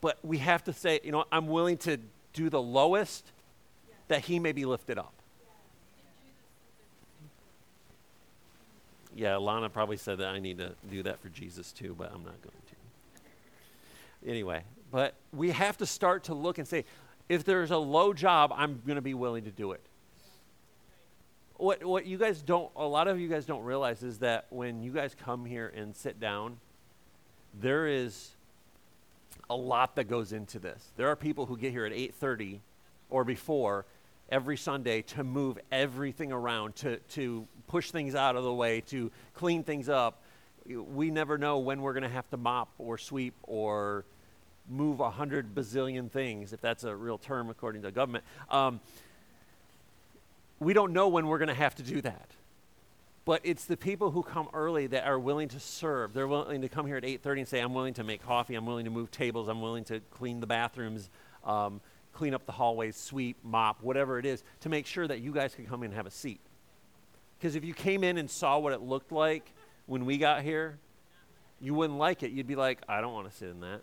But 0.00 0.18
we 0.22 0.38
have 0.38 0.64
to 0.64 0.72
say, 0.72 1.00
you 1.04 1.12
know, 1.12 1.24
I'm 1.30 1.48
willing 1.48 1.76
to 1.78 1.98
do 2.32 2.48
the 2.48 2.62
lowest 2.62 3.30
that 4.08 4.24
he 4.24 4.38
may 4.38 4.52
be 4.52 4.64
lifted 4.64 4.96
up. 4.96 5.12
Yeah, 9.14 9.36
Lana 9.36 9.68
probably 9.68 9.98
said 9.98 10.18
that 10.18 10.28
I 10.28 10.38
need 10.38 10.58
to 10.58 10.72
do 10.90 11.02
that 11.02 11.18
for 11.18 11.28
Jesus 11.28 11.72
too, 11.72 11.94
but 11.98 12.10
I'm 12.10 12.24
not 12.24 12.40
going 12.40 12.54
to. 12.54 14.30
Anyway, 14.30 14.62
but 14.90 15.14
we 15.32 15.50
have 15.50 15.76
to 15.78 15.86
start 15.86 16.24
to 16.24 16.34
look 16.34 16.58
and 16.58 16.66
say, 16.66 16.84
If 17.28 17.44
there's 17.44 17.70
a 17.70 17.76
low 17.76 18.14
job, 18.14 18.52
I'm 18.56 18.80
going 18.86 18.96
to 18.96 19.02
be 19.02 19.14
willing 19.14 19.44
to 19.44 19.50
do 19.50 19.72
it. 19.72 19.80
What, 21.56 21.84
what 21.84 22.06
you 22.06 22.16
guys 22.16 22.40
don't, 22.40 22.70
a 22.76 22.86
lot 22.86 23.08
of 23.08 23.20
you 23.20 23.28
guys 23.28 23.44
don't 23.44 23.64
realize 23.64 24.02
is 24.04 24.20
that 24.20 24.46
when 24.50 24.82
you 24.82 24.92
guys 24.92 25.14
come 25.14 25.44
here 25.44 25.72
and 25.76 25.94
sit 25.94 26.20
down, 26.20 26.58
there 27.60 27.86
is 27.86 28.30
a 29.50 29.56
lot 29.56 29.96
that 29.96 30.04
goes 30.04 30.32
into 30.32 30.58
this. 30.58 30.92
There 30.96 31.08
are 31.08 31.16
people 31.16 31.46
who 31.46 31.56
get 31.56 31.72
here 31.72 31.86
at 31.86 31.92
8:30 31.92 32.60
or 33.10 33.24
before 33.24 33.86
every 34.30 34.56
Sunday 34.56 35.02
to 35.02 35.24
move 35.24 35.58
everything 35.72 36.32
around, 36.32 36.76
to, 36.76 36.98
to 36.98 37.46
push 37.66 37.90
things 37.90 38.14
out 38.14 38.36
of 38.36 38.44
the 38.44 38.52
way, 38.52 38.82
to 38.82 39.10
clean 39.34 39.64
things 39.64 39.88
up. 39.88 40.20
We 40.66 41.10
never 41.10 41.38
know 41.38 41.58
when 41.58 41.80
we're 41.80 41.94
going 41.94 42.02
to 42.02 42.10
have 42.10 42.28
to 42.30 42.36
mop 42.36 42.68
or 42.78 42.98
sweep 42.98 43.34
or 43.44 44.04
move 44.68 45.00
a 45.00 45.10
hundred 45.10 45.54
bazillion 45.54 46.10
things, 46.10 46.52
if 46.52 46.60
that's 46.60 46.84
a 46.84 46.94
real 46.94 47.16
term 47.16 47.48
according 47.48 47.82
to 47.82 47.90
government. 47.90 48.24
Um, 48.50 48.80
we 50.60 50.74
don't 50.74 50.92
know 50.92 51.08
when 51.08 51.26
we're 51.26 51.38
going 51.38 51.48
to 51.48 51.54
have 51.54 51.74
to 51.76 51.82
do 51.82 52.02
that. 52.02 52.28
But 53.28 53.42
it's 53.44 53.66
the 53.66 53.76
people 53.76 54.10
who 54.10 54.22
come 54.22 54.48
early 54.54 54.86
that 54.86 55.04
are 55.04 55.18
willing 55.18 55.48
to 55.48 55.60
serve. 55.60 56.14
They're 56.14 56.26
willing 56.26 56.62
to 56.62 56.68
come 56.70 56.86
here 56.86 56.96
at 56.96 57.04
8:30 57.04 57.40
and 57.40 57.46
say, 57.46 57.60
"I'm 57.60 57.74
willing 57.74 57.92
to 57.92 58.02
make 58.02 58.22
coffee. 58.22 58.54
I'm 58.54 58.64
willing 58.64 58.86
to 58.86 58.90
move 58.90 59.10
tables. 59.10 59.48
I'm 59.48 59.60
willing 59.60 59.84
to 59.84 60.00
clean 60.00 60.40
the 60.40 60.46
bathrooms, 60.46 61.10
um, 61.44 61.82
clean 62.14 62.32
up 62.32 62.46
the 62.46 62.52
hallways, 62.52 62.96
sweep, 62.96 63.36
mop, 63.44 63.82
whatever 63.82 64.18
it 64.18 64.24
is, 64.24 64.44
to 64.60 64.70
make 64.70 64.86
sure 64.86 65.06
that 65.06 65.18
you 65.20 65.30
guys 65.30 65.54
can 65.54 65.66
come 65.66 65.82
in 65.82 65.90
and 65.90 65.94
have 65.94 66.06
a 66.06 66.10
seat." 66.10 66.40
Because 67.38 67.54
if 67.54 67.66
you 67.66 67.74
came 67.74 68.02
in 68.02 68.16
and 68.16 68.30
saw 68.30 68.58
what 68.58 68.72
it 68.72 68.80
looked 68.80 69.12
like 69.12 69.52
when 69.84 70.06
we 70.06 70.16
got 70.16 70.40
here, 70.40 70.78
you 71.60 71.74
wouldn't 71.74 71.98
like 71.98 72.22
it. 72.22 72.30
You'd 72.30 72.46
be 72.46 72.56
like, 72.56 72.80
"I 72.88 73.02
don't 73.02 73.12
want 73.12 73.30
to 73.30 73.36
sit 73.36 73.50
in 73.50 73.60
that." 73.60 73.82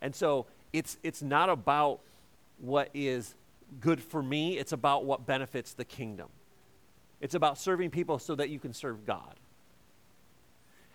And 0.00 0.14
so 0.14 0.46
it's 0.72 0.96
it's 1.02 1.20
not 1.20 1.50
about 1.50 2.00
what 2.56 2.88
is 2.94 3.34
good 3.80 4.02
for 4.02 4.22
me. 4.22 4.56
It's 4.56 4.72
about 4.72 5.04
what 5.04 5.26
benefits 5.26 5.74
the 5.74 5.84
kingdom. 5.84 6.30
It's 7.24 7.34
about 7.34 7.56
serving 7.56 7.88
people 7.88 8.18
so 8.18 8.34
that 8.34 8.50
you 8.50 8.58
can 8.58 8.74
serve 8.74 9.06
God. 9.06 9.36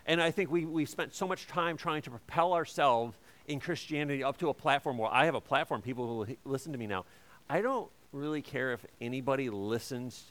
And 0.06 0.22
I 0.22 0.30
think 0.30 0.52
we, 0.52 0.64
we've 0.64 0.88
spent 0.88 1.16
so 1.16 1.28
much 1.28 1.48
time 1.48 1.76
trying 1.76 2.04
to 2.04 2.12
propel 2.12 2.54
ourselves 2.54 3.18
in 3.48 3.60
Christianity 3.60 4.24
up 4.24 4.38
to 4.38 4.50
a 4.50 4.54
platform 4.54 5.00
where 5.00 5.10
I 5.12 5.26
have 5.26 5.34
a 5.34 5.42
platform, 5.42 5.82
people 5.82 6.26
who 6.26 6.38
listen 6.46 6.72
to 6.72 6.78
me 6.78 6.86
now. 6.86 7.06
I 7.50 7.62
don't 7.62 7.90
really 8.14 8.44
care 8.44 8.74
if 8.74 8.86
anybody 9.02 9.50
listens 9.50 10.24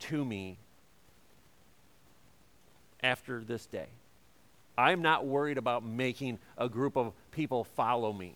to 0.00 0.22
me 0.22 0.58
after 3.02 3.42
this 3.42 3.64
day. 3.64 3.88
I'm 4.76 5.00
not 5.00 5.24
worried 5.24 5.56
about 5.56 5.82
making 5.82 6.38
a 6.58 6.68
group 6.68 6.98
of 6.98 7.14
people 7.30 7.64
follow 7.64 8.12
me 8.12 8.34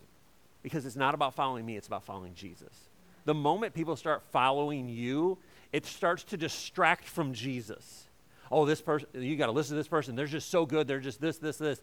because 0.63 0.87
it's 0.87 0.97
not 0.97 1.13
about 1.13 1.35
following 1.35 1.67
me, 1.67 1.77
it's 1.77 1.87
about 1.87 2.03
following 2.03 2.33
Jesus. 2.35 2.89
The 3.27 3.35
moment 3.35 3.75
people 3.75 3.95
start 3.97 4.23
following 4.33 4.89
you, 4.89 5.37
it 5.73 5.87
starts 5.87 6.25
to 6.25 6.37
distract 6.37 7.05
from 7.05 7.33
Jesus. 7.33 8.09
Oh, 8.51 8.67
this 8.67 8.83
person, 8.83 9.09
you 9.15 9.37
got 9.37 9.47
to 9.47 9.53
listen 9.53 9.75
to 9.75 9.77
this 9.77 9.89
person. 9.89 10.17
They're 10.17 10.27
just 10.27 10.51
so 10.51 10.67
good. 10.67 10.89
They're 10.89 10.99
just 11.01 11.21
this, 11.21 11.39
this, 11.39 11.57
this. 11.57 11.81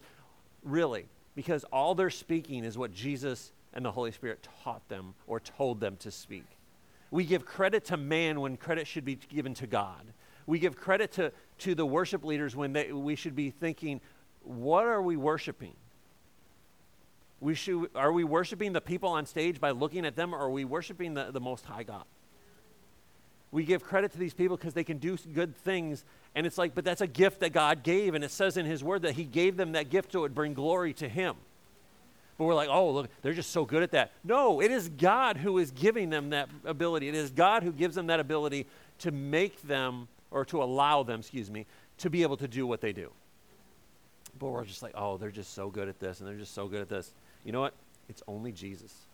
Really, 0.62 1.06
because 1.34 1.64
all 1.64 1.94
they're 1.94 2.10
speaking 2.10 2.64
is 2.64 2.76
what 2.76 2.92
Jesus 2.92 3.52
and 3.72 3.84
the 3.84 3.92
Holy 3.92 4.12
Spirit 4.12 4.46
taught 4.62 4.86
them 4.88 5.14
or 5.26 5.40
told 5.40 5.80
them 5.80 5.96
to 6.00 6.10
speak. 6.10 6.44
We 7.10 7.24
give 7.24 7.46
credit 7.46 7.86
to 7.86 7.96
man 7.96 8.40
when 8.40 8.56
credit 8.56 8.86
should 8.86 9.04
be 9.04 9.14
given 9.14 9.54
to 9.54 9.66
God. 9.66 10.02
We 10.46 10.58
give 10.58 10.76
credit 10.76 11.12
to, 11.12 11.32
to 11.58 11.74
the 11.74 11.86
worship 11.86 12.24
leaders 12.24 12.54
when 12.54 12.72
they, 12.72 12.92
we 12.92 13.16
should 13.16 13.36
be 13.36 13.50
thinking, 13.50 14.00
what 14.42 14.84
are 14.84 15.00
we 15.00 15.16
worshiping? 15.16 15.74
We 17.40 17.54
should, 17.54 17.90
are 17.94 18.12
we 18.12 18.24
worshiping 18.24 18.72
the 18.72 18.80
people 18.80 19.10
on 19.10 19.24
stage 19.24 19.60
by 19.60 19.70
looking 19.70 20.04
at 20.04 20.16
them, 20.16 20.34
or 20.34 20.38
are 20.38 20.50
we 20.50 20.64
worshiping 20.64 21.14
the, 21.14 21.30
the 21.30 21.40
Most 21.40 21.64
High 21.64 21.84
God? 21.84 22.04
We 23.50 23.64
give 23.64 23.82
credit 23.82 24.12
to 24.12 24.18
these 24.18 24.34
people 24.34 24.56
because 24.56 24.74
they 24.74 24.84
can 24.84 24.98
do 24.98 25.16
good 25.32 25.56
things. 25.56 26.04
And 26.34 26.46
it's 26.46 26.58
like, 26.58 26.74
but 26.74 26.84
that's 26.84 27.00
a 27.00 27.06
gift 27.06 27.40
that 27.40 27.52
God 27.52 27.82
gave. 27.82 28.14
And 28.14 28.22
it 28.22 28.30
says 28.30 28.56
in 28.56 28.66
His 28.66 28.84
Word 28.84 29.02
that 29.02 29.14
He 29.14 29.24
gave 29.24 29.56
them 29.56 29.72
that 29.72 29.90
gift 29.90 30.12
so 30.12 30.20
it 30.20 30.22
would 30.22 30.34
bring 30.34 30.54
glory 30.54 30.92
to 30.94 31.08
Him. 31.08 31.34
But 32.36 32.44
we're 32.44 32.54
like, 32.54 32.68
oh, 32.68 32.90
look, 32.90 33.08
they're 33.22 33.32
just 33.32 33.50
so 33.50 33.64
good 33.64 33.82
at 33.82 33.90
that. 33.90 34.12
No, 34.22 34.60
it 34.60 34.70
is 34.70 34.88
God 34.90 35.38
who 35.38 35.58
is 35.58 35.72
giving 35.72 36.08
them 36.08 36.30
that 36.30 36.48
ability. 36.64 37.08
It 37.08 37.16
is 37.16 37.30
God 37.30 37.64
who 37.64 37.72
gives 37.72 37.96
them 37.96 38.06
that 38.06 38.20
ability 38.20 38.66
to 39.00 39.10
make 39.10 39.60
them, 39.62 40.06
or 40.30 40.44
to 40.44 40.62
allow 40.62 41.02
them, 41.02 41.20
excuse 41.20 41.50
me, 41.50 41.66
to 41.98 42.10
be 42.10 42.22
able 42.22 42.36
to 42.36 42.46
do 42.46 42.66
what 42.66 42.80
they 42.80 42.92
do. 42.92 43.10
But 44.38 44.50
we're 44.50 44.64
just 44.64 44.82
like, 44.82 44.92
oh, 44.94 45.16
they're 45.16 45.32
just 45.32 45.54
so 45.54 45.68
good 45.68 45.88
at 45.88 45.98
this, 45.98 46.20
and 46.20 46.28
they're 46.28 46.36
just 46.36 46.54
so 46.54 46.68
good 46.68 46.80
at 46.80 46.88
this. 46.88 47.12
You 47.44 47.50
know 47.50 47.60
what? 47.60 47.74
It's 48.08 48.22
only 48.28 48.52
Jesus. 48.52 49.07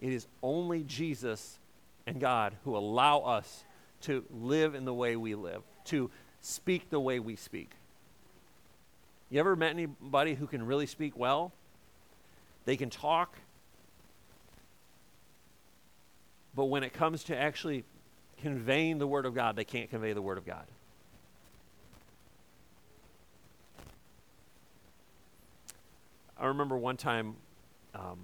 It 0.00 0.12
is 0.12 0.26
only 0.42 0.84
Jesus 0.84 1.58
and 2.06 2.20
God 2.20 2.54
who 2.64 2.76
allow 2.76 3.18
us 3.20 3.64
to 4.02 4.24
live 4.30 4.74
in 4.74 4.84
the 4.84 4.94
way 4.94 5.16
we 5.16 5.34
live, 5.34 5.62
to 5.86 6.10
speak 6.40 6.90
the 6.90 7.00
way 7.00 7.18
we 7.18 7.36
speak. 7.36 7.72
You 9.30 9.40
ever 9.40 9.56
met 9.56 9.70
anybody 9.70 10.34
who 10.34 10.46
can 10.46 10.64
really 10.64 10.86
speak 10.86 11.16
well? 11.16 11.52
They 12.64 12.76
can 12.76 12.90
talk, 12.90 13.36
but 16.54 16.66
when 16.66 16.82
it 16.82 16.92
comes 16.92 17.24
to 17.24 17.36
actually 17.36 17.84
conveying 18.42 18.98
the 18.98 19.06
Word 19.06 19.26
of 19.26 19.34
God, 19.34 19.56
they 19.56 19.64
can't 19.64 19.90
convey 19.90 20.12
the 20.12 20.22
Word 20.22 20.38
of 20.38 20.46
God. 20.46 20.64
I 26.40 26.46
remember 26.46 26.76
one 26.76 26.96
time 26.96 27.34
um, 27.94 28.18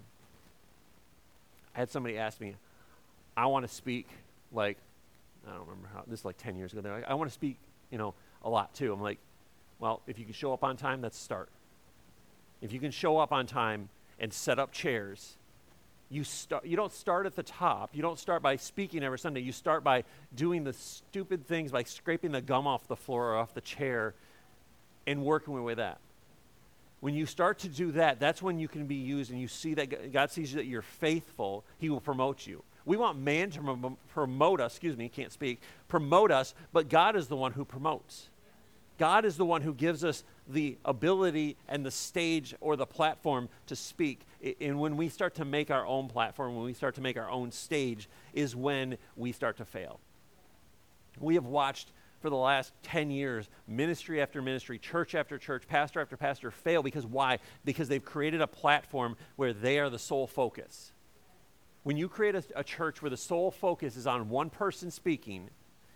I 1.75 1.81
had 1.81 1.91
somebody 1.91 2.19
ask 2.19 2.41
me, 2.41 2.55
I 3.37 3.47
want 3.47 3.67
to 3.67 3.73
speak 3.73 4.09
like, 4.53 4.79
I 5.47 5.51
don't 5.51 5.61
remember 5.61 5.89
how, 5.93 6.05
this 6.07 6.21
is 6.21 6.25
like 6.25 6.37
10 6.39 6.57
years 6.57 6.73
ago. 6.73 6.83
They're 6.83 6.95
like, 6.95 7.09
I 7.09 7.15
want 7.15 7.31
to 7.31 7.35
speak, 7.35 7.59
you 7.91 7.99
know, 7.99 8.15
a 8.43 8.49
lot 8.49 8.75
too. 8.75 8.93
I'm 8.93 9.01
like, 9.01 9.19
well, 9.79 10.03
if 10.07 10.19
you 10.19 10.25
can 10.25 10.35
show 10.35 10.53
up 10.53 10.63
on 10.65 10.77
time, 10.77 11.01
that's 11.01 11.19
start. 11.19 11.49
If 12.63 12.73
you 12.73 12.81
can 12.81 12.91
show 12.91 13.19
up 13.19 13.33
on 13.33 13.47
time 13.47 13.89
and 14.19 14.33
set 14.33 14.59
up 14.59 14.73
chairs, 14.73 15.37
you, 16.11 16.23
start, 16.23 16.65
you 16.65 16.77
don't 16.77 16.93
start 16.93 17.27
at 17.27 17.35
the 17.35 17.43
top. 17.43 17.91
You 17.93 18.03
don't 18.03 18.19
start 18.19 18.43
by 18.43 18.57
speaking 18.57 19.03
every 19.03 19.19
Sunday. 19.19 19.41
You 19.41 19.53
start 19.53 19.83
by 19.83 20.05
doing 20.35 20.65
the 20.65 20.73
stupid 20.73 21.47
things, 21.47 21.73
by 21.73 21.83
scraping 21.83 22.33
the 22.33 22.41
gum 22.41 22.67
off 22.67 22.87
the 22.87 22.97
floor 22.97 23.33
or 23.33 23.37
off 23.37 23.53
the 23.53 23.61
chair 23.61 24.15
and 25.07 25.25
working 25.25 25.63
with 25.63 25.79
that. 25.79 25.99
When 27.05 27.13
you 27.13 27.27
start 27.27 27.59
to 27.59 27.69
do 27.69 27.93
that, 27.93 28.19
that's 28.19 28.41
when 28.41 28.59
you 28.59 28.67
can 28.67 28.87
be 28.87 28.95
used 28.95 29.31
and 29.31 29.39
you 29.39 29.47
see 29.47 29.75
that 29.75 30.11
God 30.11 30.31
sees 30.31 30.55
that 30.55 30.65
you're 30.65 30.81
faithful, 30.81 31.63
He 31.77 31.91
will 31.91 32.01
promote 32.01 32.47
you. 32.47 32.65
We 32.87 32.97
want 32.97 33.19
man 33.19 33.51
to 33.51 33.99
promote 34.15 34.59
us, 34.59 34.73
excuse 34.73 34.97
me, 34.97 35.05
he 35.05 35.11
can't 35.11 35.31
speak, 35.31 35.61
promote 35.87 36.31
us, 36.31 36.55
but 36.73 36.89
God 36.89 37.15
is 37.15 37.29
the 37.29 37.37
one 37.37 37.53
who 37.53 37.67
promotes. 37.67 38.31
God 38.97 39.27
is 39.27 39.37
the 39.37 39.45
one 39.45 39.61
who 39.61 39.75
gives 39.75 40.03
us 40.03 40.25
the 40.49 40.79
ability 40.83 41.59
and 41.69 41.85
the 41.85 41.91
stage 41.91 42.55
or 42.63 42.75
the 42.75 42.87
platform 42.87 43.51
to 43.67 43.77
speak. 43.77 44.21
And 44.59 44.81
when 44.81 44.97
we 44.97 45.11
start 45.11 45.35
to 45.35 45.45
make 45.45 45.71
our 45.71 45.87
own 45.87 46.09
platform, 46.09 46.57
when 46.57 46.65
we 46.65 46.73
start 46.73 46.95
to 46.95 47.03
make 47.03 47.19
our 47.19 47.29
own 47.29 47.53
stage, 47.53 48.09
is 48.33 48.57
when 48.57 48.97
we 49.15 49.33
start 49.33 49.59
to 49.59 49.67
fail. 49.67 50.01
We 51.21 51.35
have 51.35 51.45
watched 51.45 51.93
for 52.25 52.31
the 52.31 52.37
last 52.37 52.73
10 52.85 53.11
years, 53.11 53.51
ministry 53.69 54.23
after 54.23 54.41
ministry, 54.41 54.79
church 54.79 55.15
after 55.15 55.37
church, 55.37 55.65
pastor 55.69 56.01
after 56.01 56.17
pastor 56.17 56.51
fail 56.51 56.83
because 56.83 57.05
why? 57.05 57.39
Because 57.67 57.87
they've 57.87 58.03
created 58.03 58.41
a 58.41 58.47
platform 58.47 59.15
where 59.37 59.53
they 59.53 59.79
are 59.79 59.91
the 59.91 59.99
sole 59.99 60.27
focus. 60.27 60.95
When 61.83 61.99
you 61.99 62.09
create 62.09 62.35
a, 62.35 62.43
a 62.57 62.65
church 62.65 63.03
where 63.03 63.11
the 63.11 63.19
sole 63.19 63.51
focus 63.51 63.95
is 63.99 64.07
on 64.07 64.31
one 64.31 64.49
person 64.49 64.91
speaking, 64.91 65.51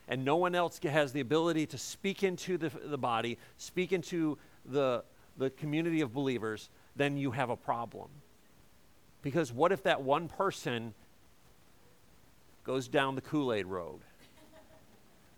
and 0.06 0.22
no 0.22 0.36
one 0.36 0.54
else 0.54 0.78
has 0.80 1.14
the 1.14 1.20
ability 1.20 1.64
to 1.64 1.78
speak 1.78 2.22
into 2.22 2.58
the, 2.58 2.68
the 2.68 2.98
body, 2.98 3.38
speak 3.56 3.94
into 3.94 4.36
the, 4.66 5.04
the 5.38 5.48
community 5.48 6.02
of 6.02 6.12
believers, 6.12 6.68
then 6.94 7.16
you 7.16 7.30
have 7.30 7.48
a 7.48 7.56
problem. 7.56 8.10
Because 9.22 9.50
what 9.50 9.72
if 9.72 9.82
that 9.84 10.02
one 10.02 10.28
person 10.28 10.92
goes 12.64 12.86
down 12.86 13.14
the 13.14 13.22
Kool 13.22 13.50
Aid 13.50 13.64
road? 13.64 14.00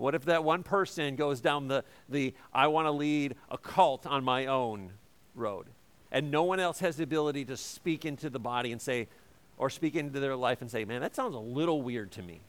What 0.01 0.15
if 0.15 0.25
that 0.25 0.43
one 0.43 0.63
person 0.63 1.15
goes 1.15 1.43
down 1.43 1.69
the, 1.69 1.85
the 2.09 2.33
I 2.55 2.69
want 2.69 2.87
to 2.87 2.91
lead 2.91 3.35
a 3.51 3.59
cult 3.59 4.07
on 4.07 4.25
my 4.25 4.47
own 4.47 4.93
road? 5.35 5.67
And 6.11 6.31
no 6.31 6.43
one 6.45 6.59
else 6.59 6.81
has 6.81 6.97
the 6.97 7.05
ability 7.05 7.45
to 7.45 7.57
speak 7.57 8.07
into 8.07 8.31
the 8.31 8.39
body 8.39 8.73
and 8.73 8.81
say, 8.81 9.09
or 9.59 9.69
speak 9.69 9.97
into 9.97 10.19
their 10.19 10.37
life 10.37 10.63
and 10.63 10.71
say, 10.71 10.87
man, 10.87 11.03
that 11.03 11.15
sounds 11.15 11.35
a 11.35 11.39
little 11.39 11.83
weird 11.83 12.13
to 12.13 12.23
me. 12.23 12.41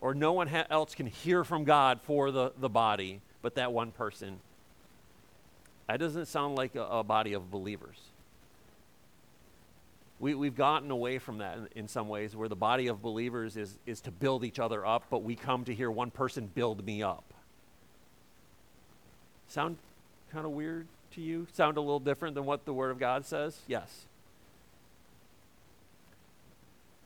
Or 0.00 0.14
no 0.14 0.32
one 0.32 0.46
ha- 0.46 0.66
else 0.70 0.94
can 0.94 1.06
hear 1.06 1.42
from 1.42 1.64
God 1.64 1.98
for 2.04 2.30
the, 2.30 2.52
the 2.60 2.68
body, 2.68 3.20
but 3.42 3.56
that 3.56 3.72
one 3.72 3.90
person. 3.90 4.38
That 5.88 5.98
doesn't 5.98 6.26
sound 6.26 6.54
like 6.54 6.76
a, 6.76 6.84
a 6.84 7.02
body 7.02 7.32
of 7.32 7.50
believers. 7.50 7.98
We, 10.20 10.34
we've 10.34 10.56
gotten 10.56 10.90
away 10.90 11.18
from 11.18 11.38
that 11.38 11.58
in, 11.58 11.68
in, 11.76 11.88
some 11.88 12.08
ways, 12.08 12.34
where 12.34 12.48
the 12.48 12.56
body 12.56 12.88
of 12.88 13.00
believers 13.00 13.56
is, 13.56 13.78
is 13.86 14.00
to 14.02 14.10
build 14.10 14.44
each 14.44 14.58
other 14.58 14.84
up, 14.84 15.04
but 15.10 15.22
we 15.22 15.36
come 15.36 15.64
to 15.64 15.74
hear 15.74 15.90
one 15.90 16.10
person 16.10 16.50
build 16.52 16.84
me 16.84 17.02
up. 17.02 17.24
Sound 19.48 19.76
kind 20.32 20.44
of 20.44 20.52
weird 20.52 20.86
to 21.12 21.20
you? 21.20 21.46
Sound 21.52 21.76
a 21.76 21.80
little 21.80 22.00
different 22.00 22.34
than 22.34 22.44
what 22.44 22.64
the 22.64 22.72
Word 22.72 22.90
of 22.90 22.98
God 22.98 23.24
says? 23.24 23.58
Yes. 23.66 24.06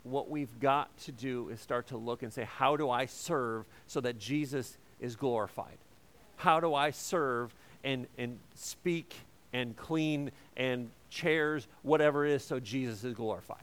What 0.05 0.31
we've 0.31 0.59
got 0.59 0.97
to 1.01 1.13
do 1.13 1.51
is 1.51 1.61
start 1.61 1.89
to 1.89 1.97
look 1.97 2.23
and 2.23 2.33
say, 2.33 2.45
how 2.45 2.77
do 2.77 2.91
I 2.91 3.07
serve 3.07 3.65
so 3.87 4.01
that 4.01 4.19
Jesus 4.19 4.77
is 5.01 5.17
glorified? 5.17 5.79
How 6.37 6.61
do 6.61 6.75
I 6.75 6.91
serve 6.91 7.55
and, 7.85 8.07
and 8.19 8.39
speak 8.55 9.15
and 9.53 9.77
clean 9.77 10.33
and 10.57 10.91
chairs, 11.13 11.69
whatever 11.83 12.25
it 12.27 12.33
is, 12.33 12.45
so 12.45 12.59
Jesus 12.59 13.05
is 13.05 13.15
glorified? 13.15 13.59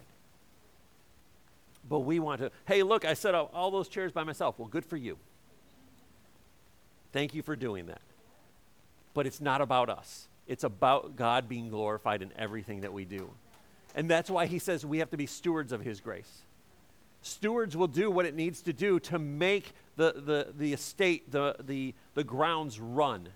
But 1.90 2.00
we 2.00 2.20
want 2.20 2.42
to, 2.42 2.52
hey, 2.68 2.84
look, 2.84 3.04
I 3.04 3.16
set 3.16 3.34
up 3.34 3.50
all 3.54 3.72
those 3.72 3.88
chairs 3.88 4.12
by 4.12 4.24
myself. 4.24 4.60
Well, 4.60 4.68
good 4.68 4.86
for 4.86 4.98
you. 4.98 5.18
Thank 7.12 7.34
you 7.34 7.42
for 7.42 7.56
doing 7.56 7.88
that. 7.88 8.02
But 9.14 9.26
it's 9.26 9.42
not 9.42 9.62
about 9.62 9.90
us, 9.90 10.28
it's 10.48 10.64
about 10.64 11.16
God 11.16 11.50
being 11.50 11.70
glorified 11.70 12.22
in 12.22 12.32
everything 12.38 12.82
that 12.82 12.94
we 12.94 13.06
do. 13.06 13.32
And 13.96 14.10
that's 14.10 14.30
why 14.30 14.46
he 14.46 14.60
says 14.60 14.86
we 14.86 15.00
have 15.00 15.10
to 15.10 15.18
be 15.18 15.26
stewards 15.26 15.72
of 15.72 15.82
his 15.82 16.00
grace. 16.00 16.44
Stewards 17.22 17.76
will 17.76 17.88
do 17.88 18.10
what 18.12 18.26
it 18.26 18.36
needs 18.36 18.62
to 18.62 18.72
do 18.72 19.00
to 19.02 19.20
make 19.20 19.74
the, 19.98 20.14
the, 20.14 20.54
the 20.58 20.74
estate, 20.74 21.32
the, 21.32 21.56
the, 21.60 21.94
the 22.14 22.24
grounds 22.24 22.80
run. 22.80 23.28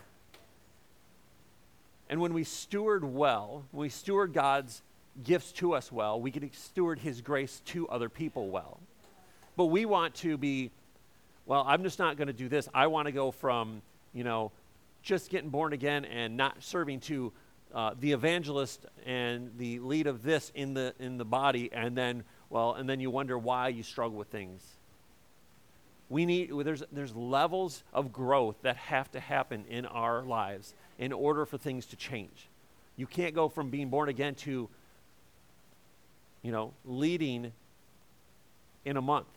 And 2.14 2.22
when 2.22 2.36
we 2.36 2.43
steward 2.43 3.03
well, 3.03 3.66
when 3.72 3.82
we 3.82 3.89
steward 3.89 4.34
God's 4.34 4.84
gifts 5.24 5.51
to 5.53 5.74
us 5.74 5.91
well, 5.91 6.22
we 6.22 6.30
can 6.30 6.53
steward 6.53 6.99
his 6.99 7.22
grace 7.22 7.64
to 7.66 7.89
other 7.89 8.07
people 8.07 8.49
well. 8.49 8.80
But 9.57 9.66
we 9.66 9.86
want 9.86 10.14
to 10.18 10.38
be, 10.38 10.70
well, 11.47 11.66
I'm 11.68 11.82
just 11.82 11.97
not 11.97 12.16
going 12.16 12.28
to 12.28 12.34
do 12.34 12.47
this. 12.47 12.70
I 12.72 12.86
want 12.86 13.07
to 13.07 13.11
go 13.11 13.32
from, 13.32 13.82
you 14.14 14.24
know, 14.24 14.51
just 15.01 15.32
getting 15.32 15.49
born 15.49 15.74
again 15.74 16.05
and 16.05 16.38
not 16.38 16.61
serving 16.61 16.99
to 16.99 17.32
uh, 17.74 17.95
the 17.99 18.11
evangelist 18.11 18.86
and 19.07 19.49
the 19.57 19.80
lead 19.80 20.05
of 20.05 20.22
this 20.22 20.51
in 20.53 20.76
the 20.76 20.93
in 20.99 21.18
the 21.18 21.26
body 21.26 21.72
and 21.74 21.97
then 21.97 22.24
well 22.51 22.74
and 22.74 22.88
then 22.88 22.99
you 22.99 23.09
wonder 23.09 23.39
why 23.39 23.70
you 23.70 23.82
struggle 23.82 24.20
with 24.20 24.28
things 24.28 24.61
we 26.09 26.28
need 26.28 26.51
there's 26.64 26.84
there's 26.91 27.16
levels 27.16 27.84
of 27.91 28.14
growth 28.14 28.55
that 28.61 28.78
have 28.78 29.11
to 29.11 29.20
happen 29.20 29.66
in 29.68 29.88
our 29.88 30.22
lives 30.22 30.76
in 30.98 31.12
order 31.12 31.46
for 31.46 31.58
things 31.58 31.86
to 31.88 31.96
change 31.96 32.48
you 32.96 33.08
can't 33.08 33.34
go 33.34 33.50
from 33.50 33.70
being 33.70 33.89
born 33.89 34.10
again 34.10 34.36
to 34.36 34.70
you 36.44 36.52
know, 36.52 36.74
leading 36.86 37.52
in 38.86 38.98
a 38.98 39.02
month. 39.02 39.28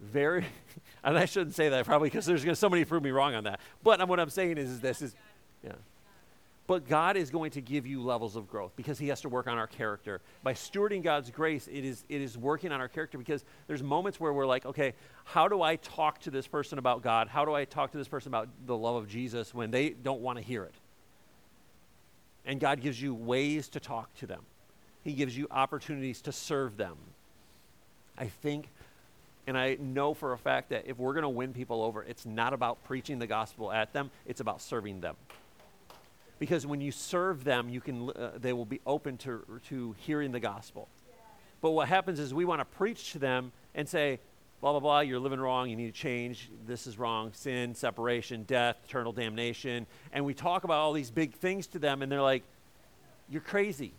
Very, 0.00 0.44
and 1.04 1.16
I 1.16 1.26
shouldn't 1.26 1.54
say 1.54 1.68
that 1.68 1.86
probably 1.86 2.10
because 2.10 2.26
there's 2.26 2.44
going 2.44 2.54
to 2.54 2.58
somebody 2.58 2.84
prove 2.84 3.04
me 3.04 3.10
wrong 3.10 3.34
on 3.34 3.44
that. 3.44 3.60
But 3.82 4.06
what 4.08 4.18
I'm 4.18 4.30
saying 4.30 4.58
is, 4.58 4.68
is 4.68 4.80
this 4.80 5.00
is, 5.00 5.14
yeah. 5.64 5.72
But 6.66 6.88
God 6.88 7.16
is 7.16 7.30
going 7.30 7.50
to 7.52 7.60
give 7.60 7.86
you 7.86 8.02
levels 8.02 8.36
of 8.36 8.48
growth 8.48 8.72
because 8.76 8.98
He 8.98 9.08
has 9.08 9.20
to 9.22 9.28
work 9.28 9.48
on 9.48 9.58
our 9.58 9.66
character. 9.66 10.20
By 10.42 10.54
stewarding 10.54 11.02
God's 11.02 11.30
grace, 11.30 11.68
it 11.70 11.84
is, 11.84 12.04
it 12.08 12.20
is 12.20 12.38
working 12.38 12.70
on 12.70 12.80
our 12.80 12.88
character 12.88 13.18
because 13.18 13.44
there's 13.66 13.82
moments 13.82 14.20
where 14.20 14.32
we're 14.32 14.46
like, 14.46 14.64
okay, 14.64 14.94
how 15.24 15.48
do 15.48 15.60
I 15.60 15.76
talk 15.76 16.20
to 16.20 16.30
this 16.30 16.46
person 16.46 16.78
about 16.78 17.02
God? 17.02 17.28
How 17.28 17.44
do 17.44 17.52
I 17.52 17.64
talk 17.64 17.90
to 17.92 17.98
this 17.98 18.08
person 18.08 18.28
about 18.28 18.48
the 18.66 18.76
love 18.76 18.94
of 18.94 19.08
Jesus 19.08 19.52
when 19.52 19.70
they 19.70 19.90
don't 19.90 20.20
want 20.20 20.38
to 20.38 20.44
hear 20.44 20.62
it? 20.62 20.74
And 22.44 22.60
God 22.60 22.80
gives 22.80 23.00
you 23.00 23.14
ways 23.14 23.68
to 23.70 23.80
talk 23.80 24.14
to 24.16 24.26
them. 24.26 24.42
He 25.02 25.14
gives 25.14 25.36
you 25.36 25.48
opportunities 25.50 26.22
to 26.22 26.32
serve 26.32 26.76
them. 26.76 26.96
I 28.16 28.26
think, 28.26 28.68
and 29.46 29.58
I 29.58 29.76
know 29.80 30.14
for 30.14 30.32
a 30.32 30.38
fact 30.38 30.70
that 30.70 30.84
if 30.86 30.98
we're 30.98 31.12
going 31.12 31.22
to 31.22 31.28
win 31.28 31.52
people 31.52 31.82
over, 31.82 32.02
it's 32.04 32.24
not 32.24 32.52
about 32.52 32.82
preaching 32.84 33.18
the 33.18 33.26
gospel 33.26 33.72
at 33.72 33.92
them, 33.92 34.10
it's 34.26 34.40
about 34.40 34.60
serving 34.60 35.00
them. 35.00 35.16
Because 36.42 36.66
when 36.66 36.80
you 36.80 36.90
serve 36.90 37.44
them, 37.44 37.68
you 37.68 37.80
can, 37.80 38.10
uh, 38.10 38.32
they 38.36 38.52
will 38.52 38.64
be 38.64 38.80
open 38.84 39.16
to, 39.18 39.44
to 39.68 39.94
hearing 39.98 40.32
the 40.32 40.40
gospel. 40.40 40.88
But 41.60 41.70
what 41.70 41.86
happens 41.86 42.18
is 42.18 42.34
we 42.34 42.44
want 42.44 42.60
to 42.60 42.64
preach 42.64 43.12
to 43.12 43.20
them 43.20 43.52
and 43.76 43.88
say, 43.88 44.18
blah, 44.60 44.72
blah, 44.72 44.80
blah, 44.80 45.00
you're 45.02 45.20
living 45.20 45.38
wrong, 45.38 45.70
you 45.70 45.76
need 45.76 45.94
to 45.94 46.00
change, 46.00 46.50
this 46.66 46.88
is 46.88 46.98
wrong, 46.98 47.30
sin, 47.32 47.76
separation, 47.76 48.42
death, 48.42 48.76
eternal 48.88 49.12
damnation. 49.12 49.86
And 50.12 50.24
we 50.24 50.34
talk 50.34 50.64
about 50.64 50.80
all 50.80 50.92
these 50.92 51.12
big 51.12 51.32
things 51.32 51.68
to 51.68 51.78
them, 51.78 52.02
and 52.02 52.10
they're 52.10 52.20
like, 52.20 52.42
you're 53.30 53.40
crazy. 53.40 53.92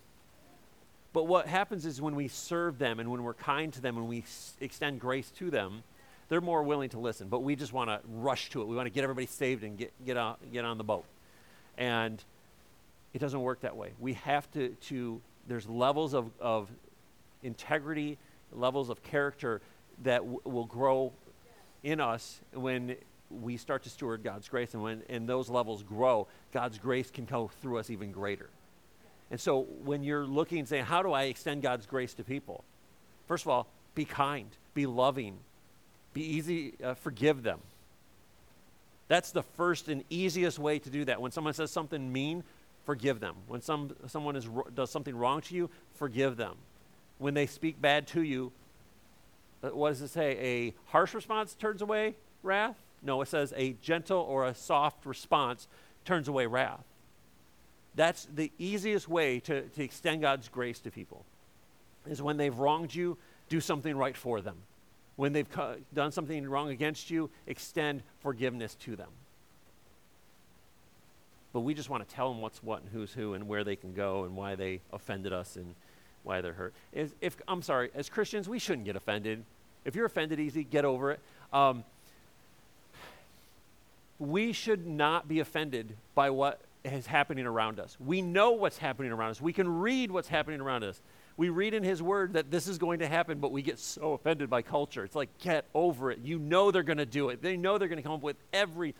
But 1.14 1.22
what 1.22 1.46
happens 1.46 1.86
is 1.86 2.02
when 2.02 2.14
we 2.14 2.28
serve 2.28 2.76
them 2.76 3.00
and 3.00 3.10
when 3.10 3.22
we're 3.22 3.32
kind 3.32 3.72
to 3.72 3.80
them 3.80 3.96
and 3.96 4.06
we 4.06 4.18
s- 4.18 4.52
extend 4.60 5.00
grace 5.00 5.30
to 5.38 5.50
them, 5.50 5.82
they're 6.28 6.42
more 6.42 6.62
willing 6.62 6.90
to 6.90 6.98
listen. 6.98 7.28
But 7.28 7.42
we 7.42 7.56
just 7.56 7.72
want 7.72 7.88
to 7.88 8.00
rush 8.06 8.50
to 8.50 8.60
it. 8.60 8.68
We 8.68 8.76
want 8.76 8.84
to 8.84 8.90
get 8.90 9.02
everybody 9.02 9.28
saved 9.28 9.64
and 9.64 9.78
get, 9.78 9.94
get, 10.04 10.18
on, 10.18 10.36
get 10.52 10.66
on 10.66 10.76
the 10.76 10.84
boat. 10.84 11.06
And 11.78 12.22
it 13.14 13.20
doesn't 13.20 13.40
work 13.40 13.60
that 13.60 13.76
way. 13.76 13.92
We 13.98 14.14
have 14.14 14.50
to, 14.52 14.70
to 14.88 15.20
there's 15.46 15.68
levels 15.68 16.14
of, 16.14 16.30
of 16.40 16.68
integrity, 17.42 18.18
levels 18.52 18.90
of 18.90 19.02
character 19.02 19.62
that 20.02 20.18
w- 20.18 20.40
will 20.44 20.64
grow 20.64 21.12
in 21.84 22.00
us 22.00 22.40
when 22.52 22.96
we 23.30 23.56
start 23.56 23.84
to 23.84 23.90
steward 23.90 24.22
God's 24.24 24.48
grace. 24.48 24.74
And 24.74 24.82
when 24.82 25.02
and 25.08 25.28
those 25.28 25.48
levels 25.48 25.82
grow, 25.82 26.26
God's 26.52 26.78
grace 26.78 27.10
can 27.10 27.24
go 27.24 27.50
through 27.62 27.78
us 27.78 27.88
even 27.88 28.10
greater. 28.10 28.50
And 29.30 29.40
so 29.40 29.62
when 29.84 30.02
you're 30.02 30.26
looking 30.26 30.58
and 30.58 30.68
saying, 30.68 30.84
how 30.84 31.02
do 31.02 31.12
I 31.12 31.24
extend 31.24 31.62
God's 31.62 31.86
grace 31.86 32.14
to 32.14 32.24
people? 32.24 32.64
First 33.26 33.44
of 33.44 33.50
all, 33.50 33.68
be 33.94 34.04
kind, 34.04 34.48
be 34.74 34.86
loving, 34.86 35.38
be 36.12 36.22
easy, 36.22 36.74
uh, 36.82 36.94
forgive 36.94 37.42
them. 37.42 37.60
That's 39.06 39.32
the 39.32 39.42
first 39.42 39.88
and 39.88 40.02
easiest 40.10 40.58
way 40.58 40.78
to 40.78 40.90
do 40.90 41.04
that. 41.04 41.20
When 41.20 41.30
someone 41.30 41.54
says 41.54 41.70
something 41.70 42.12
mean, 42.12 42.42
forgive 42.84 43.20
them. 43.20 43.36
When 43.46 43.60
some, 43.60 43.94
someone 44.06 44.36
is, 44.36 44.48
does 44.74 44.90
something 44.90 45.16
wrong 45.16 45.40
to 45.42 45.54
you, 45.54 45.70
forgive 45.94 46.36
them. 46.36 46.56
When 47.18 47.34
they 47.34 47.46
speak 47.46 47.80
bad 47.80 48.06
to 48.08 48.22
you, 48.22 48.52
uh, 49.62 49.68
what 49.68 49.90
does 49.90 50.02
it 50.02 50.08
say? 50.08 50.36
A 50.38 50.74
harsh 50.90 51.14
response 51.14 51.54
turns 51.54 51.82
away 51.82 52.16
wrath? 52.42 52.76
No, 53.02 53.20
it 53.22 53.28
says 53.28 53.52
a 53.56 53.74
gentle 53.82 54.20
or 54.20 54.46
a 54.46 54.54
soft 54.54 55.06
response 55.06 55.68
turns 56.04 56.28
away 56.28 56.46
wrath. 56.46 56.84
That's 57.94 58.26
the 58.34 58.50
easiest 58.58 59.08
way 59.08 59.40
to, 59.40 59.62
to 59.62 59.84
extend 59.84 60.20
God's 60.20 60.48
grace 60.48 60.80
to 60.80 60.90
people, 60.90 61.24
is 62.08 62.20
when 62.20 62.36
they've 62.36 62.56
wronged 62.56 62.94
you, 62.94 63.16
do 63.48 63.60
something 63.60 63.96
right 63.96 64.16
for 64.16 64.40
them. 64.40 64.56
When 65.16 65.32
they've 65.32 65.48
co- 65.48 65.76
done 65.94 66.10
something 66.10 66.48
wrong 66.48 66.70
against 66.70 67.10
you, 67.10 67.30
extend 67.46 68.02
forgiveness 68.20 68.74
to 68.80 68.96
them. 68.96 69.10
But 71.54 71.60
we 71.60 71.72
just 71.72 71.88
want 71.88 72.06
to 72.06 72.14
tell 72.14 72.30
them 72.30 72.42
what's 72.42 72.62
what 72.64 72.82
and 72.82 72.90
who's 72.90 73.12
who 73.12 73.34
and 73.34 73.46
where 73.46 73.62
they 73.62 73.76
can 73.76 73.94
go 73.94 74.24
and 74.24 74.36
why 74.36 74.56
they 74.56 74.80
offended 74.92 75.32
us 75.32 75.54
and 75.54 75.76
why 76.24 76.40
they're 76.40 76.52
hurt. 76.52 76.74
If, 76.92 77.12
if 77.20 77.36
I'm 77.46 77.62
sorry, 77.62 77.90
as 77.94 78.08
Christians, 78.08 78.48
we 78.48 78.58
shouldn't 78.58 78.84
get 78.84 78.96
offended. 78.96 79.44
If 79.84 79.94
you're 79.94 80.06
offended 80.06 80.40
easy, 80.40 80.64
get 80.64 80.84
over 80.84 81.12
it. 81.12 81.20
Um, 81.52 81.84
we 84.18 84.52
should 84.52 84.84
not 84.84 85.28
be 85.28 85.38
offended 85.38 85.96
by 86.16 86.30
what 86.30 86.60
is 86.84 87.06
happening 87.06 87.46
around 87.46 87.78
us. 87.78 87.96
We 88.04 88.20
know 88.20 88.50
what's 88.50 88.78
happening 88.78 89.12
around 89.12 89.30
us. 89.30 89.40
We 89.40 89.52
can 89.52 89.68
read 89.78 90.10
what's 90.10 90.28
happening 90.28 90.60
around 90.60 90.82
us. 90.82 91.00
We 91.36 91.50
read 91.50 91.74
in 91.74 91.82
His 91.82 92.02
Word 92.02 92.34
that 92.34 92.50
this 92.50 92.66
is 92.66 92.78
going 92.78 92.98
to 92.98 93.08
happen, 93.08 93.38
but 93.38 93.52
we 93.52 93.62
get 93.62 93.78
so 93.78 94.12
offended 94.12 94.50
by 94.50 94.62
culture. 94.62 95.04
It's 95.04 95.16
like, 95.16 95.30
get 95.38 95.66
over 95.74 96.10
it. 96.10 96.20
You 96.24 96.38
know 96.38 96.70
they're 96.70 96.82
going 96.82 96.98
to 96.98 97.06
do 97.06 97.28
it. 97.28 97.42
They 97.42 97.56
know 97.56 97.78
they're 97.78 97.88
going 97.88 97.98
to 97.98 98.02
come 98.02 98.12
up 98.12 98.22
with 98.22 98.36
every 98.52 98.94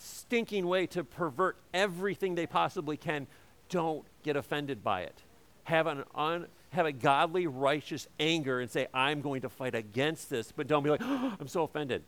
stinking 0.00 0.66
way 0.66 0.86
to 0.88 1.04
pervert 1.04 1.56
everything 1.74 2.34
they 2.34 2.46
possibly 2.46 2.96
can. 2.96 3.26
Don't 3.68 4.04
get 4.22 4.36
offended 4.36 4.82
by 4.82 5.02
it. 5.02 5.22
Have 5.64 5.86
an 5.86 6.04
un, 6.14 6.46
have 6.70 6.86
a 6.86 6.92
godly, 6.92 7.46
righteous 7.46 8.08
anger 8.18 8.60
and 8.60 8.70
say, 8.70 8.88
I'm 8.94 9.20
going 9.20 9.42
to 9.42 9.48
fight 9.48 9.74
against 9.74 10.30
this, 10.30 10.52
but 10.52 10.66
don't 10.66 10.82
be 10.82 10.90
like, 10.90 11.02
oh, 11.02 11.36
I'm 11.38 11.48
so 11.48 11.62
offended. 11.62 12.02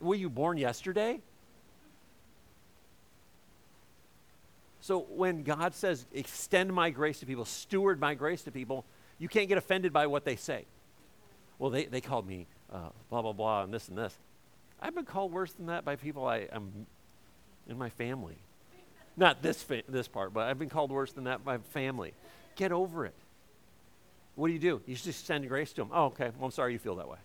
Were 0.00 0.14
you 0.14 0.28
born 0.30 0.58
yesterday? 0.58 1.20
So 4.80 5.00
when 5.10 5.42
God 5.42 5.74
says, 5.74 6.06
extend 6.12 6.72
my 6.72 6.90
grace 6.90 7.20
to 7.20 7.26
people, 7.26 7.44
steward 7.44 8.00
my 8.00 8.14
grace 8.14 8.42
to 8.42 8.52
people, 8.52 8.84
you 9.18 9.28
can't 9.28 9.48
get 9.48 9.58
offended 9.58 9.92
by 9.92 10.06
what 10.06 10.24
they 10.24 10.36
say. 10.36 10.66
Well, 11.58 11.70
they, 11.70 11.86
they 11.86 12.00
called 12.00 12.26
me 12.26 12.46
uh, 12.72 12.90
blah, 13.10 13.22
blah, 13.22 13.32
blah, 13.32 13.64
and 13.64 13.74
this 13.74 13.88
and 13.88 13.98
this. 13.98 14.16
I've 14.80 14.94
been 14.94 15.04
called 15.04 15.32
worse 15.32 15.52
than 15.52 15.66
that 15.66 15.84
by 15.84 15.96
people 15.96 16.26
I 16.26 16.48
am 16.52 16.86
in 17.68 17.78
my 17.78 17.90
family. 17.90 18.36
Not 19.16 19.42
this, 19.42 19.62
fa- 19.62 19.82
this 19.88 20.06
part, 20.06 20.32
but 20.32 20.46
I've 20.46 20.58
been 20.58 20.68
called 20.68 20.90
worse 20.90 21.12
than 21.12 21.24
that 21.24 21.44
by 21.44 21.58
family. 21.58 22.14
Get 22.54 22.70
over 22.70 23.04
it. 23.04 23.14
What 24.36 24.46
do 24.46 24.52
you 24.52 24.60
do? 24.60 24.80
You 24.86 24.94
just 24.94 25.26
send 25.26 25.48
grace 25.48 25.72
to 25.72 25.82
them. 25.82 25.90
Oh, 25.92 26.06
okay. 26.06 26.30
Well, 26.38 26.46
I'm 26.46 26.50
sorry 26.52 26.72
you 26.72 26.78
feel 26.78 26.96
that 26.96 27.08
way. 27.08 27.18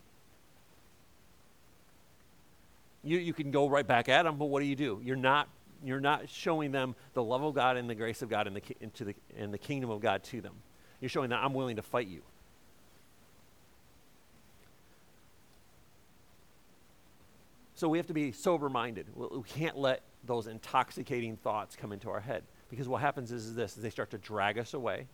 You, 3.04 3.20
you 3.20 3.34
can 3.34 3.52
go 3.52 3.70
right 3.70 3.86
back 3.86 4.10
at 4.10 4.24
them, 4.24 4.38
but 4.38 4.46
what 4.46 4.62
do 4.62 4.66
you 4.66 4.76
do? 4.76 5.00
You're 5.04 5.16
not 5.16 5.48
you're 5.84 6.00
not 6.00 6.30
showing 6.30 6.72
them 6.72 6.96
the 7.14 7.22
love 7.24 7.44
of 7.44 7.54
God 7.54 7.78
and 7.78 7.90
the 7.90 7.96
grace 7.96 8.22
of 8.22 8.30
God 8.30 8.48
and 8.48 8.56
the, 8.56 8.62
into 8.80 9.04
the, 9.04 9.16
and 9.38 9.54
the 9.54 9.58
kingdom 9.58 9.90
of 9.90 10.00
God 10.00 10.24
to 10.26 10.42
them. 10.42 10.54
You're 11.02 11.10
showing 11.10 11.30
that 11.32 11.44
I'm 11.44 11.54
willing 11.54 11.76
to 11.76 11.82
fight 11.82 12.08
you. 12.08 12.22
So 17.84 17.90
we 17.90 17.98
have 17.98 18.08
to 18.08 18.14
be 18.14 18.32
sober 18.32 18.70
minded. 18.70 19.08
We 19.14 19.44
can't 19.44 19.78
let 19.78 20.04
those 20.24 20.48
intoxicating 20.48 21.36
thoughts 21.36 21.76
come 21.76 21.92
into 21.92 22.10
our 22.10 22.22
head. 22.22 22.44
Because 22.70 22.88
what 22.88 23.02
happens 23.02 23.30
is, 23.30 23.48
is 23.48 23.56
this 23.56 23.76
is 23.76 23.84
they 23.84 23.90
start 23.90 24.10
to 24.12 24.18
drag 24.18 24.58
us 24.58 24.74
away. 24.74 25.08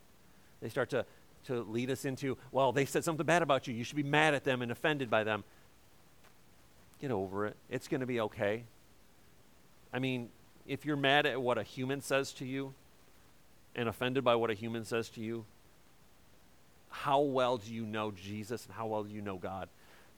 They 0.61 0.69
start 0.69 0.91
to, 0.91 1.03
to 1.45 1.63
lead 1.63 1.89
us 1.89 2.05
into, 2.05 2.37
well, 2.51 2.71
they 2.71 2.85
said 2.85 3.03
something 3.03 3.25
bad 3.25 3.41
about 3.41 3.67
you. 3.67 3.73
You 3.73 3.83
should 3.83 3.95
be 3.95 4.03
mad 4.03 4.35
at 4.35 4.43
them 4.43 4.61
and 4.61 4.71
offended 4.71 5.09
by 5.09 5.23
them. 5.23 5.45
Get 7.01 7.09
over 7.09 7.47
it. 7.47 7.55
It's 7.71 7.87
going 7.87 8.01
to 8.01 8.05
be 8.05 8.19
okay. 8.19 8.65
I 9.91 9.97
mean, 9.97 10.29
if 10.67 10.85
you're 10.85 10.95
mad 10.95 11.25
at 11.25 11.41
what 11.41 11.57
a 11.57 11.63
human 11.63 12.01
says 12.01 12.33
to 12.33 12.45
you 12.45 12.75
and 13.75 13.89
offended 13.89 14.23
by 14.23 14.35
what 14.35 14.51
a 14.51 14.53
human 14.53 14.85
says 14.85 15.09
to 15.09 15.21
you, 15.21 15.43
how 16.91 17.21
well 17.21 17.57
do 17.57 17.73
you 17.73 17.87
know 17.87 18.11
Jesus 18.11 18.67
and 18.67 18.75
how 18.75 18.85
well 18.85 19.03
do 19.03 19.11
you 19.11 19.23
know 19.23 19.37
God? 19.37 19.69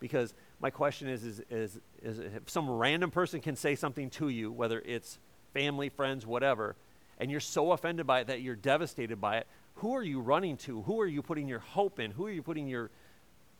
Because 0.01 0.33
my 0.61 0.69
question 0.69 1.09
is, 1.09 1.23
is, 1.23 1.41
is, 1.49 1.79
is 2.03 2.19
if 2.19 2.49
some 2.49 2.69
random 2.69 3.09
person 3.09 3.41
can 3.41 3.55
say 3.55 3.75
something 3.75 4.09
to 4.11 4.29
you, 4.29 4.51
whether 4.51 4.79
it's 4.79 5.17
family, 5.53 5.89
friends, 5.89 6.25
whatever, 6.25 6.75
and 7.17 7.31
you're 7.31 7.39
so 7.39 7.71
offended 7.71 8.05
by 8.05 8.21
it 8.21 8.27
that 8.27 8.41
you're 8.41 8.55
devastated 8.55 9.19
by 9.19 9.37
it, 9.37 9.47
who 9.75 9.95
are 9.95 10.03
you 10.03 10.19
running 10.19 10.57
to? 10.57 10.83
Who 10.83 11.01
are 11.01 11.07
you 11.07 11.21
putting 11.21 11.47
your 11.47 11.59
hope 11.59 11.99
in? 11.99 12.11
Who 12.11 12.27
are 12.27 12.31
you 12.31 12.43
putting 12.43 12.67
your. 12.67 12.91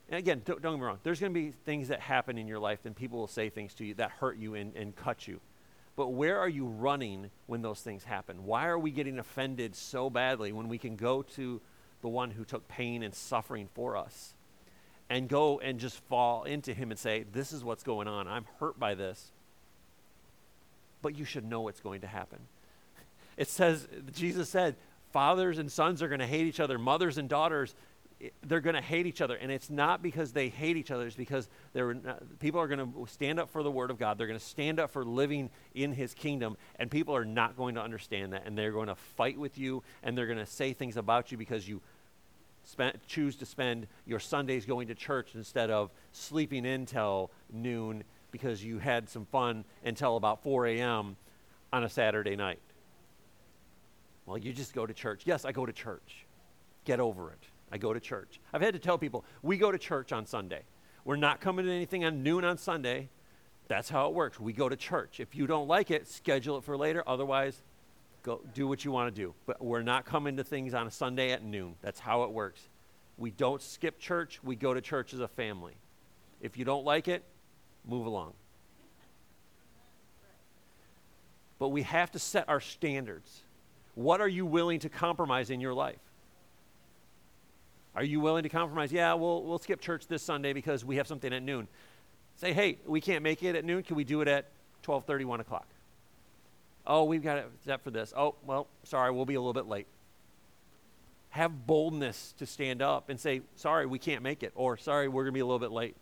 And 0.08 0.18
again, 0.18 0.42
don't, 0.44 0.62
don't 0.62 0.74
get 0.74 0.80
me 0.80 0.86
wrong. 0.86 0.98
There's 1.02 1.18
going 1.18 1.32
to 1.32 1.40
be 1.40 1.50
things 1.64 1.88
that 1.88 2.00
happen 2.00 2.38
in 2.38 2.46
your 2.46 2.58
life, 2.58 2.80
and 2.84 2.94
people 2.94 3.18
will 3.18 3.26
say 3.26 3.48
things 3.48 3.74
to 3.74 3.84
you 3.84 3.94
that 3.94 4.10
hurt 4.10 4.36
you 4.36 4.54
and, 4.54 4.74
and 4.76 4.94
cut 4.94 5.26
you. 5.26 5.40
But 5.96 6.08
where 6.08 6.38
are 6.38 6.48
you 6.48 6.66
running 6.66 7.30
when 7.46 7.62
those 7.62 7.80
things 7.80 8.04
happen? 8.04 8.44
Why 8.44 8.66
are 8.66 8.78
we 8.78 8.90
getting 8.90 9.18
offended 9.18 9.74
so 9.74 10.08
badly 10.08 10.52
when 10.52 10.68
we 10.68 10.78
can 10.78 10.96
go 10.96 11.22
to 11.22 11.60
the 12.00 12.08
one 12.08 12.30
who 12.30 12.44
took 12.44 12.66
pain 12.68 13.02
and 13.02 13.14
suffering 13.14 13.68
for 13.74 13.96
us 13.96 14.34
and 15.10 15.28
go 15.28 15.60
and 15.60 15.78
just 15.78 15.98
fall 16.04 16.44
into 16.44 16.72
him 16.74 16.90
and 16.90 16.98
say, 16.98 17.24
This 17.32 17.52
is 17.52 17.62
what's 17.64 17.82
going 17.82 18.08
on. 18.08 18.26
I'm 18.28 18.46
hurt 18.60 18.78
by 18.78 18.94
this. 18.94 19.30
But 21.02 21.16
you 21.16 21.24
should 21.24 21.44
know 21.44 21.62
what's 21.62 21.80
going 21.80 22.02
to 22.02 22.06
happen. 22.06 22.38
It 23.36 23.48
says, 23.48 23.88
Jesus 24.14 24.48
said, 24.48 24.76
fathers 25.12 25.58
and 25.58 25.70
sons 25.70 26.02
are 26.02 26.08
going 26.08 26.20
to 26.20 26.26
hate 26.26 26.46
each 26.46 26.60
other, 26.60 26.78
mothers 26.78 27.18
and 27.18 27.28
daughters, 27.28 27.74
they're 28.46 28.60
going 28.60 28.76
to 28.76 28.82
hate 28.82 29.06
each 29.06 29.20
other. 29.20 29.34
And 29.34 29.50
it's 29.50 29.68
not 29.68 30.02
because 30.02 30.32
they 30.32 30.48
hate 30.48 30.76
each 30.76 30.90
other, 30.90 31.06
it's 31.06 31.16
because 31.16 31.48
they're 31.72 31.94
not, 31.94 32.38
people 32.38 32.60
are 32.60 32.68
going 32.68 32.92
to 32.92 33.06
stand 33.08 33.40
up 33.40 33.50
for 33.50 33.62
the 33.62 33.70
Word 33.70 33.90
of 33.90 33.98
God. 33.98 34.16
They're 34.16 34.26
going 34.26 34.38
to 34.38 34.44
stand 34.44 34.78
up 34.78 34.90
for 34.90 35.04
living 35.04 35.50
in 35.74 35.92
His 35.92 36.14
kingdom. 36.14 36.56
And 36.76 36.90
people 36.90 37.16
are 37.16 37.24
not 37.24 37.56
going 37.56 37.74
to 37.74 37.82
understand 37.82 38.32
that. 38.32 38.46
And 38.46 38.56
they're 38.56 38.72
going 38.72 38.88
to 38.88 38.94
fight 38.94 39.38
with 39.38 39.58
you, 39.58 39.82
and 40.02 40.16
they're 40.16 40.26
going 40.26 40.38
to 40.38 40.46
say 40.46 40.72
things 40.72 40.96
about 40.96 41.32
you 41.32 41.38
because 41.38 41.68
you 41.68 41.80
spend, 42.64 42.98
choose 43.06 43.36
to 43.36 43.46
spend 43.46 43.86
your 44.06 44.20
Sundays 44.20 44.66
going 44.66 44.88
to 44.88 44.94
church 44.94 45.34
instead 45.34 45.70
of 45.70 45.90
sleeping 46.12 46.64
in 46.64 46.86
till 46.86 47.30
noon 47.52 48.04
because 48.30 48.64
you 48.64 48.78
had 48.78 49.08
some 49.08 49.26
fun 49.26 49.64
until 49.84 50.16
about 50.16 50.42
4 50.42 50.66
a.m. 50.66 51.16
on 51.72 51.84
a 51.84 51.88
Saturday 51.88 52.36
night. 52.36 52.60
Well, 54.26 54.38
you 54.38 54.52
just 54.52 54.74
go 54.74 54.86
to 54.86 54.94
church. 54.94 55.22
Yes, 55.24 55.44
I 55.44 55.52
go 55.52 55.66
to 55.66 55.72
church. 55.72 56.26
Get 56.84 57.00
over 57.00 57.30
it. 57.30 57.44
I 57.70 57.78
go 57.78 57.92
to 57.92 58.00
church. 58.00 58.40
I've 58.52 58.62
had 58.62 58.74
to 58.74 58.80
tell 58.80 58.98
people, 58.98 59.24
we 59.42 59.56
go 59.56 59.72
to 59.72 59.78
church 59.78 60.12
on 60.12 60.26
Sunday. 60.26 60.62
We're 61.04 61.16
not 61.16 61.40
coming 61.40 61.66
to 61.66 61.72
anything 61.72 62.04
on 62.04 62.22
noon 62.22 62.44
on 62.44 62.58
Sunday. 62.58 63.08
That's 63.68 63.88
how 63.88 64.08
it 64.08 64.14
works. 64.14 64.38
We 64.38 64.52
go 64.52 64.68
to 64.68 64.76
church. 64.76 65.20
If 65.20 65.34
you 65.34 65.46
don't 65.46 65.66
like 65.68 65.90
it, 65.90 66.06
schedule 66.06 66.58
it 66.58 66.64
for 66.64 66.76
later. 66.76 67.02
Otherwise, 67.06 67.62
go 68.22 68.40
do 68.54 68.66
what 68.66 68.84
you 68.84 68.92
want 68.92 69.14
to 69.14 69.20
do. 69.22 69.34
But 69.46 69.62
we're 69.62 69.82
not 69.82 70.04
coming 70.04 70.36
to 70.36 70.44
things 70.44 70.74
on 70.74 70.86
a 70.86 70.90
Sunday 70.90 71.32
at 71.32 71.42
noon. 71.42 71.74
That's 71.82 72.00
how 72.00 72.24
it 72.24 72.30
works. 72.30 72.68
We 73.18 73.30
don't 73.30 73.60
skip 73.60 73.98
church. 73.98 74.40
We 74.42 74.56
go 74.56 74.74
to 74.74 74.80
church 74.80 75.12
as 75.12 75.20
a 75.20 75.28
family. 75.28 75.74
If 76.40 76.56
you 76.56 76.64
don't 76.64 76.84
like 76.84 77.08
it, 77.08 77.22
move 77.86 78.06
along. 78.06 78.34
But 81.58 81.68
we 81.68 81.82
have 81.82 82.10
to 82.12 82.18
set 82.18 82.48
our 82.48 82.60
standards. 82.60 83.42
What 83.94 84.20
are 84.20 84.28
you 84.28 84.46
willing 84.46 84.80
to 84.80 84.88
compromise 84.88 85.50
in 85.50 85.60
your 85.60 85.74
life? 85.74 86.00
Are 87.94 88.02
you 88.02 88.20
willing 88.20 88.42
to 88.42 88.48
compromise? 88.48 88.90
Yeah, 88.90 89.14
we'll, 89.14 89.42
we'll 89.44 89.58
skip 89.58 89.80
church 89.80 90.06
this 90.06 90.22
Sunday 90.22 90.52
because 90.52 90.84
we 90.84 90.96
have 90.96 91.06
something 91.06 91.32
at 91.32 91.42
noon. 91.42 91.68
Say, 92.36 92.52
hey, 92.52 92.78
we 92.86 93.00
can't 93.00 93.22
make 93.22 93.42
it 93.42 93.54
at 93.54 93.64
noon. 93.64 93.82
Can 93.82 93.96
we 93.96 94.04
do 94.04 94.22
it 94.22 94.28
at 94.28 94.50
12:30, 94.84 95.26
1 95.26 95.40
o'clock? 95.40 95.66
Oh, 96.86 97.04
we've 97.04 97.22
got 97.22 97.38
it 97.38 97.50
set 97.64 97.82
for 97.82 97.90
this. 97.90 98.12
Oh, 98.16 98.34
well, 98.44 98.66
sorry, 98.84 99.12
we'll 99.12 99.24
be 99.24 99.34
a 99.34 99.40
little 99.40 99.52
bit 99.52 99.66
late. 99.66 99.86
Have 101.30 101.66
boldness 101.66 102.34
to 102.38 102.46
stand 102.46 102.82
up 102.82 103.08
and 103.08 103.18
say, 103.18 103.42
sorry, 103.56 103.86
we 103.86 103.98
can't 103.98 104.22
make 104.22 104.42
it, 104.42 104.52
or 104.54 104.76
sorry, 104.76 105.08
we're 105.08 105.22
going 105.22 105.32
to 105.32 105.36
be 105.36 105.40
a 105.40 105.46
little 105.46 105.58
bit 105.58 105.72
late. 105.72 105.96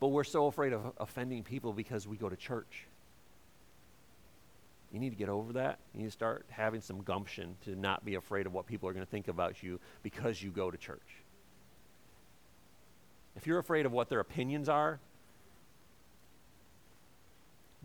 But 0.00 0.08
we're 0.08 0.24
so 0.24 0.46
afraid 0.46 0.72
of 0.72 0.92
offending 0.98 1.42
people 1.42 1.72
because 1.72 2.06
we 2.06 2.16
go 2.16 2.28
to 2.28 2.36
church. 2.36 2.86
You 4.92 4.98
need 4.98 5.10
to 5.10 5.16
get 5.16 5.28
over 5.28 5.52
that. 5.54 5.78
You 5.92 6.00
need 6.00 6.06
to 6.06 6.12
start 6.12 6.46
having 6.48 6.80
some 6.80 7.02
gumption 7.02 7.56
to 7.64 7.76
not 7.76 8.04
be 8.04 8.14
afraid 8.14 8.46
of 8.46 8.54
what 8.54 8.66
people 8.66 8.88
are 8.88 8.92
going 8.92 9.04
to 9.04 9.10
think 9.10 9.28
about 9.28 9.62
you 9.62 9.80
because 10.02 10.42
you 10.42 10.50
go 10.50 10.70
to 10.70 10.78
church. 10.78 11.22
If 13.36 13.46
you're 13.46 13.58
afraid 13.58 13.86
of 13.86 13.92
what 13.92 14.08
their 14.08 14.20
opinions 14.20 14.68
are, 14.68 14.98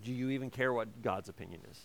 do 0.04 0.12
you 0.12 0.30
even 0.30 0.50
care 0.50 0.74
what 0.74 1.02
God's 1.02 1.30
opinion 1.30 1.62
is? 1.70 1.78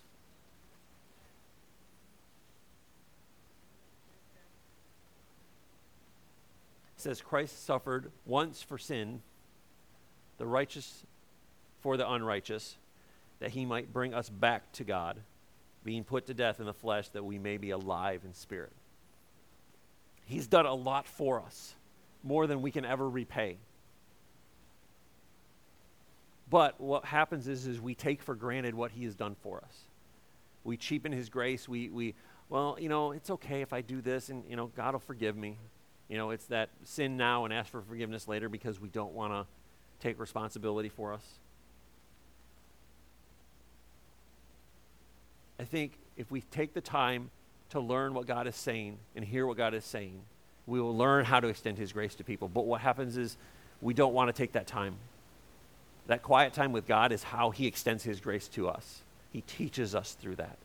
It 6.97 7.03
says 7.03 7.21
Christ 7.21 7.65
suffered 7.65 8.11
once 8.27 8.61
for 8.61 8.77
sin, 8.77 9.23
the 10.39 10.47
righteous 10.47 11.05
for 11.81 11.97
the 11.97 12.11
unrighteous, 12.11 12.77
that 13.39 13.51
he 13.51 13.65
might 13.65 13.93
bring 13.93 14.15
us 14.15 14.29
back 14.29 14.73
to 14.73 14.85
God, 14.85 15.21
being 15.85 16.03
put 16.03 16.27
to 16.27 16.35
death 16.35 16.59
in 16.59 16.67
the 16.67 16.73
flesh 16.73 17.09
that 17.11 17.25
we 17.25 17.39
may 17.39 17.57
be 17.57 17.71
alive 17.71 18.23
in 18.25 18.35
spirit. 18.35 18.73
He's 20.25 20.49
done 20.49 20.67
a 20.67 20.75
lot 20.75 21.07
for 21.07 21.41
us, 21.41 21.75
more 22.25 22.49
than 22.49 22.63
we 22.63 22.73
can 22.73 22.85
ever 22.85 23.09
repay. 23.09 23.59
But 26.51 26.81
what 26.81 27.05
happens 27.05 27.49
is, 27.49 27.67
is 27.67 27.81
we 27.81 27.95
take 27.95 28.23
for 28.23 28.35
granted 28.35 28.75
what 28.75 28.93
he 28.93 29.05
has 29.05 29.15
done 29.15 29.37
for 29.43 29.59
us. 29.59 29.75
We 30.65 30.77
cheapen 30.77 31.13
his 31.13 31.29
grace. 31.29 31.69
We, 31.69 31.89
we, 31.89 32.15
well, 32.49 32.77
you 32.81 32.89
know, 32.89 33.13
it's 33.13 33.31
okay 33.31 33.63
if 33.63 33.73
I 33.73 33.81
do 33.81 34.01
this 34.01 34.29
and, 34.29 34.45
you 34.49 34.57
know, 34.57 34.67
God 34.67 34.95
will 34.95 35.01
forgive 35.01 35.37
me. 35.37 35.59
You 36.09 36.17
know, 36.17 36.31
it's 36.31 36.47
that 36.47 36.71
sin 36.85 37.17
now 37.17 37.45
and 37.45 37.53
ask 37.53 37.71
for 37.71 37.83
forgiveness 37.83 38.27
later 38.29 38.49
because 38.49 38.81
we 38.81 38.89
don't 38.89 39.13
want 39.13 39.33
to 39.33 39.47
take 40.01 40.19
responsibility 40.19 40.89
for 40.89 41.13
us. 41.13 41.23
I 45.61 45.65
think 45.65 45.99
if 46.17 46.31
we 46.31 46.43
take 46.43 46.73
the 46.73 46.81
time 46.81 47.31
to 47.71 47.81
learn 47.81 48.15
what 48.15 48.27
God 48.27 48.47
is 48.47 48.57
saying 48.57 48.97
and 49.15 49.25
hear 49.25 49.47
what 49.47 49.57
God 49.57 49.75
is 49.75 49.85
saying, 49.85 50.21
we 50.67 50.81
will 50.81 50.97
learn 50.97 51.25
how 51.25 51.41
to 51.41 51.49
extend 51.49 51.79
his 51.79 51.93
grace 51.93 52.15
to 52.17 52.25
people. 52.25 52.49
But 52.49 52.65
what 52.65 52.81
happens 52.81 53.17
is 53.17 53.37
we 53.83 53.93
don't 53.93 54.15
want 54.15 54.29
to 54.29 54.33
take 54.33 54.53
that 54.53 54.67
time. 54.67 54.97
That 56.09 56.23
quiet 56.23 56.55
time 56.55 56.73
with 56.73 56.87
God 56.87 57.13
is 57.13 57.23
how 57.23 57.51
He 57.51 57.67
extends 57.67 58.03
His 58.03 58.21
grace 58.21 58.49
to 58.49 58.69
us. 58.69 59.03
He 59.33 59.43
teaches 59.43 59.95
us 59.95 60.15
through 60.15 60.37
that. 60.37 60.57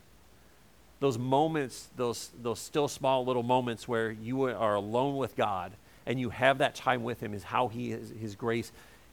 Those 0.99 1.17
moments, 1.17 1.89
those, 1.97 2.31
those 2.41 2.59
still 2.59 2.87
small 2.87 3.25
little 3.25 3.43
moments 3.43 3.87
where 3.87 4.09
you 4.09 4.43
are 4.43 4.75
alone 4.75 5.17
with 5.17 5.35
God 5.35 5.73
and 6.05 6.19
you 6.19 6.29
have 6.29 6.57
that 6.57 6.75
time 6.75 7.03
with 7.03 7.19
Him 7.19 7.33
is 7.33 7.43
how 7.43 7.67
he, 7.67 7.91
His 7.91 8.35
grace 8.35 8.71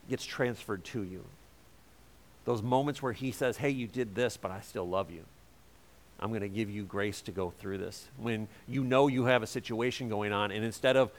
gets 0.09 0.25
transferred 0.25 0.83
to 0.85 1.03
you. 1.03 1.23
Those 2.45 2.61
moments 2.61 3.01
where 3.01 3.13
He 3.13 3.31
says, 3.31 3.57
Hey, 3.57 3.69
you 3.69 3.87
did 3.87 4.15
this, 4.15 4.37
but 4.37 4.51
I 4.51 4.61
still 4.61 4.87
love 4.87 5.11
you. 5.11 5.25
I'm 6.21 6.29
going 6.29 6.41
to 6.41 6.49
give 6.49 6.69
you 6.69 6.83
grace 6.83 7.21
to 7.23 7.31
go 7.31 7.51
through 7.59 7.79
this. 7.79 8.07
When 8.17 8.47
you 8.69 8.83
know 8.83 9.07
you 9.07 9.25
have 9.25 9.43
a 9.43 9.47
situation 9.47 10.07
going 10.07 10.31
on, 10.31 10.51
and 10.51 10.63
instead 10.63 10.95
of 10.95 11.11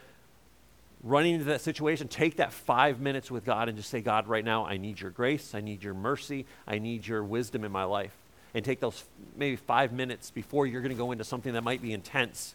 running 1.03 1.35
into 1.35 1.47
that 1.47 1.61
situation, 1.61 2.09
take 2.09 2.37
that 2.37 2.53
five 2.53 3.01
minutes 3.01 3.31
with 3.31 3.45
God 3.45 3.69
and 3.69 3.77
just 3.77 3.91
say, 3.91 4.01
God, 4.01 4.29
right 4.29 4.45
now, 4.45 4.65
I 4.65 4.77
need 4.77 5.01
your 5.01 5.11
grace. 5.11 5.55
I 5.55 5.61
need 5.61 5.83
your 5.83 5.95
mercy. 5.95 6.47
I 6.67 6.79
need 6.79 7.07
your 7.07 7.25
wisdom 7.25 7.65
in 7.65 7.73
my 7.73 7.85
life. 7.85 8.15
And 8.55 8.65
take 8.65 8.81
those 8.81 9.03
maybe 9.37 9.57
five 9.57 9.93
minutes 9.93 10.31
before 10.31 10.67
you're 10.67 10.83
going 10.83 10.95
to 10.95 10.99
go 10.99 11.11
into 11.13 11.25
something 11.25 11.55
that 11.55 11.65
might 11.65 11.83
be 11.83 11.93
intense 11.93 12.55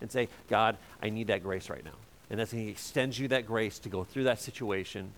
and 0.00 0.10
say, 0.10 0.28
God, 0.48 0.76
I 1.02 1.10
need 1.10 1.28
that 1.28 1.42
grace 1.42 1.70
right 1.70 1.84
now. 1.84 1.96
And 2.30 2.38
that's 2.38 2.50
He 2.50 2.68
extends 2.68 3.18
you 3.18 3.28
that 3.28 3.46
grace 3.46 3.78
to 3.80 3.88
go 3.88 4.04
through 4.04 4.24
that 4.24 4.40
situation, 4.40 5.10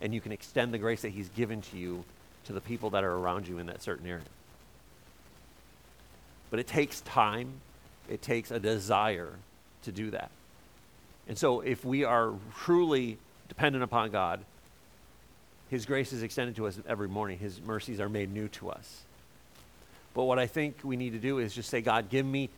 and 0.00 0.14
you 0.14 0.20
can 0.20 0.32
extend 0.32 0.74
the 0.74 0.78
grace 0.78 1.02
that 1.02 1.10
He's 1.10 1.28
given 1.30 1.62
to 1.62 1.76
you 1.76 2.04
to 2.46 2.52
the 2.52 2.60
people 2.60 2.90
that 2.90 3.04
are 3.04 3.12
around 3.12 3.46
you 3.46 3.58
in 3.58 3.66
that 3.66 3.82
certain 3.82 4.06
area. 4.06 4.24
But 6.50 6.60
it 6.60 6.66
takes 6.66 7.00
time, 7.02 7.52
it 8.08 8.22
takes 8.22 8.50
a 8.50 8.58
desire 8.58 9.32
to 9.82 9.92
do 9.92 10.10
that. 10.10 10.30
And 11.28 11.36
so, 11.36 11.60
if 11.60 11.84
we 11.84 12.04
are 12.04 12.32
truly 12.56 13.18
dependent 13.48 13.82
upon 13.82 14.10
God, 14.10 14.40
His 15.70 15.86
grace 15.86 16.12
is 16.12 16.22
extended 16.22 16.56
to 16.56 16.66
us 16.66 16.78
every 16.88 17.08
morning. 17.08 17.38
His 17.38 17.60
mercies 17.60 18.00
are 18.00 18.08
made 18.08 18.32
new 18.32 18.48
to 18.48 18.70
us. 18.70 19.02
But 20.14 20.24
what 20.24 20.38
I 20.38 20.46
think 20.46 20.78
we 20.82 20.96
need 20.96 21.12
to 21.12 21.18
do 21.18 21.38
is 21.38 21.54
just 21.54 21.68
say, 21.68 21.80
God, 21.80 22.08
give 22.08 22.24
me 22.24 22.48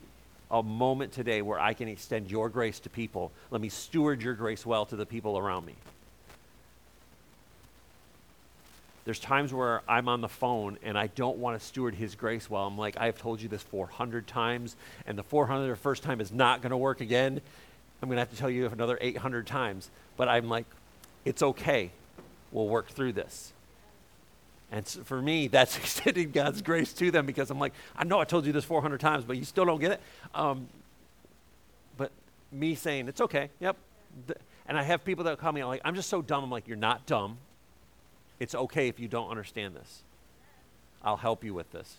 a 0.51 0.63
moment 0.63 1.13
today 1.13 1.43
where 1.43 1.59
I 1.59 1.75
can 1.75 1.89
extend 1.89 2.31
your 2.31 2.49
grace 2.49 2.79
to 2.81 2.91
people. 2.91 3.33
Let 3.51 3.61
me 3.61 3.69
steward 3.69 4.23
your 4.23 4.35
grace 4.35 4.65
well 4.65 4.87
to 4.87 4.97
the 4.97 5.07
people 5.07 5.37
around 5.37 5.67
me. 5.67 5.75
There's 9.05 9.19
times 9.19 9.55
where 9.55 9.81
I'm 9.89 10.07
on 10.07 10.21
the 10.21 10.29
phone 10.29 10.77
and 10.83 10.99
I 10.99 11.07
don't 11.07 11.39
want 11.39 11.59
to 11.59 11.67
steward 11.67 11.95
His 11.95 12.15
grace 12.15 12.51
well. 12.51 12.67
I'm 12.67 12.77
like, 12.77 12.99
I've 13.01 13.19
told 13.19 13.41
you 13.41 13.49
this 13.49 13.63
400 13.63 14.27
times, 14.27 14.77
and 15.07 15.17
the 15.17 15.25
401st 15.25 16.01
time 16.03 16.21
is 16.21 16.31
not 16.31 16.61
going 16.61 16.71
to 16.71 16.77
work 16.77 17.01
again. 17.01 17.41
I'm 18.03 18.09
going 18.09 18.17
to 18.17 18.21
have 18.21 18.31
to 18.31 18.37
tell 18.37 18.51
you 18.51 18.67
another 18.67 18.99
800 19.01 19.47
times. 19.47 19.91
But 20.17 20.29
I'm 20.29 20.49
like, 20.49 20.67
it's 21.25 21.43
okay. 21.43 21.91
We'll 22.53 22.69
work 22.69 22.89
through 22.89 23.13
this. 23.13 23.53
And 24.71 24.87
so 24.87 25.03
for 25.03 25.21
me, 25.21 25.49
that's 25.49 25.77
extending 25.79 26.31
God's 26.31 26.63
grace 26.63 26.93
to 26.95 27.11
them 27.11 27.27
because 27.27 27.51
I'm 27.51 27.59
like, 27.59 27.73
I 27.97 28.05
know 28.05 28.21
I 28.21 28.25
told 28.25 28.47
you 28.47 28.53
this 28.53 28.65
400 28.65 29.01
times, 29.01 29.25
but 29.25 29.37
you 29.37 29.45
still 29.45 29.65
don't 29.65 29.81
get 29.81 29.93
it. 29.93 30.01
Um, 30.35 30.69
but 31.97 32.13
me 32.53 32.75
saying, 32.75 33.09
it's 33.09 33.21
okay, 33.21 33.51
yep. 33.61 33.77
And 34.67 34.79
I 34.79 34.83
have 34.83 35.05
people 35.05 35.25
that 35.25 35.39
call 35.39 35.53
me, 35.53 35.63
I'm 35.63 35.69
like, 35.69 35.81
I'm 35.85 35.95
just 35.95 36.11
so 36.11 36.21
dumb. 36.21 36.45
I'm 36.45 36.51
like, 36.51 36.69
you're 36.69 36.77
not 36.77 37.07
dumb. 37.07 37.39
It's 38.39 38.55
okay 38.55 38.89
if 38.89 39.01
you 39.01 39.09
don't 39.09 39.31
understand 39.31 39.75
this. 39.75 40.03
I'll 41.03 41.17
help 41.17 41.43
you 41.45 41.55
with 41.55 41.71
this. 41.73 41.97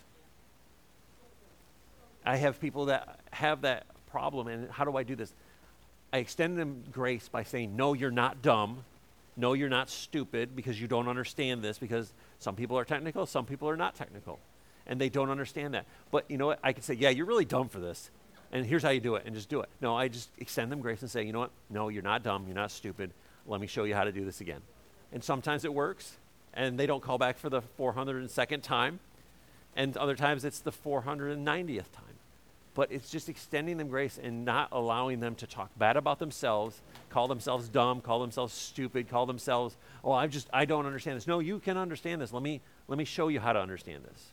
I 2.25 2.35
have 2.37 2.59
people 2.59 2.85
that 2.85 3.19
have 3.31 3.61
that 3.61 3.85
problem, 4.11 4.47
and 4.47 4.69
how 4.69 4.85
do 4.85 4.95
I 4.95 5.03
do 5.03 5.15
this? 5.15 5.33
I 6.11 6.17
extend 6.17 6.57
them 6.57 6.83
grace 6.91 7.29
by 7.29 7.43
saying, 7.43 7.75
No, 7.75 7.93
you're 7.93 8.11
not 8.11 8.41
dumb. 8.41 8.83
No, 9.37 9.53
you're 9.53 9.69
not 9.69 9.89
stupid 9.89 10.55
because 10.55 10.81
you 10.81 10.87
don't 10.87 11.07
understand 11.07 11.63
this 11.63 11.77
because 11.77 12.11
some 12.39 12.55
people 12.55 12.77
are 12.77 12.83
technical, 12.83 13.25
some 13.25 13.45
people 13.45 13.69
are 13.69 13.77
not 13.77 13.95
technical. 13.95 14.39
And 14.85 14.99
they 14.99 15.07
don't 15.07 15.29
understand 15.29 15.75
that. 15.75 15.85
But 16.11 16.29
you 16.29 16.37
know 16.37 16.47
what? 16.47 16.59
I 16.63 16.73
can 16.73 16.83
say, 16.83 16.95
yeah, 16.95 17.09
you're 17.09 17.25
really 17.25 17.45
dumb 17.45 17.69
for 17.69 17.79
this. 17.79 18.09
And 18.51 18.65
here's 18.65 18.81
how 18.81 18.89
you 18.89 18.99
do 18.99 19.15
it, 19.15 19.23
and 19.25 19.35
just 19.35 19.47
do 19.47 19.61
it. 19.61 19.69
No, 19.79 19.95
I 19.95 20.07
just 20.07 20.29
extend 20.39 20.71
them 20.71 20.81
grace 20.81 21.01
and 21.01 21.11
say, 21.11 21.23
you 21.23 21.31
know 21.31 21.39
what? 21.39 21.51
No, 21.69 21.89
you're 21.89 22.03
not 22.03 22.23
dumb. 22.23 22.45
You're 22.47 22.55
not 22.55 22.71
stupid. 22.71 23.11
Let 23.45 23.61
me 23.61 23.67
show 23.67 23.83
you 23.83 23.93
how 23.93 24.03
to 24.03 24.11
do 24.11 24.25
this 24.25 24.41
again. 24.41 24.61
And 25.13 25.23
sometimes 25.23 25.63
it 25.65 25.73
works, 25.73 26.17
and 26.53 26.79
they 26.79 26.87
don't 26.87 27.01
call 27.01 27.19
back 27.19 27.37
for 27.37 27.49
the 27.49 27.61
402nd 27.79 28.63
time. 28.63 28.99
And 29.75 29.95
other 29.97 30.15
times 30.15 30.43
it's 30.43 30.59
the 30.59 30.71
490th 30.71 31.91
time. 31.91 32.08
But 32.79 32.93
it's 32.93 33.09
just 33.09 33.27
extending 33.27 33.75
them 33.75 33.89
grace 33.89 34.17
and 34.23 34.45
not 34.45 34.69
allowing 34.71 35.19
them 35.19 35.35
to 35.35 35.45
talk 35.45 35.69
bad 35.77 35.97
about 35.97 36.17
themselves, 36.17 36.81
call 37.09 37.27
themselves 37.27 37.67
dumb, 37.67 37.99
call 37.99 38.21
themselves 38.21 38.53
stupid, 38.53 39.09
call 39.09 39.25
themselves, 39.25 39.75
oh, 40.01 40.13
I 40.13 40.27
just, 40.27 40.47
I 40.53 40.63
don't 40.63 40.85
understand 40.85 41.17
this. 41.17 41.27
No, 41.27 41.39
you 41.39 41.59
can 41.59 41.75
understand 41.75 42.21
this. 42.21 42.31
Let 42.31 42.41
me, 42.41 42.61
let 42.87 42.97
me 42.97 43.03
show 43.03 43.27
you 43.27 43.41
how 43.41 43.51
to 43.51 43.59
understand 43.59 44.05
this. 44.05 44.27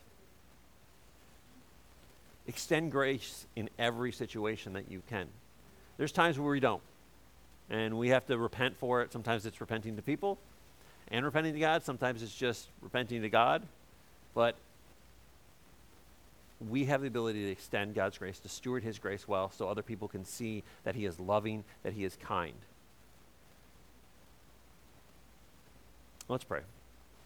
Extend 2.47 2.89
grace 2.89 3.45
in 3.57 3.69
every 3.77 4.13
situation 4.13 4.71
that 4.71 4.89
you 4.89 5.01
can. 5.09 5.27
There's 5.97 6.13
times 6.13 6.39
where 6.39 6.49
we 6.49 6.61
don't, 6.61 6.81
and 7.69 7.97
we 7.97 8.07
have 8.11 8.25
to 8.27 8.37
repent 8.37 8.77
for 8.77 9.01
it. 9.01 9.11
Sometimes 9.11 9.45
it's 9.45 9.59
repenting 9.59 9.97
to 9.97 10.01
people 10.01 10.37
and 11.09 11.25
repenting 11.25 11.53
to 11.53 11.59
God. 11.59 11.83
Sometimes 11.83 12.23
it's 12.23 12.33
just 12.33 12.69
repenting 12.81 13.23
to 13.23 13.29
God. 13.29 13.63
But 14.33 14.55
we 16.59 16.85
have 16.85 17.01
the 17.01 17.07
ability 17.07 17.43
to 17.45 17.51
extend 17.51 17.93
God's 17.93 18.17
grace, 18.17 18.39
to 18.39 18.49
steward 18.49 18.83
His 18.83 18.99
grace 18.99 19.27
well, 19.27 19.51
so 19.51 19.67
other 19.69 19.83
people 19.83 20.07
can 20.07 20.25
see 20.25 20.63
that 20.83 20.95
He 20.95 21.05
is 21.05 21.19
loving, 21.19 21.63
that 21.83 21.93
He 21.93 22.03
is 22.03 22.15
kind. 22.15 22.55
Let's 26.27 26.43
pray. 26.43 26.61